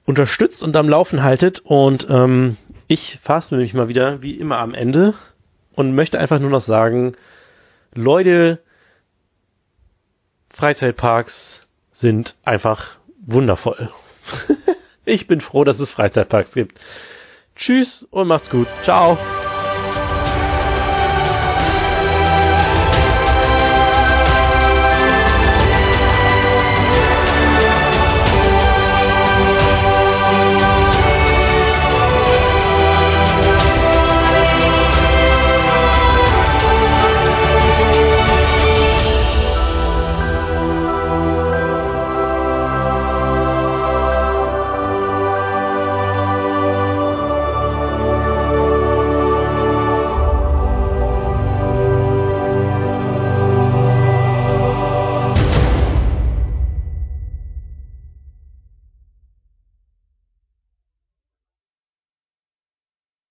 unterstützt 0.06 0.64
und 0.64 0.76
am 0.76 0.90
Laufen 0.90 1.24
haltet. 1.24 1.62
Und 1.64 2.06
ähm, 2.10 2.58
ich 2.88 3.20
fasse 3.24 3.56
mich 3.56 3.74
mal 3.74 3.88
wieder 3.88 4.22
wie 4.22 4.34
immer 4.34 4.58
am 4.58 4.74
Ende 4.74 5.14
und 5.76 5.96
möchte 5.96 6.20
einfach 6.20 6.40
nur 6.40 6.50
noch 6.50 6.62
sagen, 6.62 7.16
Leute, 7.94 8.60
Freizeitparks 10.50 11.66
sind 11.94 12.36
einfach 12.44 12.98
wundervoll. 13.26 13.90
ich 15.06 15.28
bin 15.28 15.42
froh, 15.42 15.64
dass 15.64 15.80
es 15.80 15.92
Freizeitparks 15.92 16.54
gibt. 16.54 16.80
Tschüss 17.56 18.08
und 18.10 18.28
macht's 18.28 18.50
gut. 18.50 18.68
Ciao. 18.84 19.18